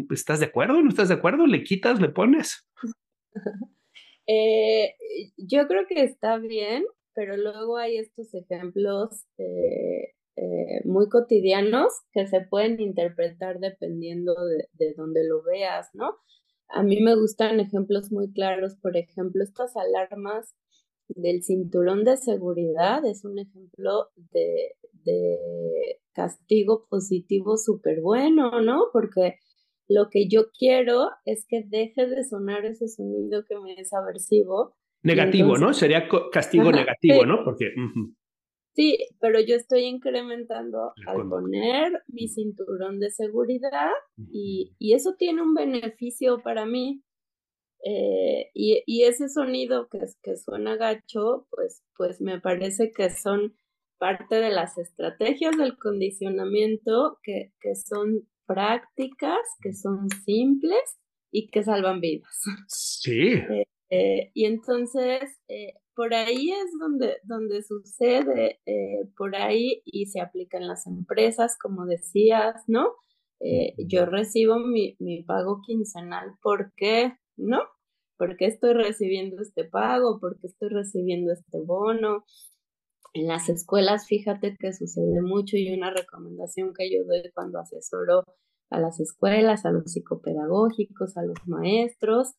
¿Estás 0.09 0.39
de 0.39 0.47
acuerdo? 0.47 0.81
¿No 0.81 0.89
estás 0.89 1.09
de 1.09 1.15
acuerdo? 1.15 1.49
¿Le 1.49 1.65
quitas? 1.65 2.01
¿Le 2.01 2.11
pones? 2.11 2.65
Eh, 4.29 4.95
yo 5.37 5.67
creo 5.67 5.85
que 5.89 6.05
está 6.05 6.39
bien, 6.39 6.85
pero 7.13 7.37
luego 7.37 7.77
hay 7.77 7.99
estos 7.99 8.33
ejemplos 8.35 9.27
eh, 9.37 10.15
eh, 10.37 10.81
muy 10.85 11.09
cotidianos 11.09 11.93
que 12.13 12.29
se 12.29 12.43
pueden 12.43 12.81
interpretar 12.81 13.59
dependiendo 13.59 14.37
de, 14.47 14.69
de 14.75 14.95
donde 14.95 15.27
lo 15.27 15.43
veas, 15.43 15.89
¿no? 15.93 16.19
A 16.69 16.85
mí 16.85 17.01
me 17.01 17.17
gustan 17.17 17.59
ejemplos 17.59 18.13
muy 18.13 18.33
claros, 18.33 18.77
por 18.77 18.97
ejemplo, 18.97 19.43
estas 19.43 19.77
alarmas 19.77 20.55
del 21.09 21.43
cinturón 21.43 22.05
de 22.05 22.17
seguridad 22.17 23.05
es 23.05 23.25
un 23.25 23.41
ejemplo 23.41 24.11
de, 24.15 24.77
de 25.05 26.01
castigo 26.13 26.87
positivo 26.89 27.57
súper 27.57 28.01
bueno, 28.01 28.61
¿no? 28.61 28.87
Porque 28.93 29.37
lo 29.89 30.09
que 30.11 30.29
yo 30.29 30.51
quiero 30.57 31.11
es 31.25 31.47
que 31.49 31.63
deje 31.67 32.07
de 32.07 32.25
sonar 32.25 32.65
ese 32.65 32.89
sonido 32.89 33.45
que 33.49 33.59
me 33.59 33.75
es 33.75 33.93
aversivo. 33.93 34.75
Negativo, 35.03 35.59
¿no? 35.59 35.75
Sería 35.75 36.09
castigo 36.31 36.71
negativo, 36.71 37.27
¿no? 37.27 37.45
Porque... 37.45 37.73
Sí, 38.75 38.97
pero 39.21 39.39
yo 39.39 39.55
estoy 39.55 39.83
incrementando 39.83 40.93
al 41.07 41.29
poner 41.29 41.93
mi 42.07 42.29
cinturón 42.29 43.01
de 43.01 43.11
seguridad 43.11 43.91
y, 44.31 44.75
y, 44.79 44.95
eso 44.95 45.15
tiene 45.19 45.43
un 45.43 45.53
beneficio 45.53 46.41
para 46.43 46.65
mí. 46.65 47.03
Eh, 47.85 48.51
y, 48.55 48.83
y, 48.87 49.03
ese 49.03 49.29
sonido 49.29 49.89
que, 49.91 49.99
que 50.23 50.37
suena 50.37 50.77
gacho, 50.77 51.47
pues, 51.51 51.83
pues 51.97 52.23
me 52.23 52.41
parece 52.41 52.93
que 52.93 53.11
son 53.11 53.55
parte 54.03 54.41
de 54.41 54.51
las 54.51 54.79
estrategias 54.79 55.57
del 55.57 55.79
condicionamiento 55.79 57.21
que, 57.23 57.53
que 57.61 57.77
son 57.77 58.27
prácticas, 58.47 59.39
que 59.63 59.73
son 59.73 60.09
simples 60.25 60.99
y 61.31 61.51
que 61.51 61.63
salvan 61.63 62.01
vidas. 62.01 62.37
Sí. 62.67 63.35
Eh, 63.35 63.65
eh, 63.91 64.31
y 64.35 64.47
entonces, 64.47 65.21
por 65.95 66.15
ahí 66.15 66.51
es 66.51 66.73
donde, 66.81 67.19
donde 67.23 67.63
sucede, 67.63 68.61
eh, 68.67 69.09
por 69.17 69.37
ahí 69.37 69.83
y 69.85 70.07
se 70.07 70.21
aplica 70.21 70.59
en 70.59 70.67
las 70.67 70.87
empresas, 70.87 71.57
como 71.61 71.87
decías, 71.87 72.65
¿no? 72.67 72.95
Eh, 73.41 73.75
yo 73.89 74.07
recibo 74.07 74.59
mi, 74.59 74.97
mi, 75.01 75.23
pago 75.25 75.61
quincenal, 75.67 76.33
¿por 76.43 76.73
qué? 76.77 77.13
¿No? 77.37 77.61
¿Por 78.17 78.37
qué 78.37 78.47
estoy 78.47 78.73
recibiendo 78.73 79.43
este 79.43 79.65
pago? 79.65 80.21
¿Por 80.21 80.39
qué 80.39 80.47
estoy 80.47 80.69
recibiendo 80.69 81.33
este 81.33 81.59
bono? 81.61 82.25
En 83.15 83.27
las 83.27 83.49
escuelas, 83.49 84.07
fíjate 84.07 84.57
que 84.59 84.73
sucede 84.73 85.21
mucho 85.21 85.57
y 85.57 85.75
una 85.75 85.91
recomendación 85.91 86.73
que 86.73 86.91
yo 86.91 87.05
doy 87.05 87.31
cuando 87.35 87.59
asesoro 87.59 88.25
a 88.71 88.81
las 88.81 89.01
escuelas, 89.01 89.67
a 89.67 89.71
los 89.71 89.93
psicopedagógicos, 89.93 91.17
a 91.19 91.23
los 91.23 91.37
maestros, 91.47 92.35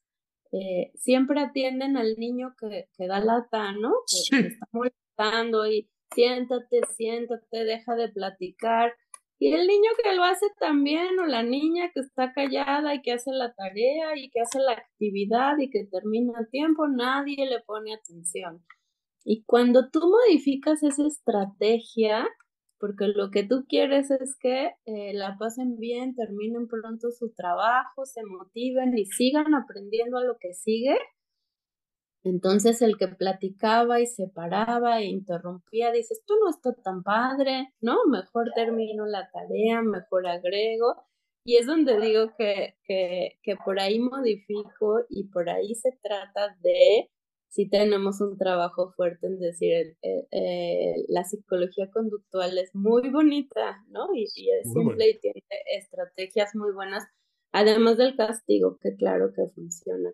eh, 0.51 0.91
siempre 0.95 1.41
atienden 1.41 1.97
al 1.97 2.15
niño 2.17 2.55
que, 2.59 2.87
que 2.97 3.07
da 3.07 3.19
lata, 3.19 3.71
¿no? 3.73 3.91
Que, 4.29 4.39
está 4.47 4.67
molestando 4.71 5.67
y 5.67 5.89
siéntate, 6.13 6.81
siéntate, 6.95 7.65
deja 7.65 7.95
de 7.95 8.09
platicar. 8.09 8.93
Y 9.39 9.53
el 9.53 9.67
niño 9.67 9.89
que 10.01 10.15
lo 10.15 10.23
hace 10.23 10.45
también, 10.59 11.19
o 11.19 11.25
la 11.25 11.43
niña 11.43 11.91
que 11.93 11.99
está 11.99 12.33
callada 12.33 12.95
y 12.95 13.01
que 13.01 13.13
hace 13.13 13.31
la 13.31 13.53
tarea 13.53 14.15
y 14.15 14.29
que 14.29 14.41
hace 14.41 14.59
la 14.59 14.73
actividad 14.73 15.57
y 15.57 15.69
que 15.69 15.85
termina 15.85 16.33
a 16.39 16.45
tiempo, 16.45 16.87
nadie 16.87 17.45
le 17.47 17.59
pone 17.61 17.93
atención. 17.93 18.63
Y 19.23 19.43
cuando 19.45 19.89
tú 19.89 20.01
modificas 20.01 20.83
esa 20.83 21.07
estrategia, 21.07 22.27
porque 22.83 23.07
lo 23.07 23.31
que 23.31 23.43
tú 23.43 23.65
quieres 23.67 24.11
es 24.11 24.35
que 24.37 24.71
eh, 24.85 25.13
la 25.13 25.37
pasen 25.37 25.77
bien, 25.79 26.15
terminen 26.15 26.67
pronto 26.67 27.11
su 27.11 27.33
trabajo, 27.33 28.05
se 28.05 28.23
motiven 28.25 28.97
y 28.97 29.05
sigan 29.05 29.55
aprendiendo 29.55 30.17
a 30.17 30.23
lo 30.25 30.37
que 30.37 30.53
sigue. 30.53 30.97
Entonces 32.25 32.81
el 32.81 32.97
que 32.97 33.07
platicaba 33.07 34.01
y 34.01 34.05
se 34.05 34.27
paraba 34.27 34.99
e 34.99 35.05
interrumpía, 35.05 35.91
dices, 35.93 36.23
tú 36.25 36.33
no 36.43 36.49
estás 36.49 36.75
tan 36.83 37.03
padre, 37.03 37.73
¿no? 37.79 38.05
Mejor 38.09 38.51
termino 38.53 39.05
la 39.05 39.29
tarea, 39.31 39.81
mejor 39.81 40.27
agrego. 40.27 41.05
Y 41.45 41.57
es 41.57 41.65
donde 41.65 41.99
digo 42.01 42.33
que, 42.37 42.75
que, 42.83 43.39
que 43.43 43.55
por 43.55 43.79
ahí 43.79 43.99
modifico 43.99 45.05
y 45.09 45.29
por 45.29 45.49
ahí 45.49 45.75
se 45.75 45.91
trata 46.01 46.55
de 46.61 47.09
sí 47.53 47.69
tenemos 47.69 48.19
un 48.19 48.35
trabajo 48.35 48.91
fuerte 48.93 49.27
en 49.27 49.39
decir, 49.39 49.95
eh, 50.01 50.95
la 51.07 51.23
psicología 51.23 51.89
conductual 51.91 52.57
es 52.57 52.73
muy 52.73 53.09
bonita, 53.11 53.83
¿no? 53.89 54.07
Y, 54.15 54.23
es 54.23 54.73
simple 54.73 55.11
y 55.11 55.19
tiene 55.19 55.43
estrategias 55.77 56.55
muy 56.55 56.71
buenas, 56.73 57.03
además 57.51 57.97
del 57.97 58.17
castigo, 58.17 58.79
que 58.81 58.95
claro 58.95 59.33
que 59.35 59.43
funciona. 59.53 60.11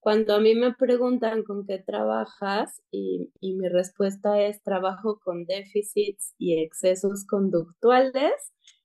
Cuando 0.00 0.34
a 0.34 0.40
mí 0.40 0.56
me 0.56 0.74
preguntan 0.74 1.44
con 1.44 1.64
qué 1.64 1.78
trabajas 1.78 2.82
y, 2.90 3.30
y 3.40 3.54
mi 3.54 3.68
respuesta 3.68 4.42
es 4.42 4.60
trabajo 4.64 5.20
con 5.22 5.44
déficits 5.44 6.34
y 6.38 6.60
excesos 6.60 7.24
conductuales, 7.24 8.32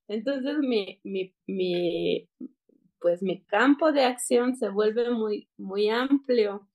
entonces 0.07 0.57
mi, 0.59 0.99
mi, 1.03 1.33
mi, 1.47 2.29
pues 2.99 3.23
mi 3.23 3.43
campo 3.45 3.91
de 3.91 4.03
acción 4.03 4.55
se 4.57 4.69
vuelve 4.69 5.09
muy, 5.09 5.49
muy 5.57 5.89
amplio 5.89 6.69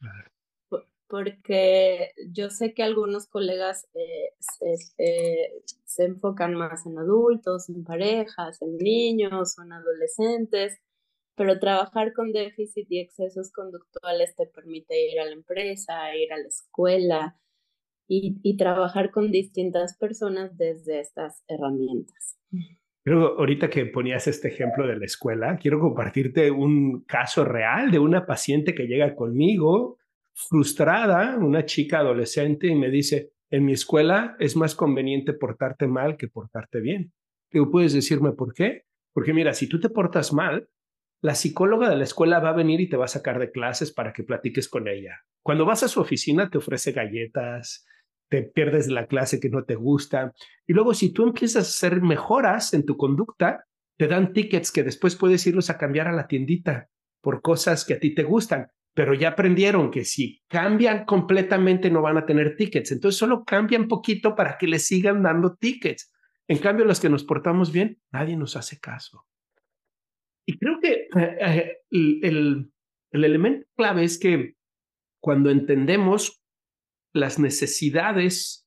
porque 1.10 2.12
yo 2.30 2.50
sé 2.50 2.72
que 2.72 2.84
algunos 2.84 3.26
colegas 3.26 3.88
eh, 3.94 4.32
se, 5.84 6.04
enfocan 6.04 6.54
más 6.54 6.86
en 6.86 6.98
adultos, 6.98 7.68
en 7.68 7.82
parejas, 7.82 8.62
en 8.62 8.76
niños 8.76 9.58
en 9.58 9.72
adolescentes, 9.72 10.80
pero 11.34 11.58
trabajar 11.58 12.12
con 12.12 12.32
déficit 12.32 12.86
y 12.90 13.00
excesos 13.00 13.50
conductuales 13.50 14.36
te 14.36 14.46
permite 14.46 15.10
ir 15.10 15.18
a 15.18 15.24
la 15.24 15.32
empresa, 15.32 16.14
ir 16.14 16.32
a 16.32 16.38
la 16.38 16.46
escuela 16.46 17.36
y, 18.06 18.38
y 18.42 18.56
trabajar 18.56 19.10
con 19.10 19.32
distintas 19.32 19.98
personas 19.98 20.56
desde 20.56 21.00
estas 21.00 21.42
herramientas. 21.48 22.38
Pero 23.02 23.38
ahorita 23.38 23.68
que 23.68 23.86
ponías 23.86 24.28
este 24.28 24.48
ejemplo 24.48 24.86
de 24.86 24.96
la 24.96 25.06
escuela, 25.06 25.56
quiero 25.56 25.80
compartirte 25.80 26.52
un 26.52 27.00
caso 27.00 27.44
real 27.44 27.90
de 27.90 27.98
una 27.98 28.26
paciente 28.26 28.74
que 28.74 28.86
llega 28.86 29.16
conmigo 29.16 29.99
frustrada, 30.48 31.36
una 31.38 31.64
chica 31.64 31.98
adolescente, 31.98 32.68
y 32.68 32.74
me 32.74 32.90
dice, 32.90 33.32
en 33.50 33.64
mi 33.64 33.72
escuela 33.72 34.36
es 34.38 34.56
más 34.56 34.74
conveniente 34.74 35.32
portarte 35.32 35.86
mal 35.86 36.16
que 36.16 36.28
portarte 36.28 36.80
bien. 36.80 37.12
Digo, 37.50 37.70
¿puedes 37.70 37.92
decirme 37.92 38.32
por 38.32 38.54
qué? 38.54 38.84
Porque 39.12 39.34
mira, 39.34 39.52
si 39.54 39.68
tú 39.68 39.80
te 39.80 39.90
portas 39.90 40.32
mal, 40.32 40.68
la 41.20 41.34
psicóloga 41.34 41.90
de 41.90 41.96
la 41.96 42.04
escuela 42.04 42.38
va 42.38 42.50
a 42.50 42.56
venir 42.56 42.80
y 42.80 42.88
te 42.88 42.96
va 42.96 43.06
a 43.06 43.08
sacar 43.08 43.38
de 43.38 43.50
clases 43.50 43.92
para 43.92 44.12
que 44.12 44.22
platiques 44.22 44.68
con 44.68 44.88
ella. 44.88 45.20
Cuando 45.42 45.66
vas 45.66 45.82
a 45.82 45.88
su 45.88 46.00
oficina 46.00 46.48
te 46.48 46.58
ofrece 46.58 46.92
galletas, 46.92 47.86
te 48.30 48.42
pierdes 48.42 48.88
la 48.88 49.06
clase 49.06 49.40
que 49.40 49.50
no 49.50 49.64
te 49.64 49.74
gusta. 49.74 50.32
Y 50.66 50.72
luego 50.72 50.94
si 50.94 51.12
tú 51.12 51.24
empiezas 51.24 51.66
a 51.66 51.86
hacer 51.86 52.00
mejoras 52.00 52.72
en 52.72 52.86
tu 52.86 52.96
conducta, 52.96 53.66
te 53.98 54.06
dan 54.06 54.32
tickets 54.32 54.70
que 54.70 54.84
después 54.84 55.16
puedes 55.16 55.46
irlos 55.46 55.68
a 55.68 55.76
cambiar 55.76 56.08
a 56.08 56.12
la 56.12 56.28
tiendita 56.28 56.88
por 57.20 57.42
cosas 57.42 57.84
que 57.84 57.94
a 57.94 58.00
ti 58.00 58.14
te 58.14 58.22
gustan 58.22 58.68
pero 58.94 59.14
ya 59.14 59.30
aprendieron 59.30 59.90
que 59.90 60.04
si 60.04 60.42
cambian 60.48 61.04
completamente 61.04 61.90
no 61.90 62.02
van 62.02 62.18
a 62.18 62.26
tener 62.26 62.56
tickets. 62.56 62.92
Entonces 62.92 63.18
solo 63.18 63.44
cambian 63.44 63.88
poquito 63.88 64.34
para 64.34 64.58
que 64.58 64.66
les 64.66 64.86
sigan 64.86 65.22
dando 65.22 65.54
tickets. 65.54 66.12
En 66.48 66.58
cambio, 66.58 66.84
los 66.84 67.00
que 67.00 67.08
nos 67.08 67.24
portamos 67.24 67.72
bien, 67.72 68.00
nadie 68.10 68.36
nos 68.36 68.56
hace 68.56 68.80
caso. 68.80 69.26
Y 70.44 70.58
creo 70.58 70.80
que 70.80 71.08
eh, 71.16 71.38
eh, 71.40 71.76
el, 71.90 72.72
el 73.12 73.24
elemento 73.24 73.66
clave 73.76 74.04
es 74.04 74.18
que 74.18 74.54
cuando 75.20 75.50
entendemos 75.50 76.42
las 77.12 77.38
necesidades 77.38 78.66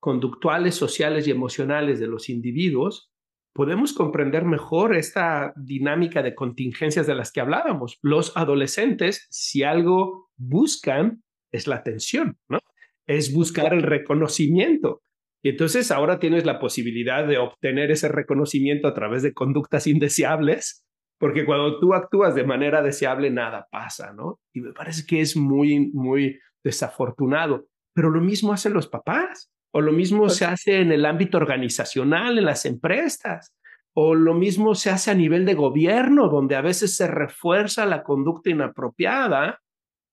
conductuales, 0.00 0.74
sociales 0.74 1.26
y 1.26 1.30
emocionales 1.30 1.98
de 1.98 2.08
los 2.08 2.28
individuos, 2.28 3.13
podemos 3.54 3.92
comprender 3.92 4.44
mejor 4.44 4.96
esta 4.96 5.52
dinámica 5.56 6.22
de 6.22 6.34
contingencias 6.34 7.06
de 7.06 7.14
las 7.14 7.32
que 7.32 7.40
hablábamos. 7.40 7.98
Los 8.02 8.36
adolescentes, 8.36 9.26
si 9.30 9.62
algo 9.62 10.28
buscan, 10.36 11.22
es 11.52 11.66
la 11.66 11.76
atención, 11.76 12.36
¿no? 12.48 12.58
Es 13.06 13.32
buscar 13.32 13.72
el 13.72 13.82
reconocimiento. 13.82 15.02
Y 15.42 15.50
entonces 15.50 15.90
ahora 15.90 16.18
tienes 16.18 16.44
la 16.44 16.58
posibilidad 16.58 17.26
de 17.26 17.38
obtener 17.38 17.90
ese 17.90 18.08
reconocimiento 18.08 18.88
a 18.88 18.94
través 18.94 19.22
de 19.22 19.34
conductas 19.34 19.86
indeseables, 19.86 20.84
porque 21.18 21.44
cuando 21.44 21.78
tú 21.78 21.94
actúas 21.94 22.34
de 22.34 22.44
manera 22.44 22.82
deseable, 22.82 23.30
nada 23.30 23.68
pasa, 23.70 24.12
¿no? 24.14 24.40
Y 24.52 24.62
me 24.62 24.72
parece 24.72 25.06
que 25.06 25.20
es 25.20 25.36
muy, 25.36 25.90
muy 25.92 26.40
desafortunado. 26.64 27.66
Pero 27.94 28.10
lo 28.10 28.20
mismo 28.20 28.52
hacen 28.52 28.72
los 28.72 28.88
papás. 28.88 29.52
O 29.74 29.80
lo 29.80 29.92
mismo 29.92 30.28
se 30.28 30.44
hace 30.44 30.80
en 30.80 30.92
el 30.92 31.04
ámbito 31.04 31.36
organizacional, 31.36 32.38
en 32.38 32.44
las 32.44 32.64
empresas. 32.64 33.56
O 33.92 34.14
lo 34.14 34.34
mismo 34.34 34.74
se 34.76 34.90
hace 34.90 35.10
a 35.10 35.14
nivel 35.14 35.44
de 35.44 35.54
gobierno, 35.54 36.28
donde 36.28 36.54
a 36.54 36.60
veces 36.60 36.96
se 36.96 37.08
refuerza 37.08 37.84
la 37.84 38.04
conducta 38.04 38.50
inapropiada 38.50 39.60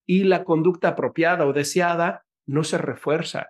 y 0.07 0.23
la 0.23 0.43
conducta 0.43 0.89
apropiada 0.89 1.45
o 1.45 1.53
deseada 1.53 2.23
no 2.47 2.63
se 2.63 2.79
refuerza. 2.79 3.49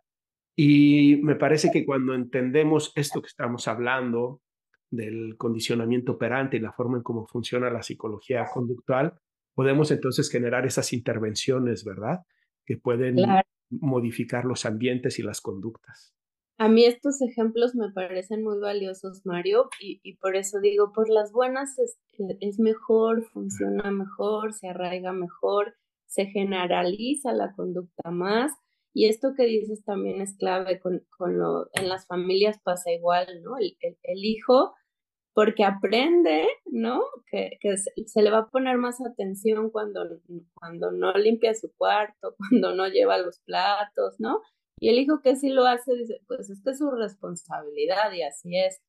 Y 0.56 1.18
me 1.24 1.36
parece 1.36 1.72
que 1.72 1.86
cuando 1.86 2.14
entendemos 2.14 2.92
esto 2.96 3.22
que 3.22 3.28
estamos 3.28 3.70
hablando 3.70 4.42
del 4.90 5.38
condicionamiento 5.38 6.14
operante 6.14 6.58
y 6.58 6.60
la 6.60 6.74
forma 6.74 6.98
en 6.98 7.04
cómo 7.04 7.26
funciona 7.26 7.70
la 7.70 7.84
psicología 7.84 8.46
conductual, 8.54 9.14
podemos 9.54 9.92
entonces 9.92 10.30
generar 10.30 10.66
esas 10.66 10.92
intervenciones, 10.92 11.86
¿verdad? 11.86 12.20
que 12.66 12.78
pueden 12.78 13.16
modificar 13.72 14.46
los 14.46 14.66
ambientes 14.66 15.18
y 15.20 15.24
las 15.24 15.42
conductas. 15.42 16.14
A 16.62 16.70
mí 16.70 16.86
estos 16.86 17.24
ejemplos 17.24 17.74
me 17.74 17.92
parecen 17.92 18.44
muy 18.44 18.60
valiosos, 18.60 19.26
Mario, 19.26 19.70
y, 19.80 20.16
por 20.18 20.36
eso 20.36 20.60
digo, 20.60 20.92
por 20.94 21.10
las 21.10 21.32
buenas 21.32 21.80
es, 21.80 21.98
es, 22.40 22.60
mejor, 22.60 23.24
funciona 23.34 23.90
mejor, 23.90 24.54
se 24.54 24.68
arraiga 24.68 25.12
mejor, 25.12 25.74
se 26.06 26.28
generaliza 26.28 27.34
la 27.34 27.54
conducta 27.54 28.12
más, 28.12 28.52
y 28.94 29.08
esto 29.08 29.34
que 29.36 29.46
dices 29.46 29.84
también 29.84 30.22
es 30.22 30.38
clave, 30.38 30.80
con, 30.80 31.04
con 31.18 31.40
lo, 31.40 31.70
en 31.74 31.90
las 31.90 32.06
familias 32.06 32.60
pasa 32.64 32.92
igual, 32.92 33.26
¿no? 33.42 33.58
El, 33.58 33.76
el, 33.82 34.24
hijo, 34.24 34.76
porque 35.34 35.64
aprende, 35.64 36.46
¿no? 36.66 37.02
Que, 37.30 37.58
que 37.62 37.76
se, 37.78 38.22
le 38.22 38.32
va 38.32 38.40
a 38.40 38.50
poner 38.50 38.78
más 38.78 39.00
atención 39.02 39.70
cuando, 39.70 40.04
cuando 40.54 40.92
no 40.92 41.14
limpia 41.14 41.54
su 41.54 41.72
cuarto, 41.76 42.36
cuando 42.50 42.76
no 42.76 42.88
lleva 42.88 43.18
los 43.18 43.40
platos, 43.40 44.16
¿no? 44.20 44.42
Y 44.80 44.90
el 44.90 45.00
hijo 45.00 45.22
que 45.22 45.36
sí 45.36 45.50
lo 45.50 45.66
hace 45.66 45.96
dice, 45.96 46.22
pues 46.28 46.50
es 46.50 46.62
que 46.64 46.72
es 46.72 46.80
su 46.80 46.90
responsabilidad 46.90 48.12
y 48.14 48.24
así 48.24 48.58
es. 48.58 48.82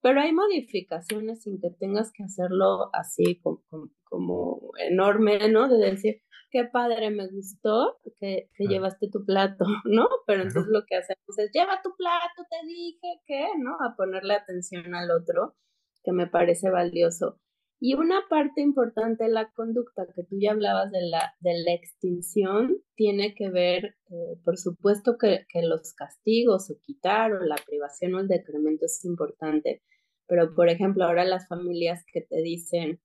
Pero 0.00 0.20
hay 0.20 0.32
modificaciones 0.32 1.42
sin 1.42 1.60
que 1.60 1.70
tengas 1.70 2.12
que 2.12 2.24
hacerlo 2.24 2.90
así 2.92 3.40
como, 3.40 4.70
enorme, 4.78 5.48
¿no? 5.48 5.68
De 5.68 5.78
decir, 5.78 6.22
qué 6.50 6.64
padre, 6.64 7.10
me 7.10 7.28
gustó 7.28 7.98
que, 8.20 8.50
que 8.54 8.66
llevaste 8.66 9.08
tu 9.10 9.24
plato, 9.24 9.64
¿no? 9.84 10.08
Pero 10.26 10.42
entonces 10.42 10.70
lo 10.72 10.84
que 10.86 10.96
hacemos 10.96 11.38
es, 11.38 11.50
lleva 11.52 11.82
tu 11.82 11.90
plato, 11.96 12.46
te 12.48 12.66
dije 12.66 13.20
que, 13.26 13.48
¿no? 13.58 13.76
A 13.80 13.96
ponerle 13.96 14.34
atención 14.34 14.94
al 14.94 15.10
otro, 15.10 15.56
que 16.02 16.12
me 16.12 16.26
parece 16.26 16.70
valioso. 16.70 17.38
Y 17.80 17.94
una 17.94 18.28
parte 18.30 18.60
importante 18.60 19.24
de 19.24 19.30
la 19.30 19.50
conducta 19.50 20.06
que 20.14 20.22
tú 20.22 20.36
ya 20.40 20.52
hablabas 20.52 20.92
de 20.92 21.00
la, 21.02 21.34
de 21.40 21.54
la 21.64 21.72
extinción 21.72 22.76
tiene 22.94 23.34
que 23.34 23.50
ver, 23.50 23.96
eh, 24.08 24.38
por 24.44 24.56
supuesto 24.56 25.16
que, 25.18 25.46
que, 25.52 25.62
los 25.62 25.92
castigos 25.92 26.70
o 26.70 26.78
quitar 26.80 27.32
o 27.32 27.44
la 27.44 27.56
privación 27.66 28.14
o 28.14 28.20
el 28.20 28.28
decremento 28.28 28.86
es 28.86 29.04
importante, 29.04 29.82
pero 30.28 30.54
por 30.54 30.68
ejemplo 30.68 31.04
ahora 31.04 31.24
las 31.24 31.48
familias 31.48 32.04
que 32.12 32.20
te 32.20 32.40
dicen, 32.40 33.00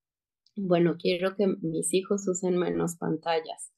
bueno, 0.55 0.95
quiero 0.99 1.35
que 1.35 1.47
mis 1.61 1.91
hijos 1.95 2.27
usen 2.27 2.57
menos 2.57 2.97
pantallas. 2.97 3.71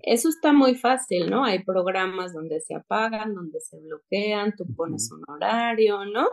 Eso 0.00 0.28
está 0.28 0.52
muy 0.52 0.74
fácil, 0.74 1.30
¿no? 1.30 1.44
Hay 1.44 1.62
programas 1.62 2.32
donde 2.32 2.60
se 2.60 2.74
apagan, 2.74 3.34
donde 3.34 3.60
se 3.60 3.78
bloquean, 3.78 4.54
tú 4.56 4.64
pones 4.74 5.10
un 5.12 5.22
horario, 5.28 6.04
¿no? 6.04 6.26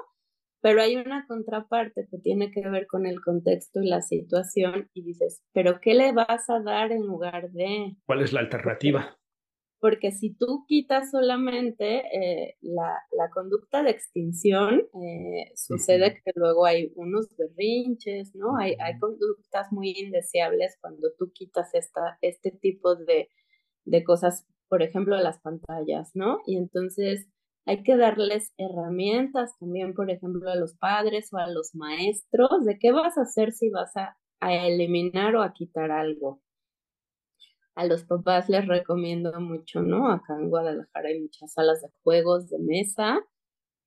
Pero 0.62 0.82
hay 0.82 0.96
una 0.96 1.26
contraparte 1.28 2.08
que 2.10 2.18
tiene 2.18 2.52
que 2.52 2.68
ver 2.68 2.88
con 2.88 3.06
el 3.06 3.22
contexto 3.22 3.82
y 3.82 3.88
la 3.88 4.02
situación 4.02 4.90
y 4.94 5.04
dices, 5.04 5.44
pero 5.54 5.80
¿qué 5.80 5.94
le 5.94 6.12
vas 6.12 6.50
a 6.50 6.60
dar 6.60 6.92
en 6.92 7.06
lugar 7.06 7.52
de? 7.52 7.96
¿Cuál 8.06 8.22
es 8.22 8.34
la 8.34 8.40
alternativa? 8.40 9.18
Porque 9.80 10.12
si 10.12 10.34
tú 10.34 10.66
quitas 10.68 11.12
solamente 11.12 12.00
eh, 12.12 12.58
la, 12.62 12.98
la, 13.12 13.30
conducta 13.30 13.84
de 13.84 13.92
extinción, 13.92 14.88
eh, 15.04 15.52
sucede 15.54 16.22
que 16.24 16.32
luego 16.34 16.66
hay 16.66 16.92
unos 16.96 17.28
berrinches, 17.38 18.34
¿no? 18.34 18.58
hay, 18.58 18.76
hay 18.80 18.98
conductas 18.98 19.72
muy 19.72 19.92
indeseables 19.92 20.78
cuando 20.82 21.10
tú 21.20 21.32
quitas 21.34 21.76
esta, 21.76 22.18
este 22.22 22.50
tipo 22.50 22.96
de, 22.96 23.30
de 23.84 24.04
cosas, 24.04 24.48
por 24.70 24.82
ejemplo, 24.82 25.18
las 25.18 25.40
pantallas, 25.40 26.16
¿no? 26.16 26.40
Y 26.48 26.58
entonces 26.58 27.28
hay 27.66 27.82
que 27.84 27.98
darles 27.98 28.54
herramientas 28.58 29.58
también, 29.60 29.94
por 29.94 30.12
ejemplo, 30.12 30.50
a 30.50 30.56
los 30.56 30.76
padres 30.78 31.34
o 31.34 31.38
a 31.38 31.48
los 31.48 31.74
maestros 31.74 32.64
de 32.64 32.78
qué 32.78 32.92
vas 32.92 33.18
a 33.18 33.22
hacer 33.22 33.54
si 33.54 33.70
vas 33.70 33.92
a, 33.98 34.16
eliminar 34.42 35.36
o 35.36 35.42
a 35.42 35.54
quitar 35.54 35.90
algo. 35.90 36.40
A 37.74 37.86
los 37.86 38.04
papás 38.04 38.48
les 38.48 38.68
recomiendo 38.68 39.40
mucho, 39.42 39.82
¿no? 39.82 40.12
Acá 40.12 40.36
en 40.40 40.50
Guadalajara 40.50 41.10
hay 41.10 41.22
muchas 41.22 41.52
salas 41.54 41.82
de 41.82 41.90
juegos 42.04 42.50
de 42.50 42.60
mesa 42.60 43.20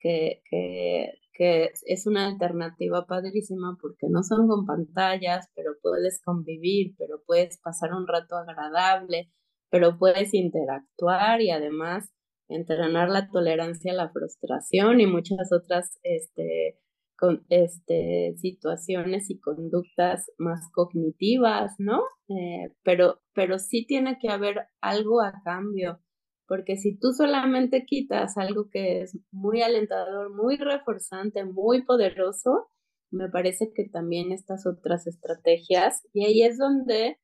que, 0.01 0.43
que, 0.51 1.13
que 1.33 1.71
es 1.87 2.07
una 2.09 2.27
alternativa 2.27 3.07
padrísima 3.07 3.79
porque 3.81 4.09
no 4.11 4.25
son 4.25 4.49
con 4.49 4.67
pantallas, 4.67 5.49
pero 5.55 5.73
puedes 5.81 6.21
convivir, 6.25 6.97
pero 6.99 7.23
puedes 7.25 7.61
pasar 7.61 7.93
un 7.93 8.09
rato 8.09 8.35
agradable, 8.37 9.31
pero 9.71 9.97
puedes 9.97 10.35
interactuar 10.35 11.41
y 11.41 11.51
además 11.51 12.11
entrenar 12.49 13.09
la 13.09 13.29
tolerancia 13.29 13.93
a 13.93 13.97
la 13.97 14.11
frustración 14.11 15.01
y 15.01 15.07
muchas 15.07 15.53
otras 15.53 15.99
este, 16.03 16.79
con, 17.19 17.45
este, 17.49 18.35
situaciones 18.37 19.29
y 19.31 19.39
conductas 19.39 20.31
más 20.39 20.71
cognitivas, 20.73 21.75
¿no? 21.79 22.03
Eh, 22.29 22.73
pero, 22.85 23.21
pero 23.35 23.59
sí 23.59 23.85
tiene 23.87 24.19
que 24.21 24.29
haber 24.29 24.69
algo 24.81 25.21
a 25.21 25.33
cambio, 25.45 26.01
porque 26.47 26.77
si 26.77 26.97
tú 26.99 27.13
solamente 27.13 27.85
quitas 27.85 28.39
algo 28.39 28.69
que 28.71 29.03
es 29.03 29.19
muy 29.31 29.63
alentador, 29.63 30.35
muy 30.35 30.57
reforzante, 30.57 31.45
muy 31.45 31.85
poderoso, 31.85 32.69
me 33.11 33.29
parece 33.29 33.73
que 33.75 33.89
también 33.89 34.33
estas 34.33 34.67
otras 34.67 35.07
estrategias, 35.07 36.03
y 36.13 36.25
ahí 36.25 36.43
es 36.43 36.59
donde 36.59 37.19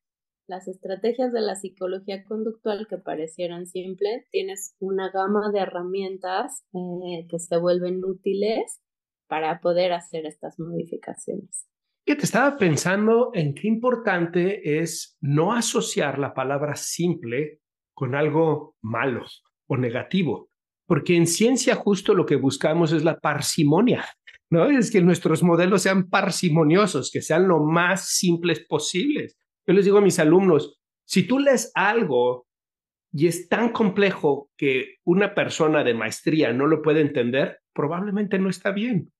las 0.47 0.67
estrategias 0.67 1.33
de 1.33 1.41
la 1.41 1.55
psicología 1.55 2.23
conductual 2.23 2.87
que 2.89 2.97
parecieran 2.97 3.65
simples, 3.65 4.25
tienes 4.31 4.75
una 4.79 5.09
gama 5.11 5.51
de 5.51 5.59
herramientas 5.59 6.63
eh, 6.73 7.25
que 7.29 7.39
se 7.39 7.57
vuelven 7.57 8.03
útiles 8.03 8.81
para 9.27 9.59
poder 9.59 9.93
hacer 9.93 10.25
estas 10.25 10.59
modificaciones. 10.59 11.67
Que 12.05 12.15
te 12.15 12.25
estaba 12.25 12.57
pensando 12.57 13.31
en 13.33 13.55
qué 13.55 13.67
importante 13.67 14.79
es 14.79 15.17
no 15.21 15.53
asociar 15.53 16.19
la 16.19 16.33
palabra 16.33 16.75
simple 16.75 17.61
con 17.95 18.13
algo 18.13 18.75
malo 18.81 19.25
o 19.67 19.77
negativo, 19.77 20.49
porque 20.85 21.15
en 21.15 21.25
ciencia 21.25 21.75
justo 21.75 22.13
lo 22.13 22.27
que 22.27 22.35
buscamos 22.35 22.91
es 22.91 23.03
la 23.03 23.17
parsimonia, 23.19 24.05
¿no? 24.51 24.69
Es 24.69 24.91
que 24.91 25.01
nuestros 25.01 25.41
modelos 25.41 25.81
sean 25.81 26.07
parsimoniosos, 26.07 27.09
que 27.11 27.23
sean 27.23 27.47
lo 27.47 27.63
más 27.63 28.09
simples 28.09 28.63
posibles 28.67 29.35
yo 29.67 29.73
les 29.73 29.85
digo 29.85 29.97
a 29.97 30.01
mis 30.01 30.19
alumnos, 30.19 30.79
si 31.05 31.27
tú 31.27 31.39
lees 31.39 31.71
algo 31.75 32.47
y 33.11 33.27
es 33.27 33.47
tan 33.47 33.71
complejo 33.71 34.49
que 34.57 34.97
una 35.05 35.33
persona 35.33 35.83
de 35.83 35.93
maestría 35.93 36.51
no 36.53 36.67
lo 36.67 36.81
puede 36.81 37.01
entender, 37.01 37.59
probablemente 37.73 38.39
no 38.39 38.49
está 38.49 38.71
bien. 38.71 39.11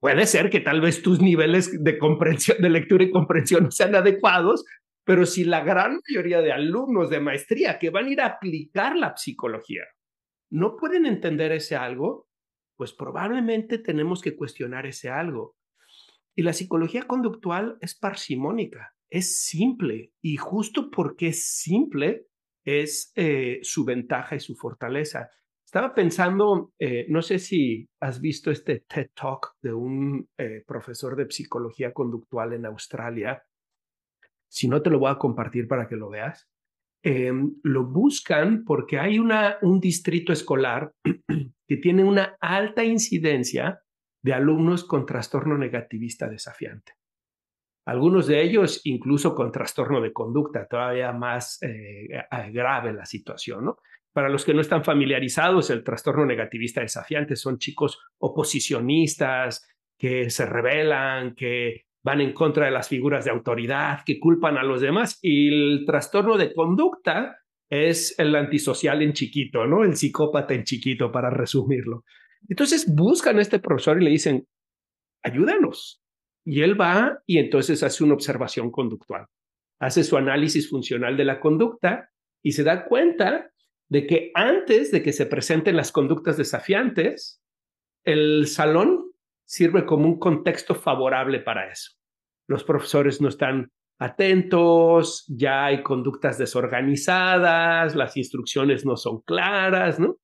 Puede 0.00 0.26
ser 0.26 0.50
que 0.50 0.60
tal 0.60 0.80
vez 0.80 1.02
tus 1.02 1.20
niveles 1.20 1.82
de 1.82 1.98
comprensión, 1.98 2.58
de 2.60 2.70
lectura 2.70 3.04
y 3.04 3.10
comprensión 3.10 3.64
no 3.64 3.70
sean 3.70 3.94
adecuados, 3.94 4.64
pero 5.04 5.26
si 5.26 5.44
la 5.44 5.64
gran 5.64 6.00
mayoría 6.08 6.42
de 6.42 6.52
alumnos 6.52 7.08
de 7.10 7.20
maestría 7.20 7.78
que 7.78 7.90
van 7.90 8.06
a 8.06 8.10
ir 8.10 8.20
a 8.20 8.26
aplicar 8.26 8.96
la 8.96 9.16
psicología 9.16 9.84
no 10.50 10.76
pueden 10.76 11.06
entender 11.06 11.52
ese 11.52 11.76
algo, 11.76 12.26
pues 12.76 12.92
probablemente 12.92 13.78
tenemos 13.78 14.20
que 14.20 14.36
cuestionar 14.36 14.86
ese 14.86 15.08
algo. 15.08 15.54
Y 16.34 16.42
la 16.42 16.52
psicología 16.52 17.02
conductual 17.06 17.78
es 17.80 17.94
parsimónica 17.94 18.94
es 19.10 19.42
simple 19.42 20.12
y 20.22 20.36
justo 20.36 20.90
porque 20.90 21.28
es 21.28 21.44
simple 21.44 22.26
es 22.64 23.12
eh, 23.16 23.58
su 23.62 23.84
ventaja 23.84 24.36
y 24.36 24.40
su 24.40 24.54
fortaleza. 24.54 25.30
Estaba 25.64 25.94
pensando, 25.94 26.72
eh, 26.78 27.06
no 27.08 27.22
sé 27.22 27.38
si 27.38 27.88
has 28.00 28.20
visto 28.20 28.50
este 28.50 28.84
TED 28.88 29.10
Talk 29.14 29.54
de 29.62 29.72
un 29.72 30.28
eh, 30.36 30.64
profesor 30.66 31.16
de 31.16 31.30
psicología 31.30 31.92
conductual 31.92 32.52
en 32.52 32.66
Australia. 32.66 33.42
Si 34.48 34.68
no, 34.68 34.82
te 34.82 34.90
lo 34.90 34.98
voy 34.98 35.10
a 35.10 35.18
compartir 35.18 35.68
para 35.68 35.88
que 35.88 35.96
lo 35.96 36.10
veas. 36.10 36.48
Em, 37.02 37.54
lo 37.62 37.86
buscan 37.86 38.64
porque 38.64 38.98
hay 38.98 39.18
un 39.18 39.80
distrito 39.80 40.32
escolar 40.32 40.92
que 41.66 41.76
tiene 41.78 42.04
una 42.04 42.36
alta 42.40 42.84
incidencia 42.84 43.80
de 44.22 44.34
alumnos 44.34 44.84
con 44.84 45.06
trastorno 45.06 45.56
negativista 45.56 46.28
desafiante. 46.28 46.99
Algunos 47.90 48.28
de 48.28 48.40
ellos 48.40 48.82
incluso 48.84 49.34
con 49.34 49.50
trastorno 49.50 50.00
de 50.00 50.12
conducta, 50.12 50.68
todavía 50.68 51.10
más 51.10 51.58
eh, 51.60 52.06
grave 52.52 52.92
la 52.92 53.04
situación, 53.04 53.64
¿no? 53.64 53.78
Para 54.12 54.28
los 54.28 54.44
que 54.44 54.54
no 54.54 54.60
están 54.60 54.84
familiarizados, 54.84 55.70
el 55.70 55.82
trastorno 55.82 56.24
negativista 56.24 56.82
desafiante 56.82 57.34
son 57.34 57.58
chicos 57.58 57.98
oposicionistas 58.18 59.68
que 59.98 60.30
se 60.30 60.46
rebelan, 60.46 61.34
que 61.34 61.86
van 62.04 62.20
en 62.20 62.32
contra 62.32 62.66
de 62.66 62.70
las 62.70 62.88
figuras 62.88 63.24
de 63.24 63.32
autoridad, 63.32 64.04
que 64.06 64.20
culpan 64.20 64.56
a 64.56 64.62
los 64.62 64.80
demás. 64.80 65.18
Y 65.20 65.48
el 65.48 65.84
trastorno 65.84 66.36
de 66.36 66.54
conducta 66.54 67.38
es 67.68 68.16
el 68.20 68.36
antisocial 68.36 69.02
en 69.02 69.14
chiquito, 69.14 69.66
¿no? 69.66 69.82
El 69.82 69.96
psicópata 69.96 70.54
en 70.54 70.62
chiquito, 70.62 71.10
para 71.10 71.28
resumirlo. 71.28 72.04
Entonces 72.48 72.86
buscan 72.94 73.40
a 73.40 73.42
este 73.42 73.58
profesor 73.58 74.00
y 74.00 74.04
le 74.04 74.10
dicen, 74.10 74.46
ayúdanos, 75.24 75.99
y 76.44 76.62
él 76.62 76.80
va 76.80 77.22
y 77.26 77.38
entonces 77.38 77.82
hace 77.82 78.04
una 78.04 78.14
observación 78.14 78.70
conductual, 78.70 79.26
hace 79.78 80.04
su 80.04 80.16
análisis 80.16 80.68
funcional 80.68 81.16
de 81.16 81.24
la 81.24 81.40
conducta 81.40 82.10
y 82.42 82.52
se 82.52 82.64
da 82.64 82.84
cuenta 82.86 83.50
de 83.88 84.06
que 84.06 84.30
antes 84.34 84.90
de 84.90 85.02
que 85.02 85.12
se 85.12 85.26
presenten 85.26 85.76
las 85.76 85.92
conductas 85.92 86.36
desafiantes, 86.36 87.42
el 88.04 88.46
salón 88.46 89.10
sirve 89.44 89.84
como 89.84 90.06
un 90.06 90.18
contexto 90.18 90.74
favorable 90.74 91.40
para 91.40 91.70
eso. 91.70 91.92
Los 92.46 92.64
profesores 92.64 93.20
no 93.20 93.28
están 93.28 93.70
atentos, 93.98 95.24
ya 95.28 95.66
hay 95.66 95.82
conductas 95.82 96.38
desorganizadas, 96.38 97.94
las 97.94 98.16
instrucciones 98.16 98.86
no 98.86 98.96
son 98.96 99.20
claras, 99.22 100.00
¿no? 100.00 100.18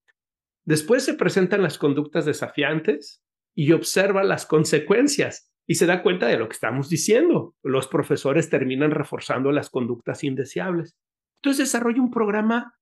Después 0.64 1.04
se 1.04 1.14
presentan 1.14 1.62
las 1.62 1.76
conductas 1.76 2.24
desafiantes 2.24 3.22
y 3.54 3.72
observa 3.72 4.24
las 4.24 4.46
consecuencias 4.46 5.52
y 5.66 5.74
se 5.74 5.86
da 5.86 6.02
cuenta 6.02 6.26
de 6.26 6.38
lo 6.38 6.48
que 6.48 6.54
estamos 6.54 6.88
diciendo. 6.88 7.54
Los 7.62 7.88
profesores 7.88 8.48
terminan 8.48 8.92
reforzando 8.92 9.50
las 9.50 9.68
conductas 9.68 10.22
indeseables. 10.22 10.96
Entonces 11.42 11.66
desarrolla 11.66 12.00
un 12.00 12.10
programa 12.10 12.74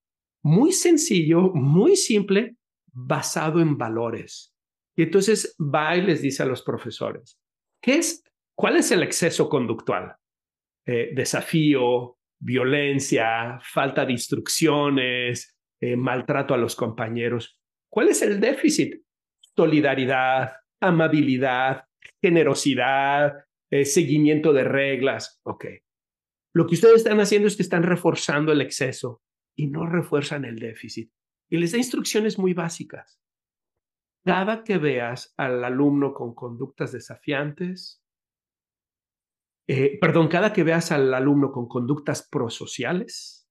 muy 0.43 0.71
sencillo, 0.71 1.51
muy 1.53 1.95
simple, 1.95 2.55
basado 2.93 3.59
en 3.59 3.77
valores. 3.77 4.53
Y 4.95 5.03
entonces 5.03 5.55
va 5.59 5.97
y 5.97 6.01
les 6.01 6.21
dice 6.21 6.43
a 6.43 6.45
los 6.45 6.61
profesores, 6.61 7.39
¿qué 7.81 7.95
es, 7.97 8.23
¿cuál 8.55 8.77
es 8.77 8.91
el 8.91 9.03
exceso 9.03 9.49
conductual? 9.49 10.15
Eh, 10.85 11.11
desafío, 11.15 12.17
violencia, 12.39 13.59
falta 13.61 14.05
de 14.05 14.13
instrucciones, 14.13 15.57
eh, 15.81 15.95
maltrato 15.95 16.53
a 16.53 16.57
los 16.57 16.75
compañeros. 16.75 17.59
¿Cuál 17.89 18.09
es 18.09 18.21
el 18.21 18.39
déficit? 18.39 19.01
Solidaridad, 19.55 20.53
amabilidad, 20.79 21.85
generosidad, 22.21 23.45
eh, 23.71 23.85
seguimiento 23.85 24.53
de 24.53 24.63
reglas. 24.63 25.39
Ok. 25.43 25.65
Lo 26.53 26.67
que 26.67 26.75
ustedes 26.75 26.97
están 26.97 27.19
haciendo 27.19 27.47
es 27.47 27.55
que 27.55 27.63
están 27.63 27.83
reforzando 27.83 28.51
el 28.51 28.61
exceso 28.61 29.21
y 29.57 29.67
no 29.67 29.85
refuerzan 29.85 30.45
el 30.45 30.57
déficit. 30.57 31.11
Y 31.49 31.57
les 31.57 31.71
da 31.71 31.77
instrucciones 31.77 32.39
muy 32.39 32.53
básicas. 32.53 33.21
Cada 34.23 34.63
que 34.63 34.77
veas 34.77 35.33
al 35.37 35.63
alumno 35.63 36.13
con 36.13 36.33
conductas 36.33 36.91
desafiantes, 36.91 38.01
eh, 39.67 39.97
perdón, 39.99 40.27
cada 40.27 40.53
que 40.53 40.63
veas 40.63 40.91
al 40.91 41.13
alumno 41.13 41.51
con 41.51 41.67
conductas 41.67 42.27
prosociales, 42.27 43.47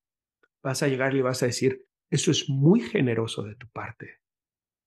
vas 0.63 0.83
a 0.83 0.89
llegar 0.89 1.15
y 1.15 1.21
vas 1.21 1.43
a 1.43 1.47
decir, 1.47 1.87
eso 2.11 2.31
es 2.31 2.49
muy 2.49 2.81
generoso 2.81 3.43
de 3.43 3.57
tu 3.57 3.69
parte. 3.69 4.21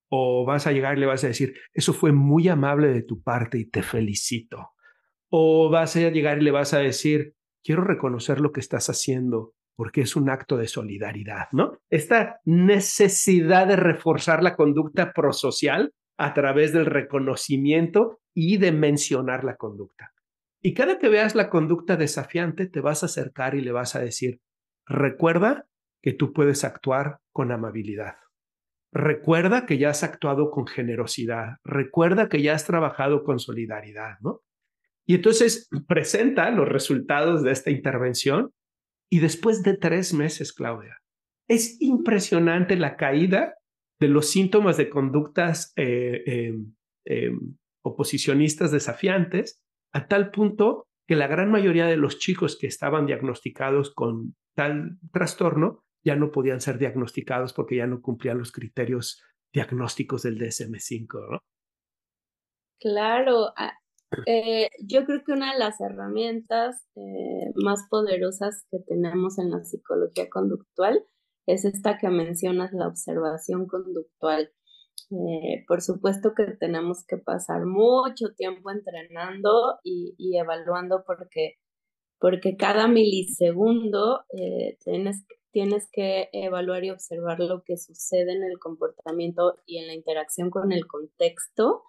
O 0.10 0.46
vas 0.46 0.68
a 0.68 0.72
llegar 0.72 0.98
y 0.98 1.02
le 1.02 1.06
vas 1.06 1.24
a 1.24 1.28
decir, 1.28 1.54
eso 1.74 1.94
fue 1.94 2.12
muy 2.12 2.48
amable 2.48 2.88
de 2.88 3.04
tu 3.04 3.22
parte 3.22 3.58
y 3.58 3.66
te 3.66 3.84
felicito. 3.84 4.72
O 5.30 5.70
vas 5.70 5.96
a 5.96 6.10
llegar 6.10 6.40
y 6.40 6.44
le 6.44 6.52
vas 6.52 6.74
a 6.74 6.80
decir, 6.80 7.34
quiero 7.64 7.84
reconocer 7.84 8.40
lo 8.40 8.52
que 8.52 8.62
estás 8.62 8.90
haciendo 8.90 9.54
porque 9.78 10.02
es 10.02 10.16
un 10.16 10.30
acto 10.30 10.58
de 10.58 10.68
solidaridad, 10.68 11.50
¿no? 11.52 11.78
Esta 11.90 12.42
necesidad 12.46 13.68
de 13.68 13.76
reforzar 13.76 14.42
la 14.42 14.56
conducta 14.56 15.14
prosocial 15.14 15.94
a 16.18 16.34
través 16.34 16.74
del 16.74 16.88
reconocimiento 16.88 18.20
y 18.34 18.58
de 18.58 18.72
mencionar 18.72 19.44
la 19.44 19.56
conducta. 19.56 20.14
Y 20.64 20.74
cada 20.74 20.98
que 20.98 21.10
veas 21.10 21.36
la 21.36 21.50
conducta 21.50 21.96
desafiante, 21.96 22.66
te 22.66 22.82
vas 22.82 23.04
a 23.04 23.06
acercar 23.06 23.54
y 23.54 23.62
le 23.62 23.72
vas 23.72 23.96
a 23.96 24.00
decir, 24.00 24.42
recuerda 24.88 25.68
que 26.02 26.12
tú 26.12 26.34
puedes 26.34 26.64
actuar 26.64 27.20
con 27.32 27.52
amabilidad. 27.52 28.16
Recuerda 29.00 29.68
que 29.68 29.78
ya 29.78 29.92
has 29.92 30.04
actuado 30.04 30.50
con 30.50 30.66
generosidad. 30.66 31.58
Recuerda 31.64 32.30
que 32.30 32.42
ya 32.42 32.56
has 32.56 32.66
trabajado 32.66 33.24
con 33.24 33.38
solidaridad, 33.38 34.18
¿no? 34.22 34.42
Y 35.06 35.14
entonces 35.14 35.70
presenta 35.88 36.50
los 36.50 36.68
resultados 36.68 37.44
de 37.44 37.52
esta 37.52 37.70
intervención 37.70 38.54
y 39.08 39.20
después 39.20 39.62
de 39.62 39.78
tres 39.78 40.16
meses, 40.16 40.52
Claudia, 40.52 40.98
es 41.48 41.80
impresionante 41.80 42.76
la 42.76 42.98
caída 42.98 43.54
de 44.00 44.08
los 44.08 44.32
síntomas 44.32 44.78
de 44.78 44.90
conductas 44.90 45.74
eh, 45.76 46.24
em, 46.26 46.74
em, 47.06 47.56
oposicionistas 47.84 48.72
desafiantes, 48.72 49.62
a 49.94 50.08
tal 50.08 50.32
punto 50.32 50.88
que 51.08 51.16
la 51.16 51.28
gran 51.28 51.52
mayoría 51.52 51.86
de 51.86 51.98
los 51.98 52.18
chicos 52.18 52.58
que 52.58 52.66
estaban 52.66 53.06
diagnosticados 53.06 53.94
con 53.94 54.36
tal 54.56 54.98
trastorno 55.14 55.84
ya 56.08 56.16
no 56.16 56.32
podían 56.32 56.62
ser 56.62 56.78
diagnosticados 56.78 57.52
porque 57.52 57.76
ya 57.76 57.86
no 57.86 58.02
cumplían 58.02 58.38
los 58.38 58.54
criterios 58.54 59.22
diagnósticos 59.52 60.24
del 60.24 60.38
DSM-5, 60.38 61.32
¿no? 61.32 61.40
Claro, 62.80 63.54
eh, 64.26 64.70
yo 64.80 65.04
creo 65.04 65.22
que 65.26 65.34
una 65.34 65.52
de 65.52 65.60
las 65.60 65.82
herramientas 65.82 66.88
eh, 66.96 67.52
más 67.56 67.88
poderosas 67.90 68.66
que 68.72 68.80
tenemos 68.88 69.38
en 69.38 69.52
la 69.52 69.66
psicología 69.66 70.30
conductual 70.30 71.04
es 71.46 71.66
esta 71.66 71.98
que 71.98 72.08
mencionas, 72.08 72.72
la 72.72 72.88
observación 72.88 73.68
conductual. 73.68 74.50
Eh, 75.12 75.66
por 75.68 75.82
supuesto 75.82 76.34
que 76.36 76.46
tenemos 76.58 77.06
que 77.06 77.18
pasar 77.18 77.66
mucho 77.66 78.34
tiempo 78.38 78.72
entrenando 78.72 79.80
y, 79.84 80.38
evaluando 80.38 81.04
porque, 81.06 81.56
porque 82.18 82.56
cada 82.56 82.88
milisegundo 82.88 84.24
tienes, 84.84 85.26
tienes 85.58 85.90
que 85.92 86.30
evaluar 86.34 86.84
y 86.84 86.92
observar 86.92 87.40
lo 87.40 87.64
que 87.64 87.78
sucede 87.78 88.32
en 88.32 88.44
el 88.44 88.60
comportamiento 88.60 89.58
y 89.66 89.80
en 89.80 89.88
la 89.88 89.96
interacción 89.96 90.52
con 90.52 90.72
el 90.72 90.86
contexto 90.86 91.82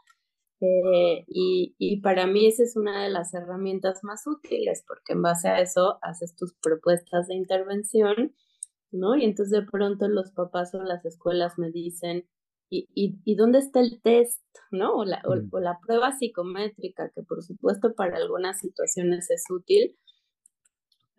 eh, 0.62 1.26
y, 1.26 1.74
y, 1.76 2.00
para 2.00 2.26
mí 2.26 2.46
esa 2.46 2.62
es 2.62 2.78
una 2.78 3.02
de 3.02 3.10
las 3.10 3.34
herramientas 3.34 4.02
más 4.04 4.26
útiles 4.26 4.82
porque 4.88 5.12
en 5.12 5.20
base 5.20 5.48
a 5.48 5.60
eso 5.60 5.98
haces 6.00 6.34
tus 6.34 6.54
propuestas 6.54 7.28
de 7.28 7.34
intervención, 7.34 8.34
¿no? 8.90 9.16
Y 9.16 9.24
entonces 9.24 9.50
de 9.50 9.66
pronto 9.70 10.08
los 10.08 10.32
papás 10.32 10.74
o 10.74 10.82
las 10.82 11.04
escuelas 11.04 11.58
me 11.58 11.70
dicen, 11.70 12.26
¿y, 12.70 12.88
y, 12.94 13.20
y 13.26 13.34
dónde 13.34 13.58
está 13.58 13.80
el 13.80 14.00
test, 14.00 14.42
¿no? 14.70 14.94
O 14.94 15.04
la, 15.04 15.18
mm. 15.18 15.50
o, 15.52 15.60
la 15.60 15.78
prueba 15.86 16.16
psicométrica, 16.16 17.12
que 17.14 17.22
por 17.22 17.42
supuesto 17.42 17.94
para 17.94 18.16
algunas 18.16 18.60
situaciones 18.60 19.30
es 19.30 19.44
útil, 19.50 19.94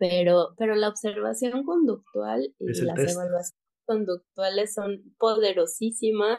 pero, 0.00 0.54
pero 0.56 0.74
la 0.74 0.88
observación 0.88 1.62
conductual 1.64 2.54
y 2.58 2.66
las 2.82 2.98
evaluaciones 2.98 3.54
conductuales 3.84 4.72
son 4.72 5.14
poderosísimas 5.18 6.38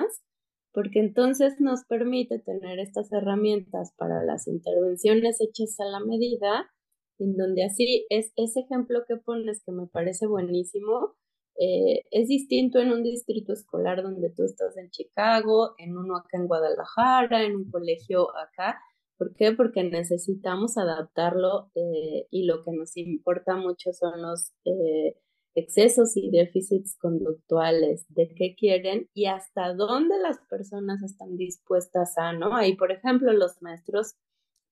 porque 0.73 0.99
entonces 0.99 1.59
nos 1.59 1.83
permite 1.85 2.39
tener 2.39 2.79
estas 2.79 3.11
herramientas 3.11 3.93
para 3.97 4.23
las 4.23 4.47
intervenciones 4.47 5.39
hechas 5.41 5.79
a 5.79 5.85
la 5.85 5.99
medida, 5.99 6.71
en 7.19 7.35
donde 7.35 7.65
así 7.65 8.07
es 8.09 8.31
ese 8.35 8.61
ejemplo 8.61 9.03
que 9.07 9.17
pones 9.17 9.61
que 9.63 9.73
me 9.73 9.87
parece 9.87 10.25
buenísimo. 10.25 11.15
Eh, 11.59 12.03
es 12.09 12.29
distinto 12.29 12.79
en 12.79 12.91
un 12.91 13.03
distrito 13.03 13.53
escolar 13.53 14.01
donde 14.01 14.31
tú 14.31 14.43
estás 14.43 14.75
en 14.77 14.89
Chicago, 14.89 15.75
en 15.77 15.97
uno 15.97 16.15
acá 16.15 16.37
en 16.37 16.47
Guadalajara, 16.47 17.43
en 17.43 17.57
un 17.57 17.69
colegio 17.69 18.29
acá. 18.37 18.79
¿Por 19.21 19.35
qué? 19.35 19.51
Porque 19.51 19.83
necesitamos 19.83 20.79
adaptarlo 20.79 21.69
eh, 21.75 22.25
y 22.31 22.45
lo 22.45 22.63
que 22.63 22.71
nos 22.71 22.97
importa 22.97 23.55
mucho 23.55 23.93
son 23.93 24.19
los 24.19 24.51
eh, 24.65 25.15
excesos 25.53 26.17
y 26.17 26.31
déficits 26.31 26.97
conductuales, 26.97 28.03
de 28.09 28.33
qué 28.33 28.55
quieren 28.55 29.11
y 29.13 29.27
hasta 29.27 29.75
dónde 29.75 30.17
las 30.17 30.39
personas 30.49 31.03
están 31.03 31.37
dispuestas 31.37 32.17
a, 32.17 32.33
¿no? 32.33 32.55
Ahí, 32.55 32.75
por 32.75 32.91
ejemplo, 32.91 33.31
los 33.31 33.61
maestros 33.61 34.15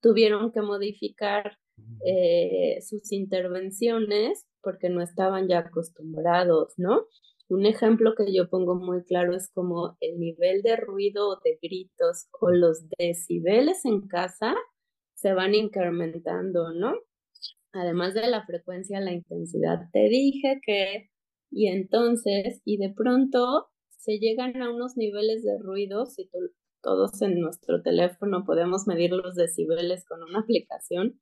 tuvieron 0.02 0.52
que 0.52 0.64
modificar 0.64 1.60
eh, 2.04 2.82
sus 2.82 3.12
intervenciones 3.12 4.48
porque 4.64 4.90
no 4.90 5.04
estaban 5.04 5.48
ya 5.48 5.60
acostumbrados, 5.60 6.74
¿no? 6.78 7.06
Un 7.50 7.66
ejemplo 7.66 8.14
que 8.16 8.34
yo 8.34 8.50
pongo 8.50 8.76
muy 8.76 9.04
claro 9.04 9.36
es 9.36 9.50
como 9.52 9.98
el 10.00 10.20
nivel 10.20 10.62
de 10.62 10.76
ruido 10.76 11.30
o 11.30 11.40
de 11.44 11.60
gritos 11.62 12.28
o 12.40 12.52
los 12.52 12.88
decibeles 12.98 13.86
en 13.86 14.08
casa 14.08 14.56
se 15.16 15.34
van 15.34 15.56
incrementando, 15.56 16.74
¿no? 16.74 16.94
además 17.74 18.14
de 18.14 18.28
la 18.28 18.46
frecuencia, 18.46 19.00
la 19.00 19.14
intensidad. 19.14 19.90
Te 19.92 20.10
dije 20.10 20.60
que, 20.66 21.10
y 21.52 21.68
entonces, 21.68 22.62
y 22.66 22.78
de 22.78 22.94
pronto 22.94 23.68
se 23.90 24.20
llegan 24.20 24.62
a 24.62 24.72
unos 24.72 24.98
niveles 24.98 25.44
de 25.44 25.58
ruido, 25.60 26.06
si 26.06 26.30
todos 26.82 27.22
en 27.22 27.40
nuestro 27.40 27.82
teléfono 27.82 28.44
podemos 28.46 28.88
medir 28.88 29.12
los 29.12 29.36
decibeles 29.36 30.06
con 30.06 30.24
una 30.24 30.40
aplicación, 30.40 31.20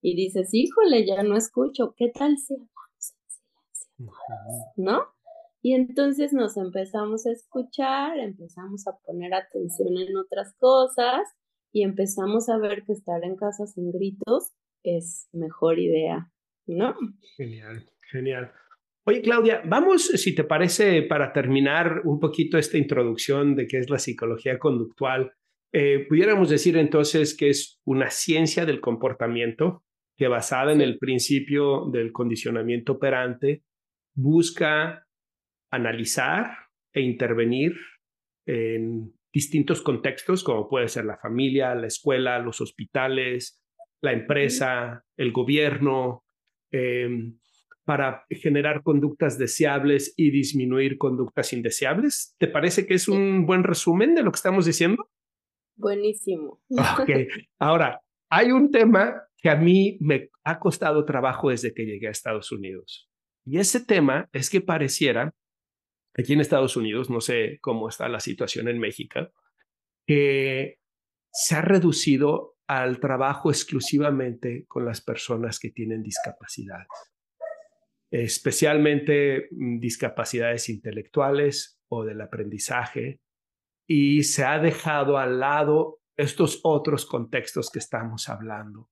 y 0.00 0.16
dices, 0.16 0.50
híjole, 0.52 1.06
ya 1.06 1.22
no 1.22 1.36
escucho, 1.36 1.94
¿qué 1.96 2.10
tal 2.10 2.36
si 2.36 2.54
hablamos 2.54 3.14
en 3.16 3.30
silencio? 3.30 4.12
¿No? 4.76 5.00
Y 5.64 5.72
entonces 5.72 6.34
nos 6.34 6.58
empezamos 6.58 7.24
a 7.24 7.32
escuchar, 7.32 8.18
empezamos 8.18 8.86
a 8.86 8.98
poner 9.02 9.32
atención 9.32 9.96
en 9.96 10.14
otras 10.18 10.54
cosas 10.58 11.22
y 11.72 11.84
empezamos 11.84 12.50
a 12.50 12.58
ver 12.58 12.84
que 12.84 12.92
estar 12.92 13.24
en 13.24 13.34
casa 13.34 13.66
sin 13.66 13.90
gritos 13.90 14.52
es 14.82 15.26
mejor 15.32 15.78
idea, 15.78 16.30
¿no? 16.66 16.94
Genial, 17.38 17.82
genial. 18.12 18.52
Oye, 19.06 19.22
Claudia, 19.22 19.62
vamos, 19.64 20.08
si 20.08 20.34
te 20.34 20.44
parece, 20.44 21.00
para 21.00 21.32
terminar 21.32 22.02
un 22.04 22.20
poquito 22.20 22.58
esta 22.58 22.76
introducción 22.76 23.56
de 23.56 23.66
qué 23.66 23.78
es 23.78 23.88
la 23.88 23.98
psicología 23.98 24.58
conductual, 24.58 25.32
eh, 25.72 26.04
pudiéramos 26.06 26.50
decir 26.50 26.76
entonces 26.76 27.34
que 27.34 27.48
es 27.48 27.80
una 27.86 28.10
ciencia 28.10 28.66
del 28.66 28.82
comportamiento 28.82 29.82
que 30.18 30.28
basada 30.28 30.72
en 30.74 30.82
el 30.82 30.98
principio 30.98 31.86
del 31.90 32.12
condicionamiento 32.12 32.92
operante 32.92 33.64
busca 34.14 35.03
analizar 35.74 36.56
e 36.92 37.00
intervenir 37.00 37.74
en 38.46 39.12
distintos 39.32 39.82
contextos, 39.82 40.44
como 40.44 40.68
puede 40.68 40.88
ser 40.88 41.04
la 41.04 41.16
familia, 41.16 41.74
la 41.74 41.88
escuela, 41.88 42.38
los 42.38 42.60
hospitales, 42.60 43.60
la 44.00 44.12
empresa, 44.12 45.04
el 45.16 45.32
gobierno, 45.32 46.24
em, 46.70 47.38
para 47.84 48.24
generar 48.30 48.82
conductas 48.82 49.38
deseables 49.38 50.14
y 50.16 50.30
disminuir 50.30 50.96
conductas 50.96 51.52
indeseables. 51.52 52.34
¿Te 52.38 52.48
parece 52.48 52.86
que 52.86 52.94
es 52.94 53.08
un 53.08 53.44
buen 53.44 53.62
resumen 53.62 54.14
de 54.14 54.22
lo 54.22 54.30
que 54.30 54.36
estamos 54.36 54.64
diciendo? 54.66 55.10
Buenísimo. 55.76 56.62
Ok, 56.70 57.10
ahora, 57.58 58.00
hay 58.30 58.52
un 58.52 58.70
tema 58.70 59.22
que 59.36 59.50
a 59.50 59.56
mí 59.56 59.98
me 60.00 60.30
ha 60.44 60.58
costado 60.58 61.04
trabajo 61.04 61.50
desde 61.50 61.74
que 61.74 61.84
llegué 61.84 62.08
a 62.08 62.12
Estados 62.12 62.52
Unidos. 62.52 63.10
Y 63.44 63.58
ese 63.58 63.84
tema 63.84 64.28
es 64.32 64.48
que 64.48 64.62
pareciera, 64.62 65.34
aquí 66.16 66.32
en 66.32 66.40
Estados 66.40 66.76
Unidos, 66.76 67.10
no 67.10 67.20
sé 67.20 67.58
cómo 67.60 67.88
está 67.88 68.08
la 68.08 68.20
situación 68.20 68.68
en 68.68 68.78
México, 68.78 69.32
que 70.06 70.80
se 71.32 71.56
ha 71.56 71.62
reducido 71.62 72.56
al 72.66 73.00
trabajo 73.00 73.50
exclusivamente 73.50 74.64
con 74.66 74.84
las 74.84 75.00
personas 75.00 75.58
que 75.58 75.70
tienen 75.70 76.02
discapacidades, 76.02 76.88
especialmente 78.10 79.48
mm, 79.50 79.78
discapacidades 79.80 80.68
intelectuales 80.68 81.80
o 81.88 82.04
del 82.04 82.20
aprendizaje, 82.20 83.20
y 83.86 84.22
se 84.22 84.44
ha 84.44 84.58
dejado 84.58 85.18
al 85.18 85.40
lado 85.40 86.00
estos 86.16 86.60
otros 86.62 87.04
contextos 87.06 87.70
que 87.70 87.80
estamos 87.80 88.28
hablando. 88.28 88.88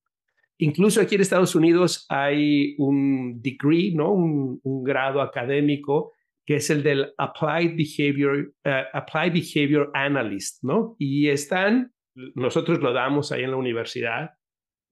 Incluso 0.58 1.00
aquí 1.00 1.14
en 1.14 1.22
Estados 1.22 1.54
Unidos 1.54 2.06
hay 2.08 2.74
un 2.78 3.40
degree, 3.40 3.92
¿no? 3.94 4.12
un, 4.12 4.60
grado 4.84 5.20
académico 5.20 6.12
que 6.46 6.56
es 6.56 6.70
el 6.70 6.82
del 6.82 7.12
Applied 7.18 7.76
Behavior, 7.76 8.52
eh, 8.64 8.84
Applied 8.92 9.32
Behavior 9.32 9.90
Analyst, 9.94 10.62
¿no? 10.64 10.96
Y 10.98 11.28
están, 11.28 11.92
nosotros 12.34 12.80
lo 12.80 12.92
damos 12.92 13.32
ahí 13.32 13.44
en 13.44 13.52
la 13.52 13.56
universidad 13.56 14.32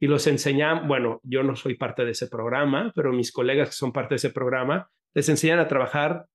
y 0.00 0.06
los 0.06 0.26
enseñamos, 0.26 0.86
bueno, 0.86 1.20
yo 1.22 1.42
no 1.42 1.56
soy 1.56 1.74
parte 1.74 2.04
de 2.04 2.12
ese 2.12 2.28
programa, 2.28 2.92
pero 2.94 3.12
mis 3.12 3.32
colegas 3.32 3.68
que 3.68 3.74
son 3.74 3.92
parte 3.92 4.14
de 4.14 4.16
ese 4.16 4.30
programa, 4.30 4.88
les 5.14 5.28
enseñan 5.28 5.58
a 5.58 5.68
trabajar 5.68 6.26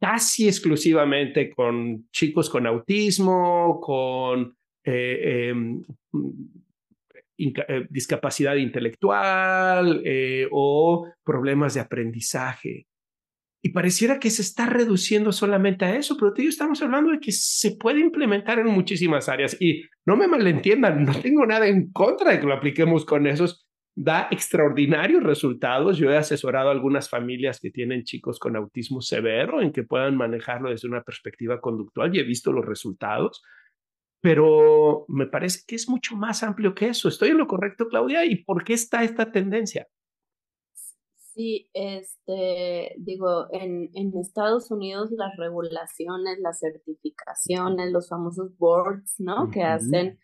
casi 0.00 0.48
exclusivamente 0.48 1.50
con 1.50 2.08
chicos 2.10 2.50
con 2.50 2.66
autismo, 2.66 3.80
con 3.80 4.56
eh, 4.84 5.48
em, 5.50 5.82
eh, 7.38 7.86
discapacidad 7.90 8.56
intelectual 8.56 10.02
eh, 10.04 10.48
o 10.50 11.06
problemas 11.22 11.74
de 11.74 11.80
aprendizaje. 11.80 12.86
Y 13.62 13.70
pareciera 13.70 14.20
que 14.20 14.30
se 14.30 14.42
está 14.42 14.66
reduciendo 14.66 15.32
solamente 15.32 15.84
a 15.84 15.96
eso, 15.96 16.16
pero 16.18 16.32
tú 16.32 16.42
estamos 16.42 16.80
hablando 16.82 17.10
de 17.10 17.18
que 17.18 17.32
se 17.32 17.76
puede 17.76 18.00
implementar 18.00 18.58
en 18.58 18.66
muchísimas 18.66 19.28
áreas. 19.28 19.56
Y 19.60 19.82
no 20.04 20.16
me 20.16 20.28
malentiendan, 20.28 21.04
no 21.04 21.20
tengo 21.20 21.44
nada 21.46 21.66
en 21.66 21.90
contra 21.90 22.32
de 22.32 22.40
que 22.40 22.46
lo 22.46 22.54
apliquemos 22.54 23.04
con 23.04 23.26
esos. 23.26 23.64
Da 23.98 24.28
extraordinarios 24.30 25.22
resultados. 25.22 25.96
Yo 25.96 26.10
he 26.10 26.18
asesorado 26.18 26.68
a 26.68 26.72
algunas 26.72 27.08
familias 27.08 27.60
que 27.60 27.70
tienen 27.70 28.04
chicos 28.04 28.38
con 28.38 28.54
autismo 28.54 29.00
severo 29.00 29.62
en 29.62 29.72
que 29.72 29.84
puedan 29.84 30.16
manejarlo 30.16 30.68
desde 30.68 30.86
una 30.86 31.02
perspectiva 31.02 31.62
conductual 31.62 32.14
y 32.14 32.20
he 32.20 32.22
visto 32.22 32.52
los 32.52 32.66
resultados 32.66 33.42
pero 34.26 35.04
me 35.06 35.26
parece 35.26 35.60
que 35.68 35.76
es 35.76 35.88
mucho 35.88 36.16
más 36.16 36.42
amplio 36.42 36.74
que 36.74 36.88
eso. 36.88 37.08
¿Estoy 37.08 37.28
en 37.28 37.38
lo 37.38 37.46
correcto, 37.46 37.86
Claudia? 37.86 38.24
¿Y 38.24 38.42
por 38.42 38.64
qué 38.64 38.72
está 38.72 39.04
esta 39.04 39.30
tendencia? 39.30 39.86
Sí, 41.36 41.68
este, 41.74 42.94
digo, 42.96 43.46
en, 43.52 43.90
en 43.92 44.16
Estados 44.18 44.70
Unidos 44.70 45.10
las 45.10 45.36
regulaciones, 45.36 46.38
las 46.38 46.60
certificaciones, 46.60 47.92
los 47.92 48.08
famosos 48.08 48.56
boards, 48.56 49.16
¿no? 49.18 49.50
Que 49.50 49.62
hacen, 49.62 50.18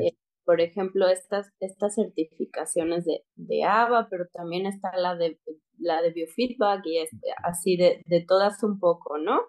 eh, 0.00 0.12
por 0.44 0.60
ejemplo, 0.60 1.08
estas, 1.08 1.50
estas 1.58 1.96
certificaciones 1.96 3.04
de, 3.04 3.24
de 3.34 3.64
ABA, 3.64 4.06
pero 4.08 4.26
también 4.32 4.66
está 4.66 4.96
la 4.96 5.16
de, 5.16 5.40
la 5.78 6.00
de 6.00 6.12
biofeedback 6.12 6.86
y 6.86 6.98
así 7.42 7.76
de, 7.76 8.00
de 8.06 8.24
todas 8.24 8.62
un 8.62 8.78
poco, 8.78 9.18
¿no? 9.18 9.40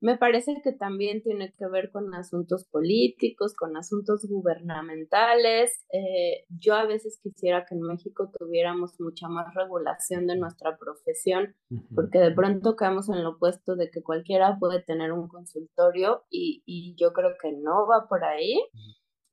Me 0.00 0.16
parece 0.16 0.60
que 0.62 0.72
también 0.72 1.22
tiene 1.22 1.52
que 1.52 1.66
ver 1.66 1.90
con 1.90 2.14
asuntos 2.14 2.64
políticos, 2.70 3.54
con 3.54 3.76
asuntos 3.76 4.26
gubernamentales. 4.28 5.84
Eh, 5.92 6.44
yo 6.48 6.74
a 6.74 6.86
veces 6.86 7.18
quisiera 7.20 7.64
que 7.68 7.74
en 7.74 7.82
México 7.82 8.30
tuviéramos 8.38 9.00
mucha 9.00 9.28
más 9.28 9.52
regulación 9.54 10.26
de 10.28 10.36
nuestra 10.36 10.78
profesión, 10.78 11.56
porque 11.94 12.20
de 12.20 12.30
pronto 12.30 12.76
caemos 12.76 13.08
en 13.08 13.24
lo 13.24 13.30
opuesto 13.30 13.74
de 13.74 13.90
que 13.90 14.02
cualquiera 14.02 14.56
puede 14.60 14.82
tener 14.82 15.12
un 15.12 15.26
consultorio 15.26 16.22
y, 16.30 16.62
y 16.64 16.94
yo 16.96 17.12
creo 17.12 17.32
que 17.42 17.52
no 17.52 17.86
va 17.88 18.06
por 18.08 18.24
ahí. 18.24 18.56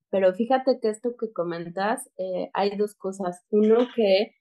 Pero 0.09 0.33
fíjate 0.33 0.79
que 0.81 0.89
esto 0.89 1.15
que 1.19 1.31
comentas, 1.31 2.09
eh, 2.17 2.49
hay 2.53 2.75
dos 2.77 2.95
cosas. 2.95 3.43
Uno 3.49 3.79
que 3.95 4.31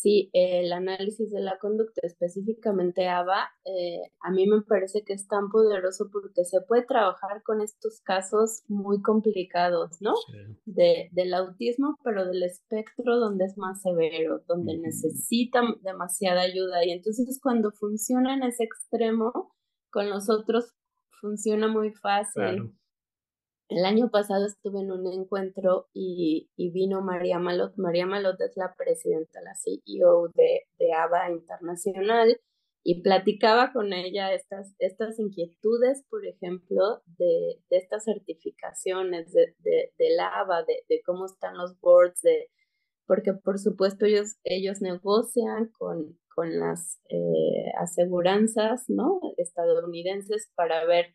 Sí, 0.00 0.30
el 0.32 0.72
análisis 0.72 1.28
de 1.32 1.40
la 1.40 1.58
conducta, 1.58 2.02
específicamente 2.04 3.08
ABA, 3.08 3.50
eh, 3.64 4.12
a 4.20 4.30
mí 4.30 4.46
me 4.46 4.62
parece 4.62 5.02
que 5.02 5.12
es 5.12 5.26
tan 5.26 5.48
poderoso 5.50 6.08
porque 6.12 6.44
se 6.44 6.60
puede 6.60 6.84
trabajar 6.84 7.42
con 7.42 7.60
estos 7.62 8.00
casos 8.02 8.62
muy 8.68 9.02
complicados, 9.02 10.00
¿no? 10.00 10.14
De, 10.66 11.08
del 11.10 11.34
autismo, 11.34 11.96
pero 12.04 12.26
del 12.26 12.44
espectro 12.44 13.18
donde 13.18 13.46
es 13.46 13.58
más 13.58 13.82
severo, 13.82 14.44
donde 14.46 14.78
necesita 14.78 15.62
demasiada 15.82 16.42
ayuda. 16.42 16.84
Y 16.84 16.92
entonces 16.92 17.40
cuando 17.42 17.72
funciona 17.72 18.34
en 18.34 18.44
ese 18.44 18.62
extremo, 18.62 19.52
con 19.90 20.10
los 20.10 20.30
otros 20.30 20.76
funciona 21.20 21.66
muy 21.66 21.92
fácil. 21.92 22.72
El 23.68 23.84
año 23.84 24.10
pasado 24.10 24.46
estuve 24.46 24.80
en 24.80 24.90
un 24.90 25.06
encuentro 25.06 25.88
y, 25.92 26.48
vino 26.56 27.02
María 27.02 27.38
Malot. 27.38 27.76
María 27.76 28.06
Malot 28.06 28.40
es 28.40 28.56
la 28.56 28.74
presidenta, 28.76 29.42
la 29.42 29.54
CEO 29.54 30.28
de, 30.34 30.66
de 30.78 30.92
ABA 30.94 31.30
Internacional 31.30 32.40
y 32.82 33.02
platicaba 33.02 33.72
con 33.74 33.92
ella 33.92 34.32
estas, 34.32 34.74
estas 34.78 35.18
inquietudes, 35.18 36.06
por 36.08 36.24
ejemplo, 36.26 37.02
de, 37.18 37.60
estas 37.68 38.04
certificaciones 38.04 39.32
de, 39.34 39.54
de, 39.58 39.92
del 39.98 40.18
ABA, 40.18 40.64
de, 40.64 41.02
cómo 41.04 41.26
están 41.26 41.58
los 41.58 41.78
boards, 41.80 42.22
de, 42.22 42.48
porque 43.06 43.34
por 43.34 43.58
supuesto 43.58 44.06
ellos, 44.06 44.36
ellos 44.44 44.80
negocian 44.80 45.70
con, 45.78 46.18
con 46.34 46.58
las 46.58 47.02
eh, 47.10 47.70
aseguranzas 47.78 48.88
¿no? 48.88 49.20
estadounidenses 49.36 50.50
para 50.54 50.86
ver 50.86 51.14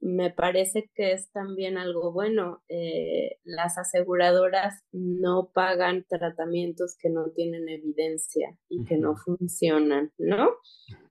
me 0.00 0.30
parece 0.30 0.90
que 0.94 1.12
es 1.12 1.30
también 1.32 1.78
algo 1.78 2.12
bueno. 2.12 2.62
Eh, 2.68 3.38
las 3.44 3.78
aseguradoras 3.78 4.84
no 4.92 5.50
pagan 5.54 6.04
tratamientos 6.08 6.96
que 7.00 7.08
no 7.08 7.30
tienen 7.30 7.68
evidencia 7.68 8.58
y 8.68 8.84
que 8.84 8.98
no 8.98 9.16
funcionan, 9.16 10.12
¿no? 10.18 10.50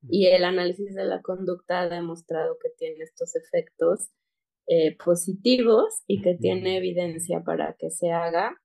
Y 0.08 0.28
el 0.28 0.44
análisis 0.44 0.94
de 0.94 1.06
la 1.06 1.22
conducta 1.22 1.82
ha 1.82 1.90
demostrado 1.90 2.58
que 2.62 2.70
tiene 2.78 3.04
estos 3.04 3.36
efectos 3.36 4.10
eh, 4.68 4.96
positivos 5.04 6.04
y 6.08 6.22
que 6.22 6.36
tiene 6.36 6.78
evidencia 6.78 7.42
para 7.44 7.76
que 7.78 7.90
se 7.90 8.12
haga. 8.12 8.56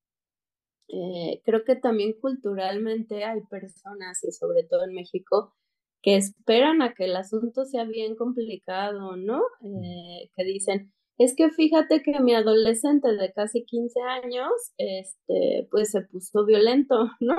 Eh, 0.89 1.43
creo 1.45 1.65
que 1.65 1.77
también 1.77 2.15
culturalmente 2.21 3.25
hay 3.25 3.41
personas, 3.51 4.23
y 4.23 4.33
sobre 4.33 4.65
todo 4.65 4.85
en 4.85 4.95
México, 4.95 5.55
que 6.03 6.17
esperan 6.17 6.83
a 6.83 6.95
que 6.95 7.05
el 7.07 7.17
asunto 7.17 7.65
sea 7.65 7.85
bien 7.85 8.17
complicado, 8.17 9.17
¿no? 9.17 9.43
Eh, 9.63 10.31
que 10.37 10.45
dicen, 10.45 10.93
es 11.19 11.35
que 11.35 11.51
fíjate 11.51 12.03
que 12.03 12.21
mi 12.21 12.35
adolescente 12.35 13.13
de 13.17 13.33
casi 13.33 13.65
15 13.65 14.01
años, 14.03 14.51
este, 14.79 15.67
pues 15.71 15.91
se 15.91 16.03
puso 16.03 16.45
violento, 16.47 17.11
¿no? 17.21 17.37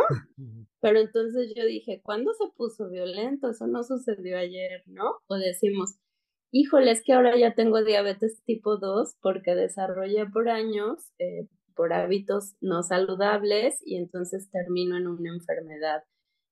Pero 0.81 0.99
entonces 0.99 1.53
yo 1.55 1.65
dije, 1.65 2.01
¿cuándo 2.03 2.33
se 2.33 2.45
puso 2.57 2.89
violento? 2.89 3.49
Eso 3.49 3.67
no 3.67 3.83
sucedió 3.83 4.37
ayer, 4.37 4.83
¿no? 4.85 5.19
O 5.27 5.35
decimos, 5.35 5.95
híjole, 6.51 6.91
es 6.91 7.01
que 7.03 7.13
ahora 7.13 7.37
ya 7.37 7.53
tengo 7.55 7.83
diabetes 7.83 8.41
tipo 8.45 8.77
2 8.77 9.15
porque 9.21 9.55
desarrollé 9.55 10.25
por 10.25 10.49
años, 10.49 10.99
eh, 11.19 11.47
por 11.73 11.93
hábitos 11.93 12.55
no 12.59 12.83
saludables 12.83 13.81
y 13.85 13.95
entonces 13.95 14.51
termino 14.51 14.97
en 14.97 15.07
una 15.07 15.29
enfermedad 15.33 16.03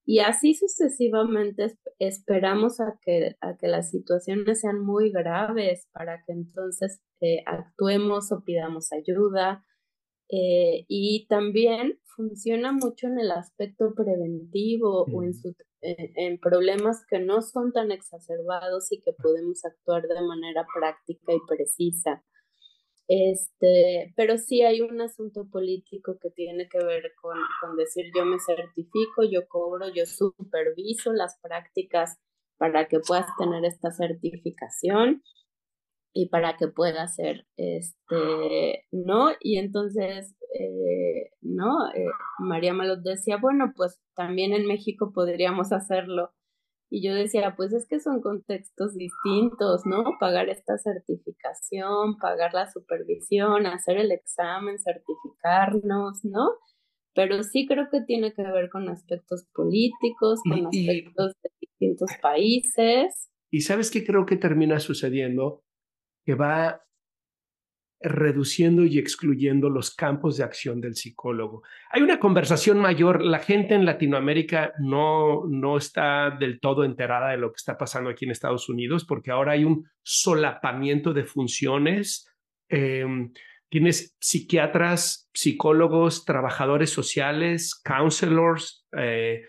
y 0.10 0.20
así 0.20 0.54
sucesivamente 0.54 1.78
esperamos 2.00 2.80
a 2.80 2.98
que, 3.02 3.36
a 3.42 3.58
que 3.58 3.68
las 3.68 3.92
situaciones 3.92 4.62
sean 4.62 4.80
muy 4.80 5.12
graves 5.12 5.90
para 5.92 6.24
que 6.24 6.32
entonces 6.32 7.02
eh, 7.20 7.44
actuemos 7.46 8.32
o 8.32 8.42
pidamos 8.42 8.94
ayuda. 8.94 9.66
Eh, 10.30 10.86
y 10.88 11.28
también 11.28 12.00
funciona 12.16 12.72
mucho 12.72 13.08
en 13.08 13.20
el 13.20 13.32
aspecto 13.32 13.94
preventivo 13.96 15.04
o 15.12 15.24
en, 15.24 15.34
en 15.82 16.40
problemas 16.40 17.06
que 17.10 17.20
no 17.20 17.42
son 17.42 17.74
tan 17.74 17.92
exacerbados 17.92 18.90
y 18.94 19.02
que 19.02 19.12
podemos 19.12 19.66
actuar 19.66 20.04
de 20.04 20.22
manera 20.22 20.66
práctica 20.74 21.34
y 21.34 21.40
precisa. 21.46 22.24
Este, 23.08 24.14
pero 24.18 24.38
sí 24.38 24.64
hay 24.64 24.82
un 24.82 25.00
asunto 25.02 25.48
político 25.50 26.18
que 26.22 26.30
tiene 26.32 26.68
que 26.70 26.80
ver 26.84 27.14
con, 27.22 27.38
con 27.62 27.78
decir 27.78 28.06
yo 28.16 28.26
me 28.26 28.38
certifico, 28.40 29.24
yo 29.24 29.48
cobro, 29.48 29.88
yo 29.94 30.06
superviso 30.06 31.14
las 31.14 31.40
prácticas 31.42 32.18
para 32.58 32.88
que 32.88 33.00
puedas 33.00 33.28
tener 33.38 33.64
esta 33.66 33.92
certificación. 33.92 35.24
y 36.14 36.30
para 36.30 36.58
que 36.58 36.68
pueda 36.68 37.08
ser, 37.08 37.46
este, 37.58 38.86
¿no? 38.92 39.30
Y 39.40 39.58
entonces, 39.60 40.36
eh, 40.60 41.30
¿no? 41.42 41.90
Eh, 41.94 42.06
María 42.40 42.74
Malot 42.74 43.02
decía, 43.04 43.38
bueno, 43.40 43.74
pues 43.76 44.00
también 44.16 44.54
en 44.54 44.66
México 44.68 45.12
podríamos 45.14 45.72
hacerlo. 45.72 46.32
Y 46.90 47.06
yo 47.06 47.14
decía, 47.14 47.56
pues 47.58 47.74
es 47.74 47.86
que 47.88 48.00
son 48.00 48.22
contextos 48.22 48.96
distintos, 48.96 49.86
¿no? 49.86 50.04
Pagar 50.20 50.48
esta 50.50 50.78
certificación, 50.78 52.18
pagar 52.18 52.54
la 52.54 52.72
supervisión, 52.72 53.66
hacer 53.66 53.98
el 53.98 54.12
examen, 54.12 54.78
certificarnos, 54.80 56.24
¿no? 56.24 56.52
Pero 57.14 57.44
sí 57.44 57.66
creo 57.68 57.90
que 57.92 58.02
tiene 58.02 58.34
que 58.34 58.44
ver 58.44 58.70
con 58.70 58.88
aspectos 58.90 59.46
políticos, 59.54 60.40
con 60.48 60.68
aspectos 60.68 61.34
de 61.44 61.50
distintos 61.60 62.12
países. 62.22 63.30
Y 63.52 63.62
sabes 63.62 63.92
qué 63.92 64.06
creo 64.06 64.26
que 64.26 64.38
termina 64.38 64.80
sucediendo? 64.80 65.64
Que 66.26 66.36
va 66.36 66.87
reduciendo 68.00 68.86
y 68.86 69.00
excluyendo 69.00 69.70
los 69.70 69.94
campos 69.96 70.38
de 70.38 70.44
acción 70.44 70.82
del 70.82 70.96
psicólogo. 70.96 71.64
Hay 71.90 72.02
una 72.02 72.20
conversación 72.20 72.80
mayor, 72.80 73.24
la 73.24 73.40
gente 73.40 73.74
en 73.74 73.86
Latinoamérica 73.86 74.74
no, 74.80 75.46
no 75.48 75.78
está 75.78 76.30
del 76.30 76.60
todo 76.60 76.84
enterada 76.84 77.32
de 77.32 77.38
lo 77.38 77.52
que 77.52 77.58
está 77.58 77.78
pasando 77.78 78.10
aquí 78.10 78.26
en 78.26 78.32
Estados 78.32 78.70
Unidos 78.70 79.06
porque 79.06 79.32
ahora 79.32 79.54
hay 79.54 79.64
un 79.64 79.90
solapamiento 80.04 81.14
de 81.14 81.26
funciones. 81.26 82.32
Em, 82.70 83.32
tienes 83.70 84.16
psiquiatras, 84.20 85.30
psicólogos, 85.34 86.24
trabajadores 86.24 86.92
sociales, 86.92 87.74
counselors, 87.84 88.86
eh, 88.96 89.42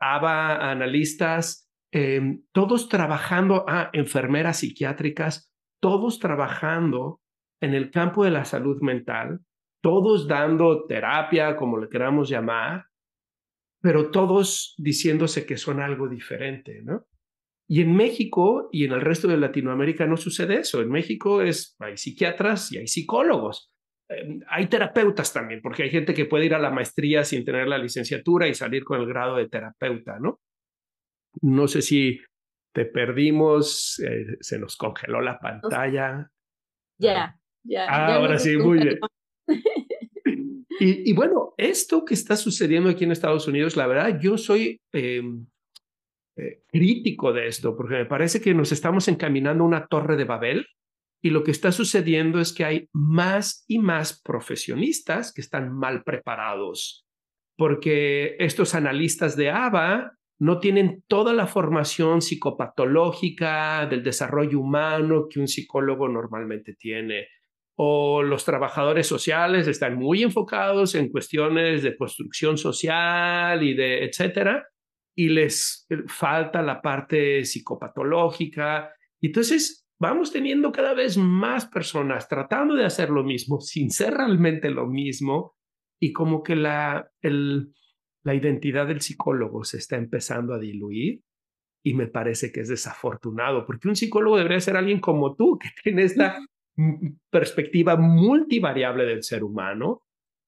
ABA, 0.00 0.70
analistas, 0.70 1.68
em, 1.92 2.42
todos 2.52 2.88
trabajando, 2.88 3.64
ah, 3.68 3.90
enfermeras 3.92 4.58
psiquiátricas, 4.58 5.52
todos 5.80 6.18
trabajando 6.18 7.20
en 7.60 7.74
el 7.74 7.90
campo 7.90 8.24
de 8.24 8.30
la 8.30 8.44
salud 8.44 8.80
mental, 8.82 9.40
todos 9.82 10.26
dando 10.26 10.86
terapia, 10.86 11.56
como 11.56 11.78
le 11.78 11.88
queramos 11.88 12.28
llamar, 12.28 12.86
pero 13.80 14.10
todos 14.10 14.74
diciéndose 14.78 15.46
que 15.46 15.56
son 15.56 15.80
algo 15.80 16.08
diferente, 16.08 16.82
¿no? 16.82 17.06
Y 17.70 17.82
en 17.82 17.94
México 17.94 18.70
y 18.72 18.84
en 18.84 18.92
el 18.92 19.02
resto 19.02 19.28
de 19.28 19.36
Latinoamérica 19.36 20.06
no 20.06 20.16
sucede 20.16 20.60
eso. 20.60 20.80
En 20.80 20.90
México 20.90 21.42
es, 21.42 21.76
hay 21.78 21.98
psiquiatras 21.98 22.72
y 22.72 22.78
hay 22.78 22.86
psicólogos. 22.86 23.70
Em, 24.08 24.40
hay 24.48 24.68
terapeutas 24.68 25.32
también, 25.34 25.60
porque 25.62 25.82
hay 25.82 25.90
gente 25.90 26.14
que 26.14 26.24
puede 26.24 26.46
ir 26.46 26.54
a 26.54 26.58
la 26.58 26.70
maestría 26.70 27.24
sin 27.24 27.44
tener 27.44 27.68
la 27.68 27.76
licenciatura 27.76 28.48
y 28.48 28.54
salir 28.54 28.84
con 28.84 29.00
el 29.00 29.06
grado 29.06 29.36
de 29.36 29.48
terapeuta, 29.48 30.18
¿no? 30.18 30.40
No 31.42 31.68
sé 31.68 31.82
si 31.82 32.20
te 32.74 32.86
perdimos, 32.86 34.00
eh, 34.00 34.38
se 34.40 34.58
nos 34.58 34.76
congeló 34.76 35.20
la 35.20 35.38
pantalla. 35.38 36.30
Ya. 36.98 37.38
Ah, 37.88 38.14
ahora 38.14 38.38
sí, 38.38 38.56
muy 38.56 38.78
bien. 38.78 38.98
Y, 40.80 41.12
bueno, 41.12 41.54
esto 41.56 42.04
que 42.04 42.14
está 42.14 42.36
sucediendo 42.36 42.88
aquí 42.88 43.02
en 43.02 43.10
Estados 43.10 43.48
Unidos, 43.48 43.76
la 43.76 43.88
verdad, 43.88 44.20
yo 44.20 44.38
soy 44.38 44.80
em, 44.92 45.46
eh, 46.36 46.62
crítico 46.68 47.32
de 47.32 47.48
esto, 47.48 47.76
porque 47.76 47.96
me 47.96 48.06
parece 48.06 48.40
que 48.40 48.54
nos 48.54 48.70
estamos 48.70 49.08
encaminando 49.08 49.64
a 49.64 49.66
una 49.66 49.86
torre 49.88 50.16
de 50.16 50.24
Babel 50.24 50.66
y 51.20 51.30
lo 51.30 51.42
que 51.42 51.50
está 51.50 51.72
sucediendo 51.72 52.38
es 52.38 52.52
que 52.52 52.64
hay 52.64 52.88
más 52.92 53.64
y 53.66 53.80
más 53.80 54.22
profesionistas 54.22 55.32
que 55.32 55.40
están 55.40 55.76
mal 55.76 56.04
preparados, 56.04 57.04
porque 57.56 58.36
estos 58.38 58.76
analistas 58.76 59.36
de 59.36 59.50
ABA 59.50 60.12
no 60.38 60.60
tienen 60.60 61.02
toda 61.08 61.32
la 61.32 61.48
formación 61.48 62.22
psicopatológica 62.22 63.86
del 63.86 64.04
desarrollo 64.04 64.60
humano 64.60 65.26
que 65.28 65.40
un 65.40 65.48
psicólogo 65.48 66.08
normalmente 66.08 66.74
tiene 66.74 67.26
o 67.80 68.24
los 68.24 68.44
trabajadores 68.44 69.06
sociales 69.06 69.68
están 69.68 69.94
muy 69.94 70.24
enfocados 70.24 70.96
en 70.96 71.10
cuestiones 71.10 71.84
de 71.84 71.96
construcción 71.96 72.58
social 72.58 73.62
y 73.62 73.72
de 73.74 74.04
etcétera, 74.04 74.66
y 75.16 75.28
les 75.28 75.86
falta 76.08 76.60
la 76.60 76.82
parte 76.82 77.44
psicopatológica. 77.44 78.92
Entonces, 79.20 79.86
vamos 80.00 80.32
teniendo 80.32 80.72
cada 80.72 80.92
vez 80.92 81.16
más 81.16 81.66
personas 81.66 82.28
tratando 82.28 82.74
de 82.74 82.84
hacer 82.84 83.10
lo 83.10 83.22
mismo 83.22 83.60
sin 83.60 83.90
ser 83.90 84.14
realmente 84.14 84.70
lo 84.70 84.88
mismo 84.88 85.54
y 86.00 86.12
como 86.12 86.42
que 86.42 86.56
la, 86.56 87.08
el, 87.20 87.72
la 88.24 88.34
identidad 88.34 88.88
del 88.88 89.02
psicólogo 89.02 89.62
se 89.62 89.78
está 89.78 89.94
empezando 89.96 90.52
a 90.52 90.58
diluir 90.58 91.20
y 91.84 91.94
me 91.94 92.08
parece 92.08 92.50
que 92.50 92.60
es 92.60 92.68
desafortunado 92.68 93.64
porque 93.64 93.86
un 93.86 93.94
psicólogo 93.94 94.36
debería 94.36 94.58
ser 94.58 94.76
alguien 94.76 94.98
como 95.00 95.36
tú 95.36 95.58
que 95.58 95.68
tiene 95.82 96.02
esta 96.02 96.40
perspectiva 97.30 97.96
multivariable 97.96 99.04
del 99.04 99.22
ser 99.22 99.44
humano, 99.44 100.02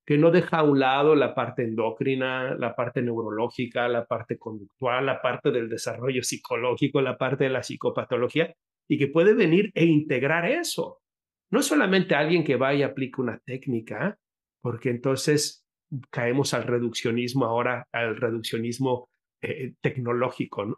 que 0.06 0.18
no 0.18 0.30
deja 0.30 0.58
a 0.58 0.62
un 0.64 0.80
lado 0.80 1.14
la 1.14 1.34
parte 1.34 1.62
endocrina, 1.62 2.54
la 2.54 2.74
parte 2.74 3.02
neurológica, 3.02 3.88
la 3.88 4.06
parte 4.06 4.38
conductual, 4.38 5.06
la 5.06 5.20
parte 5.20 5.50
del 5.50 5.68
desarrollo 5.68 6.22
psicológico, 6.22 7.00
la 7.00 7.16
parte 7.16 7.44
de 7.44 7.50
la 7.50 7.62
psicopatología, 7.62 8.52
y 8.88 8.98
que 8.98 9.06
puede 9.06 9.34
venir 9.34 9.70
e 9.74 9.84
integrar 9.84 10.50
eso. 10.50 10.98
No 11.50 11.62
solamente 11.62 12.14
alguien 12.14 12.44
que 12.44 12.56
va 12.56 12.74
y 12.74 12.82
aplica 12.82 13.22
una 13.22 13.38
técnica, 13.44 14.18
porque 14.62 14.90
entonces 14.90 15.64
caemos 16.10 16.54
al 16.54 16.64
reduccionismo 16.64 17.44
ahora, 17.44 17.86
al 17.92 18.16
reduccionismo 18.16 19.08
eh, 19.42 19.74
tecnológico, 19.80 20.64
¿no? 20.64 20.76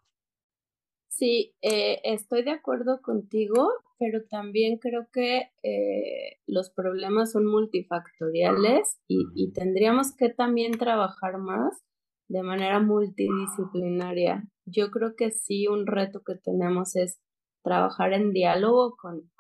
Sí, 1.09 1.55
eh, 1.61 2.01
estoy 2.05 2.43
de 2.43 2.53
acuerdo 2.53 3.03
contigo, 3.03 3.71
pero 4.03 4.25
también 4.29 4.79
creo 4.79 5.07
que 5.13 5.53
eh, 5.63 6.41
los 6.49 6.71
problemas 6.71 7.31
son 7.31 7.47
multifactoriales 7.47 8.99
y, 9.07 9.53
tendríamos 9.53 10.17
que 10.17 10.29
también 10.29 10.73
trabajar 10.73 11.39
más 11.39 11.85
de 12.29 12.43
manera 12.43 12.81
multidisciplinaria. 12.81 14.43
Yo 14.67 14.91
creo 14.91 15.15
que 15.17 15.31
sí, 15.31 15.69
un 15.69 15.87
reto 15.87 16.23
que 16.27 16.35
tenemos 16.35 16.97
es 16.97 17.21
trabajar 17.63 18.13
en 18.13 18.33
diálogo 18.33 18.97
con, 18.97 19.31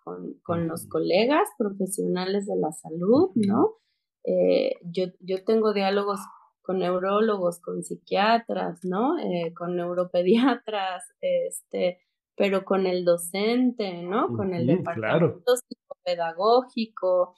con, 0.44 0.68
los 0.68 0.86
colegas 0.86 1.48
profesionales 1.58 2.46
de 2.46 2.54
la 2.54 2.70
salud, 2.70 3.30
¿no? 3.34 3.78
Eh, 4.24 4.74
yo, 4.84 5.06
yo 5.18 5.42
tengo 5.44 5.72
diálogos 5.72 6.20
con 6.60 6.78
neurólogos, 6.78 7.60
con 7.60 7.82
psiquiatras, 7.82 8.78
¿no? 8.84 9.18
Eh, 9.18 9.52
con 9.54 9.74
neuropediatras, 9.74 11.02
este, 11.20 11.98
pero 12.36 12.64
con 12.64 12.86
el 12.86 13.04
docente, 13.04 14.02
¿no? 14.02 14.28
Con 14.28 14.54
el 14.54 14.66
departamento 14.66 15.56
psicopedagógico. 15.56 17.34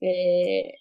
Eh, 0.00 0.74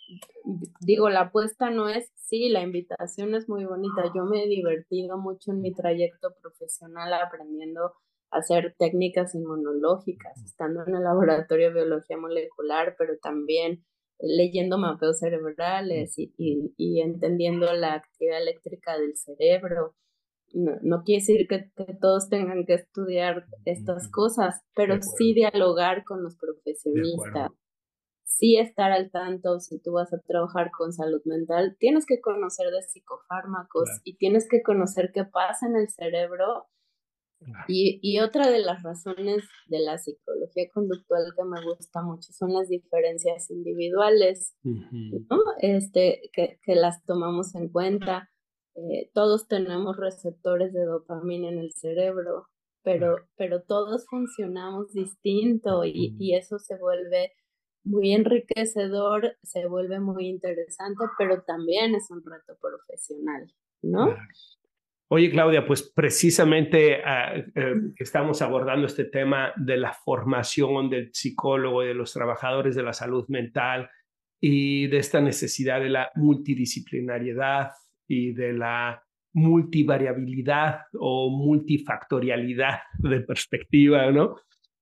digo, 0.81 1.09
la 1.09 1.21
apuesta 1.21 1.69
no 1.69 1.89
es, 1.89 2.11
sí, 2.15 2.49
la 2.49 2.61
invitación 2.61 3.33
es 3.35 3.49
muy 3.49 3.65
bonita. 3.65 4.11
Yo 4.13 4.25
me 4.25 4.43
he 4.43 4.47
divertido 4.47 5.17
mucho 5.17 5.51
en 5.51 5.61
mi 5.61 5.73
trayecto 5.73 6.33
profesional 6.41 7.13
aprendiendo 7.13 7.93
a 8.31 8.37
hacer 8.37 8.75
técnicas 8.77 9.35
inmunológicas, 9.35 10.43
estando 10.43 10.83
en 10.85 10.95
el 10.95 11.03
laboratorio 11.03 11.67
de 11.67 11.73
biología 11.73 12.17
molecular, 12.17 12.95
pero 12.97 13.17
también 13.21 13.83
leyendo 14.19 14.77
mapeos 14.77 15.19
cerebrales 15.19 16.15
y, 16.17 17.01
entendiendo 17.01 17.71
la 17.73 17.93
actividad 17.93 18.41
eléctrica 18.41 18.97
del 18.97 19.15
cerebro. 19.17 19.95
No, 20.55 21.03
quiere 21.03 21.19
decir 21.19 21.47
que, 21.49 21.69
todos 21.99 22.29
tengan 22.29 22.65
que 22.65 22.75
estudiar 22.75 23.45
estas 23.65 24.09
cosas, 24.09 24.61
pero 24.73 25.01
sí 25.01 25.33
dialogar 25.33 26.05
con 26.05 26.23
los 26.23 26.37
profesionistas, 26.37 27.51
sí 28.23 28.57
estar 28.57 28.93
al 28.93 29.11
tanto 29.11 29.59
si 29.59 29.81
tú 29.81 29.91
vas 29.91 30.13
a 30.13 30.21
trabajar 30.21 30.71
con 30.71 30.93
salud 30.93 31.21
mental, 31.25 31.75
tienes 31.77 32.05
que 32.05 32.21
conocer 32.21 32.67
de 32.71 32.83
psicofármacos 32.83 33.89
y 34.05 34.15
tienes 34.15 34.47
que 34.49 34.63
conocer 34.63 35.11
qué 35.13 35.25
pasa 35.25 35.67
en 35.67 35.75
el 35.75 35.89
cerebro 35.89 36.67
y, 37.67 38.19
otra 38.19 38.49
de 38.49 38.59
las 38.59 38.81
razones 38.81 39.43
de 39.67 39.79
la 39.79 39.97
psicología 39.97 40.69
conductual 40.73 41.33
que 41.35 41.43
me 41.43 41.63
gusta 41.63 42.01
mucho 42.01 42.31
son 42.31 42.53
las 42.53 42.69
diferencias 42.69 43.51
individuales, 43.51 44.55
¿no? 44.63 45.39
este, 45.59 46.29
que, 46.33 46.59
que, 46.63 46.75
las 46.75 47.03
tomamos 47.03 47.53
en 47.55 47.69
cuenta. 47.69 48.29
Eh, 48.75 49.09
todos 49.13 49.47
tenemos 49.47 49.97
receptores 49.97 50.73
de 50.73 50.83
dopamina 50.83 51.49
en 51.49 51.59
el 51.59 51.71
cerebro, 51.71 52.47
pero, 52.83 53.17
pero 53.37 53.63
todos 53.63 54.05
funcionamos 54.07 54.91
distinto 54.93 55.85
y, 55.85 56.15
y, 56.19 56.35
eso 56.35 56.59
se 56.59 56.77
vuelve 56.77 57.31
muy 57.83 58.13
enriquecedor, 58.13 59.37
se 59.43 59.67
vuelve 59.67 59.99
muy 59.99 60.27
interesante, 60.27 61.05
pero 61.17 61.43
también 61.43 61.95
es 61.95 62.09
un 62.11 62.23
reto 62.23 62.57
profesional, 62.59 63.51
¿no? 63.81 64.15
Oye, 65.07 65.29
Claudia, 65.29 65.65
pues 65.65 65.83
precisamente 65.83 67.03
ah, 67.05 67.35
eh, 67.35 67.75
estamos 67.97 68.41
abordando 68.41 68.87
este 68.87 69.05
tema 69.05 69.53
de 69.55 69.77
la 69.77 69.93
formación 69.93 70.89
del 70.89 71.11
psicólogo 71.13 71.83
y 71.83 71.87
de 71.87 71.93
los 71.93 72.11
trabajadores 72.11 72.75
de 72.75 72.81
la 72.81 72.91
salud 72.91 73.23
mental 73.27 73.89
y 74.41 74.87
de 74.87 74.97
esta 74.97 75.21
necesidad 75.21 75.79
de 75.79 75.89
la 75.89 76.11
multidisciplinariedad 76.15 77.69
y 78.07 78.33
de 78.33 78.53
la 78.53 79.03
multivariabilidad 79.33 80.81
o 80.99 81.29
multifactorialidad 81.29 82.79
de 82.99 83.21
perspectiva, 83.21 84.11
¿no? 84.11 84.35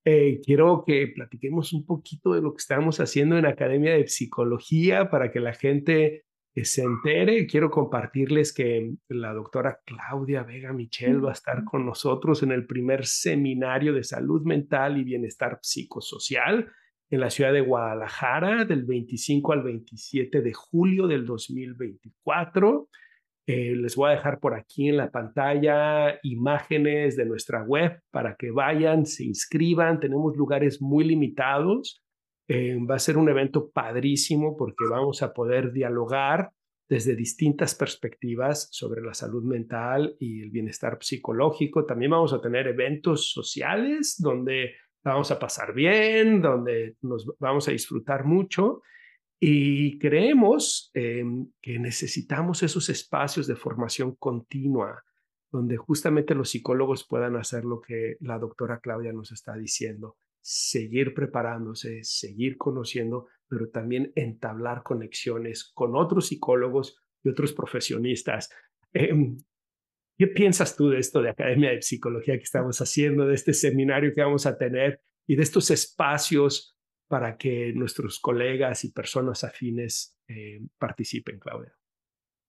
eh, 0.06 0.42
quiero 0.44 0.84
que 0.86 1.08
platiquemos 1.08 1.74
un 1.74 1.86
poquito 1.86 2.34
de 2.34 2.42
lo 2.42 2.54
que 2.54 2.60
estamos 2.62 3.00
haciendo 3.00 3.38
en 3.38 3.46
Academia 3.46 3.94
de 3.94 4.08
Psicología 4.08 5.10
para 5.10 5.32
que 5.32 5.40
la 5.40 5.54
gente 5.54 6.26
eh, 6.56 6.66
se 6.66 6.84
entere. 6.84 7.48
Quiero 7.48 7.70
compartirles 7.70 8.54
que 8.54 8.94
la 9.08 9.34
doctora 9.34 9.80
Claudia 9.86 10.44
Vega 10.44 10.74
Michel 10.74 11.24
va 11.24 11.30
a 11.30 11.34
estar 11.34 11.64
con 11.64 11.86
nosotros 11.86 12.44
en 12.44 12.52
el 12.52 12.66
primer 12.66 13.06
seminario 13.06 13.94
de 13.94 14.04
salud 14.04 14.44
mental 14.44 14.98
y 14.98 15.04
bienestar 15.04 15.60
psicosocial 15.62 16.70
en 17.10 17.20
la 17.20 17.30
ciudad 17.30 17.54
de 17.54 17.62
Guadalajara 17.62 18.66
del 18.66 18.84
25 18.84 19.54
al 19.54 19.64
27 19.64 20.42
de 20.42 20.54
julio 20.54 21.08
del 21.08 21.26
2024. 21.26 22.90
Eh, 23.46 23.76
les 23.76 23.96
voy 23.96 24.10
a 24.10 24.16
dejar 24.16 24.40
por 24.40 24.54
aquí 24.54 24.88
en 24.88 24.98
la 24.98 25.12
pantalla 25.12 26.18
imágenes 26.24 27.18
de 27.18 27.26
nuestra 27.26 27.64
web 27.64 28.00
para 28.10 28.36
que 28.36 28.52
vayan, 28.52 29.06
se 29.06 29.26
inscriban. 29.26 30.00
Tenemos 30.00 30.38
lugares 30.38 30.82
muy 30.82 31.04
limitados. 31.04 32.02
Eh, 32.48 32.78
va 32.90 32.96
a 32.96 33.00
ser 33.00 33.18
un 33.18 33.28
evento 33.30 33.70
padrísimo 33.70 34.56
porque 34.56 34.86
vamos 34.90 35.22
a 35.24 35.34
poder 35.34 35.74
dialogar 35.74 36.52
desde 36.88 37.16
distintas 37.16 37.76
perspectivas 37.76 38.70
sobre 38.72 39.02
la 39.02 39.14
salud 39.14 39.44
mental 39.44 40.16
y 40.20 40.42
el 40.42 40.52
bienestar 40.52 40.98
psicológico. 41.02 41.86
También 41.86 42.12
vamos 42.12 42.34
a 42.34 42.42
tener 42.42 42.68
eventos 42.68 43.32
sociales 43.32 44.16
donde 44.20 44.76
vamos 45.04 45.32
a 45.32 45.40
pasar 45.40 45.74
bien, 45.74 46.42
donde 46.42 46.96
nos 47.02 47.26
vamos 47.40 47.68
a 47.68 47.72
disfrutar 47.72 48.26
mucho 48.26 48.82
y 49.46 50.00
creemos 50.00 50.90
em, 50.94 51.52
que 51.62 51.78
necesitamos 51.78 52.64
esos 52.64 52.88
espacios 52.88 53.46
de 53.46 53.58
formación 53.58 54.16
continua, 54.16 55.04
donde 55.52 55.76
justamente 55.76 56.34
los 56.34 56.52
psicólogos 56.52 57.06
puedan 57.06 57.36
hacer 57.36 57.66
lo 57.66 57.82
que 57.82 58.16
la 58.22 58.40
doctora 58.40 58.80
Claudia 58.80 59.12
nos 59.12 59.34
está 59.34 59.58
diciendo, 59.58 60.16
seguir 60.40 61.14
preparándose, 61.14 62.06
seguir 62.06 62.56
conociendo, 62.56 63.28
pero 63.50 63.68
también 63.68 64.14
entablar 64.16 64.82
conexiones 64.82 65.70
con 65.74 65.98
otros 65.98 66.28
psicólogos 66.28 66.96
y 67.22 67.28
otros 67.28 67.52
profesionistas. 67.52 68.50
Em, 68.94 69.36
¿Qué 70.18 70.28
piensas 70.28 70.78
tú 70.78 70.88
de 70.88 71.00
esto 71.00 71.22
de 71.22 71.32
Academia 71.32 71.72
de 71.72 71.82
Psicología 71.82 72.38
que 72.38 72.44
estamos 72.44 72.80
haciendo, 72.80 73.28
de 73.28 73.36
este 73.36 73.54
seminario 73.54 74.14
que 74.16 74.22
vamos 74.22 74.46
a 74.46 74.58
tener 74.58 75.02
y 75.28 75.36
de 75.36 75.44
estos 75.44 75.70
espacios 75.70 76.73
para 77.14 77.38
que 77.38 77.74
nuestros 77.76 78.20
colegas 78.20 78.84
y 78.86 78.92
personas 78.92 79.44
afines 79.44 80.18
eh, 80.28 80.66
participen, 80.80 81.38
Claudia? 81.38 81.72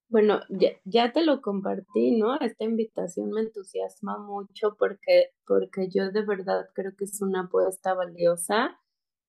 Bueno, 0.09 0.41
ya, 0.49 1.13
te 1.13 1.23
lo 1.23 1.43
compartí, 1.43 2.13
¿no? 2.13 2.41
Esta 2.41 2.65
invitación 2.65 3.29
me 3.29 3.43
entusiasma 3.43 4.17
mucho 4.17 4.75
porque, 4.79 5.33
porque 5.47 5.91
yo 5.95 6.11
de 6.11 6.25
verdad 6.25 6.65
creo 6.75 6.93
que 6.97 7.05
es 7.05 7.21
una 7.21 7.43
apuesta 7.43 7.93
valiosa. 7.93 8.81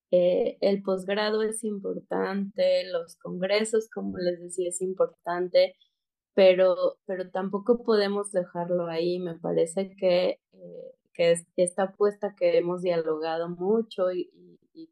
Eh, 0.10 0.58
el 0.62 0.82
posgrado 0.84 1.42
es 1.44 1.66
importante, 1.66 2.90
los 2.90 3.18
congresos, 3.18 3.90
como 3.94 4.18
les 4.18 4.40
decía, 4.40 4.70
es 4.70 4.82
importante, 4.82 5.76
pero, 6.34 6.98
pero 7.06 7.30
tampoco 7.30 7.84
podemos 7.84 8.32
dejarlo 8.32 8.88
ahí. 8.88 9.20
Me 9.20 9.36
parece 9.36 9.94
que, 9.98 10.40
eh, 10.54 10.96
que 11.16 11.36
esta 11.56 11.84
apuesta 11.84 12.36
que 12.38 12.58
hemos 12.58 12.82
dialogado 12.82 13.50
mucho 13.50 14.12
y, 14.12 14.30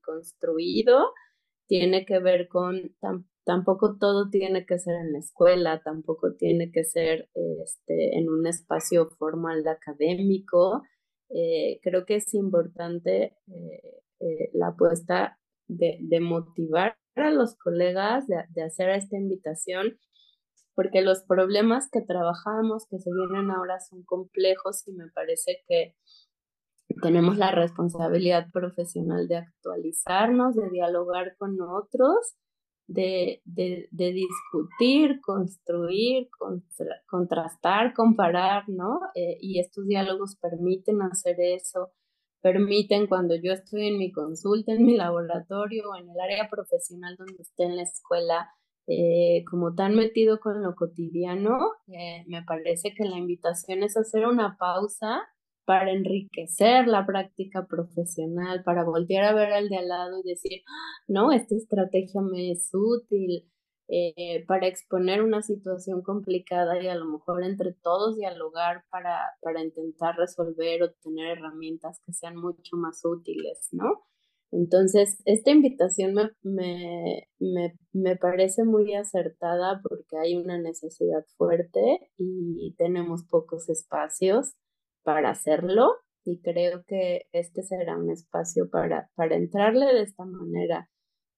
construido 0.02 1.12
tiene 1.68 2.06
que 2.06 2.20
ver 2.20 2.48
con, 2.48 2.96
tampoco 3.46 3.98
todo 3.98 4.30
tiene 4.30 4.66
que 4.66 4.80
ser 4.80 4.96
en 4.96 5.12
la 5.12 5.20
escuela, 5.20 5.82
tampoco 5.84 6.36
tiene 6.36 6.72
que 6.72 6.86
ser 6.86 7.30
este, 7.34 8.18
en 8.18 8.30
un 8.30 8.48
espacio 8.48 9.10
formal 9.18 9.68
académico. 9.68 10.84
Eh, 11.30 11.80
creo 11.84 12.06
que 12.06 12.16
es 12.16 12.34
importante 12.34 13.38
eh, 13.48 14.02
eh, 14.20 14.50
la 14.54 14.68
apuesta 14.70 15.38
de, 15.68 16.20
motivar 16.22 16.98
a 17.16 17.30
los 17.30 17.56
colegas, 17.58 18.26
de 18.28 18.64
hacer 18.64 18.90
esta 18.90 19.18
invitación, 19.18 19.98
porque 20.76 21.02
los 21.02 21.24
problemas 21.24 21.90
que 21.92 22.02
trabajamos, 22.02 22.88
que 22.90 23.00
se 23.00 23.12
vienen 23.12 23.52
ahora, 23.52 23.80
son 23.80 24.04
complejos 24.04 24.88
y 24.88 24.94
me 24.94 25.08
parece 25.14 25.64
que 25.68 25.96
tenemos 27.02 27.38
la 27.38 27.52
responsabilidad 27.52 28.48
profesional 28.52 29.28
de 29.28 29.38
actualizarnos, 29.38 30.56
de 30.56 30.70
dialogar 30.70 31.36
con 31.38 31.58
otros, 31.62 32.36
de, 32.88 33.42
de, 33.46 33.88
discutir, 33.92 35.22
construir, 35.22 36.30
contrastar, 37.08 37.94
comparar, 37.94 38.68
¿no? 38.68 39.00
Eh, 39.16 39.38
y 39.40 39.60
estos 39.60 39.88
diálogos 39.88 40.36
permiten 40.36 41.02
hacer 41.02 41.38
eso, 41.40 41.92
permiten 42.42 43.08
cuando 43.08 43.36
yo 43.36 43.54
estoy 43.54 43.88
en 43.88 43.98
mi 43.98 44.12
consulta, 44.12 44.74
en 44.74 44.86
mi 44.86 44.98
laboratorio, 44.98 45.96
en 45.98 46.10
el 46.10 46.20
área 46.20 46.50
profesional 46.50 47.16
donde 47.18 47.42
esté 47.42 47.64
en 47.64 47.78
la 47.78 47.84
escuela, 47.84 48.50
eh, 48.88 49.44
como 49.50 49.76
tan 49.76 49.96
metido 49.96 50.40
con 50.40 50.62
lo 50.62 50.76
cotidiano, 50.76 51.58
eh, 51.88 52.24
me 52.28 52.44
parece 52.44 52.94
que 52.94 53.06
la 53.06 53.18
invitación 53.18 53.84
es 53.84 53.98
hacer 53.98 54.26
una 54.28 54.58
pausa 54.58 55.22
para 55.66 55.92
enriquecer 55.92 56.88
la 56.88 57.06
práctica 57.06 57.66
profesional, 57.68 58.64
para 58.64 58.84
voltear 58.84 59.24
a 59.26 59.34
ver 59.34 59.54
al 59.54 59.70
de 59.70 59.78
al 59.78 59.88
lado 59.88 60.20
y 60.24 60.30
decir, 60.30 60.62
ah, 60.68 61.04
no, 61.08 61.32
esta 61.32 61.56
estrategia 61.56 62.22
me 62.22 62.52
es 62.52 62.70
útil, 62.74 63.50
eh, 63.90 64.46
para 64.48 64.68
exponer 64.68 65.22
una 65.22 65.42
situación 65.42 66.02
complicada 66.02 66.82
y 66.82 66.88
a 66.88 66.96
lo 66.96 67.06
mejor 67.06 67.44
entre 67.44 67.74
todos 67.74 68.16
dialogar 68.18 68.86
para, 68.90 69.20
para 69.42 69.62
intentar 69.62 70.16
resolver 70.16 70.84
o 70.84 70.92
tener 71.04 71.38
herramientas 71.38 72.00
que 72.06 72.14
sean 72.14 72.38
mucho 72.38 72.78
más 72.78 73.02
útiles, 73.04 73.68
¿no? 73.72 74.04
Entonces, 74.54 75.20
esta 75.26 75.50
invitación 75.50 76.14
me, 76.14 76.30
me, 76.44 77.28
me, 77.40 77.74
me, 77.92 78.16
parece 78.18 78.64
muy 78.64 78.94
acertada 78.94 79.82
porque 79.82 80.16
hay 80.18 80.36
una 80.36 80.60
necesidad 80.60 81.26
fuerte 81.38 82.12
y 82.18 82.76
tenemos 82.78 83.24
pocos 83.26 83.68
espacios 83.70 84.54
para 85.04 85.32
hacerlo 85.32 85.96
y 86.24 86.40
creo 86.42 86.84
que 86.86 87.24
este 87.32 87.64
será 87.64 87.98
un 87.98 88.12
espacio 88.12 88.70
para, 88.70 89.10
para 89.16 89.36
entrarle 89.36 89.88
de 89.88 90.04
esta 90.04 90.24
manera, 90.24 90.88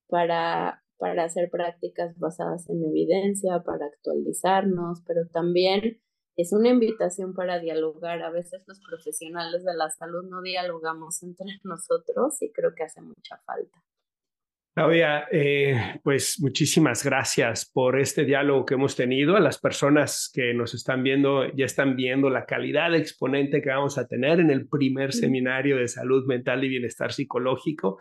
para, 0.08 0.84
para 0.98 1.24
hacer 1.24 1.50
prácticas 1.50 2.18
basadas 2.20 2.70
en 2.70 2.84
evidencia, 2.84 3.64
para 3.64 3.86
actualizarnos, 3.86 5.04
pero 5.08 5.22
también 5.32 6.02
es 6.36 6.54
una 6.54 6.70
invitación 6.70 7.34
para 7.34 7.60
dialogar. 7.60 8.22
A 8.22 8.30
veces 8.30 8.64
los 8.68 8.80
profesionales 8.82 9.64
de 9.64 9.74
la 9.76 9.90
salud 9.90 10.24
no 10.30 10.42
dialogamos 10.42 11.22
entre 11.24 11.48
nosotros 11.64 12.42
y 12.42 12.52
creo 12.52 12.74
que 12.76 12.84
hace 12.84 13.02
mucha 13.02 13.38
falta. 13.46 13.82
Claudia, 14.76 15.26
eh, 15.32 16.02
pues 16.04 16.36
muchísimas 16.42 17.02
gracias 17.02 17.66
por 17.66 17.98
este 17.98 18.26
diálogo 18.26 18.66
que 18.66 18.74
hemos 18.74 18.98
tenido. 18.98 19.38
A 19.38 19.40
las 19.40 19.58
personas 19.58 20.30
que 20.34 20.54
nos 20.54 20.74
están 20.74 21.02
viendo 21.02 21.46
ya 21.54 21.64
están 21.64 21.96
viendo 21.96 22.30
la 22.30 22.46
calidad 22.46 22.92
de 22.92 22.98
exponente 22.98 23.62
que 23.62 23.70
vamos 23.70 23.98
a 23.98 24.06
tener 24.06 24.42
en 24.42 24.52
el 24.52 24.68
primer 24.68 25.14
seminario 25.14 25.78
de 25.78 25.88
salud 25.88 26.26
mental 26.26 26.66
y 26.66 26.68
bienestar 26.68 27.14
psicológico. 27.14 28.00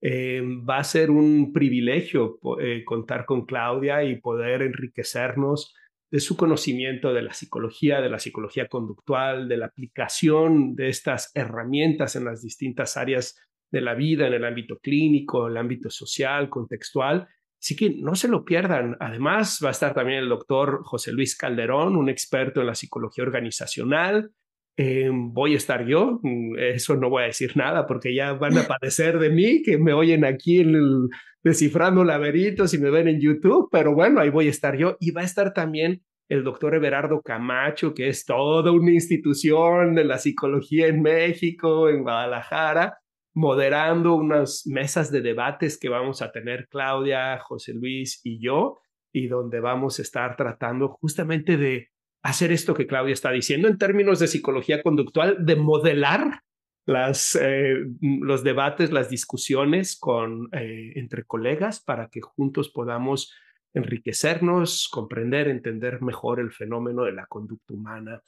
Eh, 0.00 0.42
va 0.68 0.78
a 0.78 0.84
ser 0.84 1.10
un 1.10 1.52
privilegio 1.52 2.38
eh, 2.60 2.84
contar 2.84 3.24
con 3.24 3.44
Claudia 3.44 4.04
y 4.04 4.20
poder 4.20 4.62
enriquecernos 4.62 5.74
de 6.12 6.20
su 6.20 6.36
conocimiento 6.36 7.14
de 7.14 7.22
la 7.22 7.32
psicología, 7.32 8.02
de 8.02 8.10
la 8.10 8.18
psicología 8.18 8.68
conductual, 8.68 9.48
de 9.48 9.56
la 9.56 9.66
aplicación 9.66 10.74
de 10.74 10.90
estas 10.90 11.30
herramientas 11.34 12.16
en 12.16 12.26
las 12.26 12.42
distintas 12.42 12.98
áreas 12.98 13.40
de 13.70 13.80
la 13.80 13.94
vida 13.94 14.26
en 14.26 14.34
el 14.34 14.44
ámbito 14.44 14.78
clínico, 14.78 15.48
el 15.48 15.56
ámbito 15.56 15.88
social, 15.88 16.50
contextual. 16.50 17.28
Así 17.58 17.74
que 17.74 17.94
no 17.96 18.14
se 18.14 18.28
lo 18.28 18.44
pierdan. 18.44 18.94
Además, 19.00 19.58
va 19.64 19.68
a 19.68 19.72
estar 19.72 19.94
también 19.94 20.18
el 20.18 20.28
doctor 20.28 20.82
José 20.84 21.12
Luis 21.12 21.34
Calderón, 21.34 21.96
un 21.96 22.10
experto 22.10 22.60
en 22.60 22.66
la 22.66 22.74
psicología 22.74 23.24
organizacional. 23.24 24.32
Eh, 24.76 25.10
voy 25.12 25.54
a 25.54 25.58
estar 25.58 25.86
yo, 25.86 26.18
mm, 26.22 26.58
eso 26.58 26.96
no 26.96 27.10
voy 27.10 27.24
a 27.24 27.26
decir 27.26 27.56
nada 27.56 27.86
porque 27.86 28.14
ya 28.14 28.32
van 28.32 28.56
a 28.56 28.62
padecer 28.80 29.18
de 29.18 29.30
mí, 29.30 29.62
que 29.62 29.78
me 29.78 29.92
oyen 29.92 30.24
aquí 30.24 30.60
en 30.60 30.74
el, 30.74 31.08
descifrando 31.42 32.04
laberintos 32.04 32.72
y 32.74 32.78
me 32.78 32.90
ven 32.90 33.08
en 33.08 33.20
YouTube, 33.20 33.68
pero 33.70 33.94
bueno, 33.94 34.20
ahí 34.20 34.30
voy 34.30 34.46
a 34.46 34.50
estar 34.50 34.76
yo. 34.76 34.96
Y 35.00 35.10
va 35.10 35.22
a 35.22 35.24
estar 35.24 35.52
también 35.52 36.02
el 36.28 36.44
doctor 36.44 36.74
Everardo 36.74 37.20
Camacho, 37.20 37.92
que 37.92 38.08
es 38.08 38.24
toda 38.24 38.72
una 38.72 38.92
institución 38.92 39.94
de 39.94 40.04
la 40.04 40.18
psicología 40.18 40.86
en 40.86 41.02
México, 41.02 41.88
en 41.88 42.02
Guadalajara 42.02 42.98
moderando 43.34 44.14
unas 44.14 44.66
mesas 44.66 45.10
de 45.10 45.22
debates 45.22 45.78
que 45.78 45.88
vamos 45.88 46.22
a 46.22 46.32
tener 46.32 46.68
Claudia, 46.68 47.38
José 47.38 47.72
Luis 47.74 48.20
y 48.24 48.38
yo, 48.40 48.80
y 49.12 49.28
donde 49.28 49.60
vamos 49.60 49.98
a 49.98 50.02
estar 50.02 50.36
tratando 50.36 50.88
justamente 50.88 51.56
de 51.56 51.88
hacer 52.22 52.52
esto 52.52 52.74
que 52.74 52.86
Claudia 52.86 53.12
está 53.12 53.30
diciendo 53.30 53.68
en 53.68 53.78
términos 53.78 54.18
de 54.18 54.28
psicología 54.28 54.82
conductual, 54.82 55.44
de 55.44 55.56
modelar 55.56 56.42
eh, 56.86 57.84
los 58.00 58.42
debates, 58.44 58.90
las 58.90 59.08
discusiones 59.08 59.96
con, 59.98 60.48
eh, 60.52 60.92
entre 60.96 61.24
colegas 61.24 61.80
para 61.80 62.08
que 62.08 62.20
juntos 62.20 62.70
podamos 62.70 63.32
enriquecernos, 63.74 64.88
comprender, 64.88 65.48
entender 65.48 66.02
mejor 66.02 66.40
el 66.40 66.52
fenómeno 66.52 67.04
de 67.04 67.12
la 67.12 67.26
conducta 67.26 67.72
humana. 67.72 68.22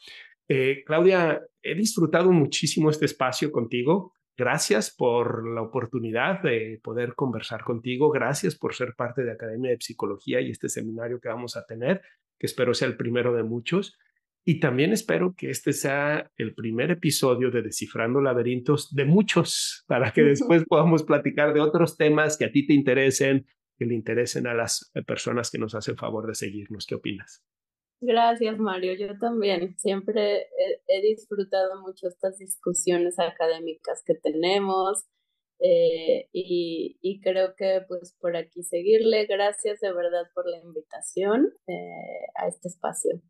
Eh, 0.49 0.83
Claudia, 0.87 1.43
he 1.63 1.75
disfrutado 1.75 2.33
muchísimo 2.33 2.91
este 2.91 3.07
espacio 3.07 3.51
contigo 3.51 4.15
gracias 4.37 4.95
por 4.95 5.49
la 5.49 5.63
oportunidad 5.63 6.43
de 6.43 6.81
poder 6.83 7.15
conversar 7.15 7.63
contigo. 7.63 8.11
Gracias 8.11 8.57
por 8.57 8.75
ser 8.75 8.95
parte 8.95 9.23
de 9.23 9.33
Academia 9.33 9.71
de 9.71 9.79
Psicología 9.81 10.41
y 10.41 10.51
este 10.51 10.69
seminario 10.69 11.21
que 11.21 11.29
vamos 11.29 11.57
a 11.57 11.65
tener, 11.65 12.03
que 12.39 12.47
espero 12.47 12.75
sea 12.75 12.89
el 12.89 12.97
primero 12.97 13.35
de 13.35 13.43
muchos. 13.43 13.99
Y 14.47 14.61
también 14.61 14.93
espero 14.93 15.35
que 15.37 15.49
este 15.51 15.73
sea 15.73 16.31
el 16.37 16.55
primer 16.55 16.91
episodio 16.91 17.51
de 17.51 17.63
Descifrando 17.63 18.21
Laberintos 18.21 18.95
de 18.95 19.07
muchos, 19.07 19.85
para 19.87 20.13
que 20.13 20.23
después 20.23 20.65
podamos 20.67 21.03
platicar 21.03 21.55
de 21.55 21.61
otros 21.61 21.97
temas 21.97 22.37
que 22.37 22.45
a 22.45 22.53
ti 22.53 22.67
te 22.67 22.75
interesen, 22.75 23.47
que 23.79 23.87
le 23.87 23.95
interesen 23.95 24.47
a 24.47 24.55
las 24.55 24.93
personas 25.07 25.51
que 25.51 25.59
nos 25.59 25.75
hacen 25.75 25.97
favor 25.97 26.27
de 26.27 26.35
seguirnos. 26.35 26.87
¿Qué 26.87 26.95
opinas? 26.95 27.43
Gracias, 28.07 28.59
Mario. 28.59 28.93
Yo 28.95 29.19
también 29.19 29.79
siempre 29.79 30.47
he, 30.89 31.01
disfrutado 31.03 31.81
mucho 31.81 32.09
estas 32.09 32.39
discusiones 32.39 33.19
académicas 33.19 34.03
que 34.05 34.15
tenemos 34.15 35.07
eh, 35.61 36.29
y, 36.33 37.21
creo 37.23 37.55
que 37.57 37.81
pues 37.89 38.17
por 38.21 38.37
aquí 38.37 38.63
seguirle. 38.63 39.27
Gracias 39.27 39.81
de 39.81 39.93
verdad 39.93 40.25
por 40.35 40.49
la 40.49 40.59
invitación 40.59 41.53
eh, 41.67 42.27
a 42.37 42.49
este 42.49 42.69
espacio. 42.69 43.21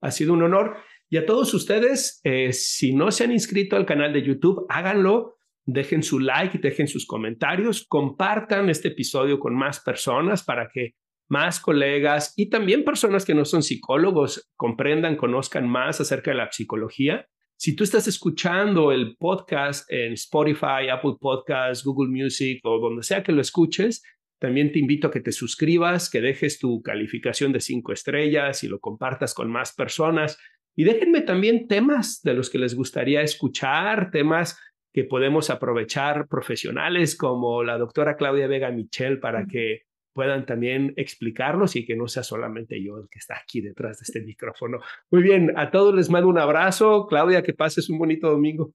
Ha 0.00 0.10
sido 0.10 0.32
un 0.32 0.42
honor. 0.42 0.76
Y 1.08 1.16
a 1.16 1.26
todos 1.26 1.54
ustedes, 1.54 2.20
eh, 2.24 2.52
si 2.52 2.94
no 2.94 3.10
se 3.10 3.24
han 3.24 3.32
inscrito 3.32 3.76
al 3.76 3.86
canal 3.86 4.12
de 4.12 4.22
YouTube, 4.22 4.66
háganlo. 4.68 5.36
Dejen 5.66 6.02
su 6.02 6.18
like 6.18 6.58
y 6.58 6.60
dejen 6.60 6.88
sus 6.88 7.06
comentarios. 7.06 7.86
Compartan 7.86 8.68
este 8.68 8.88
episodio 8.88 9.38
con 9.38 9.54
más 9.54 9.80
personas 9.80 10.42
para 10.42 10.68
que 10.72 10.94
más 11.28 11.60
colegas 11.60 12.34
y 12.36 12.50
también 12.50 12.84
personas 12.84 13.24
que 13.24 13.34
no 13.34 13.44
son 13.46 13.62
psicólogos 13.62 14.50
comprendan, 14.56 15.16
conozcan 15.16 15.66
más 15.68 16.00
acerca 16.00 16.30
de 16.30 16.36
la 16.36 16.52
psicología. 16.52 17.26
Si 17.64 17.74
tú 17.74 17.82
estás 17.82 18.06
escuchando 18.06 18.92
el 18.92 19.16
podcast 19.16 19.90
en 19.90 20.12
Spotify, 20.12 20.90
Apple 20.92 21.14
Podcasts, 21.18 21.82
Google 21.82 22.10
Music 22.10 22.60
o 22.62 22.78
donde 22.78 23.02
sea 23.02 23.22
que 23.22 23.32
lo 23.32 23.40
escuches, 23.40 24.02
también 24.38 24.70
te 24.70 24.80
invito 24.80 25.08
a 25.08 25.10
que 25.10 25.22
te 25.22 25.32
suscribas, 25.32 26.10
que 26.10 26.20
dejes 26.20 26.58
tu 26.58 26.82
calificación 26.82 27.52
de 27.52 27.60
cinco 27.60 27.94
estrellas 27.94 28.62
y 28.64 28.68
lo 28.68 28.80
compartas 28.80 29.32
con 29.32 29.50
más 29.50 29.72
personas. 29.72 30.36
Y 30.76 30.84
déjenme 30.84 31.22
también 31.22 31.66
temas 31.66 32.20
de 32.20 32.34
los 32.34 32.50
que 32.50 32.58
les 32.58 32.74
gustaría 32.74 33.22
escuchar, 33.22 34.10
temas 34.10 34.60
que 34.92 35.04
podemos 35.04 35.48
aprovechar 35.48 36.28
profesionales 36.28 37.16
como 37.16 37.64
la 37.64 37.78
doctora 37.78 38.18
Claudia 38.18 38.46
Vega 38.46 38.70
Michel 38.72 39.20
para 39.20 39.46
que 39.46 39.84
puedan 40.14 40.46
también 40.46 40.94
explicarlos 40.96 41.76
y 41.76 41.84
que 41.84 41.96
no 41.96 42.08
sea 42.08 42.22
solamente 42.22 42.82
yo 42.82 42.96
el 42.98 43.08
que 43.10 43.18
está 43.18 43.36
aquí 43.36 43.60
detrás 43.60 43.98
de 43.98 44.04
este 44.04 44.22
micrófono. 44.22 44.78
Muy 45.10 45.22
bien, 45.22 45.52
a 45.56 45.70
todos 45.70 45.94
les 45.94 46.08
mando 46.08 46.28
un 46.28 46.38
abrazo. 46.38 47.06
Claudia, 47.06 47.42
que 47.42 47.52
pases 47.52 47.90
un 47.90 47.98
bonito 47.98 48.30
domingo. 48.30 48.72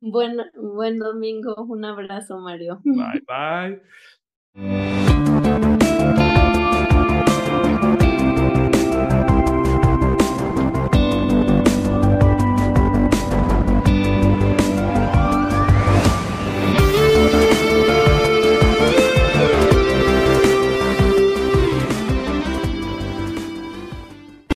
Buen, 0.00 0.38
buen 0.54 0.98
domingo, 0.98 1.54
un 1.68 1.84
abrazo, 1.84 2.38
Mario. 2.38 2.80
Bye, 2.84 3.22
bye. 3.26 3.82